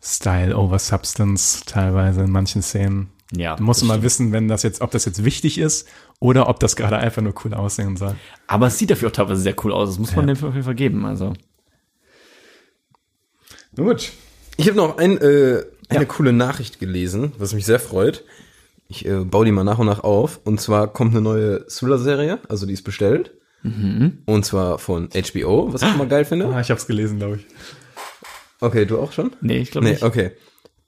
[0.04, 3.10] Style over Substance teilweise in manchen Szenen.
[3.36, 3.56] Ja.
[3.56, 5.88] Du musst mal wissen, wenn das jetzt, ob das jetzt wichtig ist
[6.20, 8.16] oder ob das gerade einfach nur cool aussehen soll.
[8.48, 9.90] Aber es sieht dafür auch teilweise sehr cool aus.
[9.90, 10.34] Das muss man Ja.
[10.34, 11.06] dem auf jeden Fall geben.
[11.06, 11.34] Also.
[13.76, 14.12] Gut.
[14.58, 18.24] Ich habe noch ein, äh, eine coole Nachricht gelesen, was mich sehr freut.
[18.88, 20.42] Ich äh, baue die mal nach und nach auf.
[20.44, 23.34] Und zwar kommt eine neue Thriller-Serie, also die ist bestellt.
[23.64, 26.48] Und zwar von HBO, was ich schon mal geil finde.
[26.48, 27.46] Ah, ich hab's gelesen, glaube ich.
[28.60, 29.36] Okay, du auch schon?
[29.40, 30.04] Nee, ich glaube Nee, nicht.
[30.04, 30.32] okay.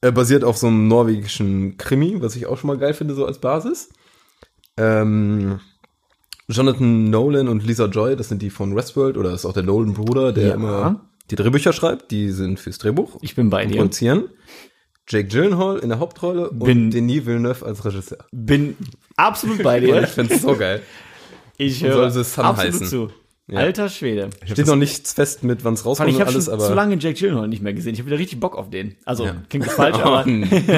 [0.04, 3.26] Äh, basiert auf so einem norwegischen Krimi, was ich auch schon mal geil finde, so
[3.26, 3.88] als Basis.
[4.76, 5.62] Ähm,
[6.50, 10.34] Jonathan Nolan und Lisa Joy, das sind die von Westworld, oder ist auch der Nolan-Bruder,
[10.34, 10.54] der Ja.
[10.56, 13.18] immer die Drehbücher schreibt, die sind fürs Drehbuch.
[13.22, 13.78] Ich bin bei dir.
[13.78, 14.26] produzieren.
[15.08, 18.26] Jake Gyllenhaal in der Hauptrolle Bin- und Denis Villeneuve als Regisseur.
[18.34, 18.76] Bin
[19.16, 20.02] absolut bei dir.
[20.04, 20.82] ich find's so geil.
[21.58, 22.88] Ich höre es absolut heißen?
[22.88, 23.10] zu.
[23.48, 23.60] Ja.
[23.60, 24.30] Alter Schwede.
[24.45, 26.65] Steht noch nichts fest mit, wann's Vor rauskommt ich und habe alles, schon aber.
[26.68, 27.94] zu lange Jake Gyllenhaal nicht mehr gesehen.
[27.94, 28.95] Ich habe wieder richtig Bock auf den.
[29.03, 29.36] Also, Ja.
[29.49, 30.30] klingt falsch, aber Oh,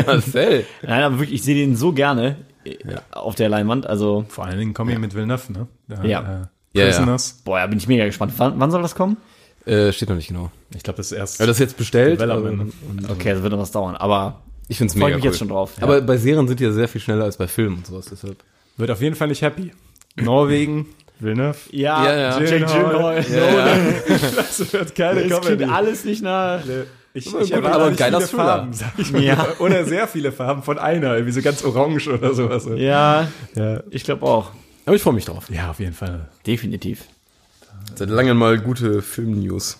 [0.08, 0.66] Marcel.
[0.82, 2.76] nein, aber wirklich, ich sehe den so gerne äh,
[3.12, 3.86] auf der Leinwand.
[3.86, 5.68] Also, Vor allen Dingen kommen wir mit Villeneuve, ne?
[5.88, 6.20] Da, Ja.
[6.22, 6.86] Äh, Ja, ja.
[6.92, 7.42] Prisoners.
[7.46, 8.34] boah, da bin ich mega gespannt.
[8.38, 9.18] Wann, wann soll das kommen?
[9.66, 10.52] Äh, steht noch nicht genau.
[10.76, 11.40] Ich glaube, das ist erst.
[11.40, 12.20] Ja, das ist jetzt bestellt.
[12.20, 12.74] Development.
[13.00, 13.96] aber- Okay, das wird noch was dauern.
[13.96, 15.30] Aber Ich find's freue mega mich cool.
[15.32, 15.74] jetzt schon drauf.
[15.82, 18.38] Aber bei Serien sind die ja sehr viel schneller als bei Filmen und sowas, deshalb.
[18.78, 19.72] wird auf jeden Fall nicht happy.
[20.20, 20.88] Norwegen,
[21.20, 21.58] Villeneuve.
[21.72, 22.40] Ja, Ja, ja.
[22.40, 23.24] Jake Gyllenhaal.
[23.24, 23.94] Gyllenhaal.
[24.38, 25.64] Das wird keine Es klingt Comedy.
[25.66, 26.60] alles nicht nah.
[27.14, 28.44] Ich, ich gut, erwarte aber ein geiler viele.
[28.44, 29.24] Farben, sag ich mal.
[29.24, 29.48] Ja.
[29.60, 32.68] Oder sehr viele Farben von einer, irgendwie so ganz orange oder sowas.
[32.76, 34.52] Ja, Ja, ich glaube auch.
[34.86, 35.50] Aber ich freue mich drauf.
[35.50, 36.28] ja auf jeden Fall.
[36.46, 37.06] Definitiv.
[37.96, 39.78] Seit langem mal gute Film-News.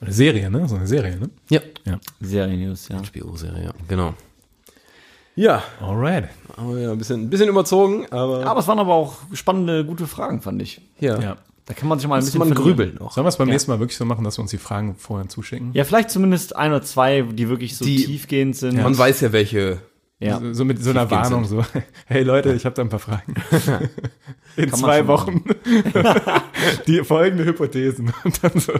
[0.00, 0.66] Eine Serie, ne?
[0.68, 1.30] So eine Serie, ne?
[1.48, 1.60] Ja.
[1.84, 2.00] Ja.
[2.20, 2.96] Serien-News, ja.
[2.98, 3.70] HBO-Serie, ja.
[3.86, 4.14] Genau.
[5.34, 6.28] Ja, Alright.
[6.56, 10.06] aber ja, ein bisschen, ein bisschen überzogen, aber, Aber es waren aber auch spannende, gute
[10.06, 10.80] Fragen, fand ich.
[11.00, 11.18] ja.
[11.20, 11.36] Ja.
[11.64, 13.12] Da kann man sich mal ein Muss bisschen man grübeln noch.
[13.12, 13.52] Sollen wir es beim Ja.
[13.52, 15.70] nächsten Mal wirklich so machen, dass wir uns die Fragen vorher zuschicken?
[15.74, 18.82] Ja, vielleicht zumindest ein oder zwei, die wirklich so Die- tiefgehend sind.
[18.82, 19.78] Man weiß ja, welche.
[20.22, 20.38] Ja.
[20.38, 21.64] So, so mit so einer Warnung, so,
[22.06, 23.34] hey Leute, ich habe da ein paar Fragen.
[24.56, 25.44] In Kann zwei Wochen
[26.86, 28.12] die folgende Hypothesen.
[28.22, 28.72] Und dann so.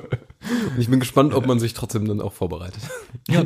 [0.77, 2.83] Ich bin gespannt, ob man sich trotzdem dann auch vorbereitet.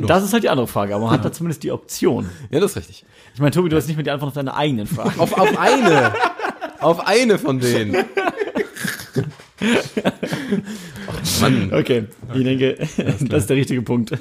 [0.05, 2.29] das ist halt die andere Frage, aber man hat da zumindest die Option.
[2.49, 3.05] Ja, das ist richtig.
[3.33, 5.17] Ich meine, Tobi, du hast nicht mit die Antwort auf deine eigenen Fragen.
[5.19, 6.13] Auf, auf eine.
[6.79, 8.05] auf eine von denen.
[11.07, 11.73] Ach, Mann.
[11.73, 12.75] Okay, ich denke,
[13.21, 14.11] das ist der richtige Punkt.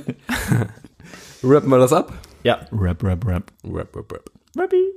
[1.43, 2.13] Rappen wir das ab?
[2.47, 2.65] Yeah.
[2.71, 3.51] Rep, rep, rep.
[3.65, 4.31] Rep, rep, rep.
[4.57, 4.96] Reppy.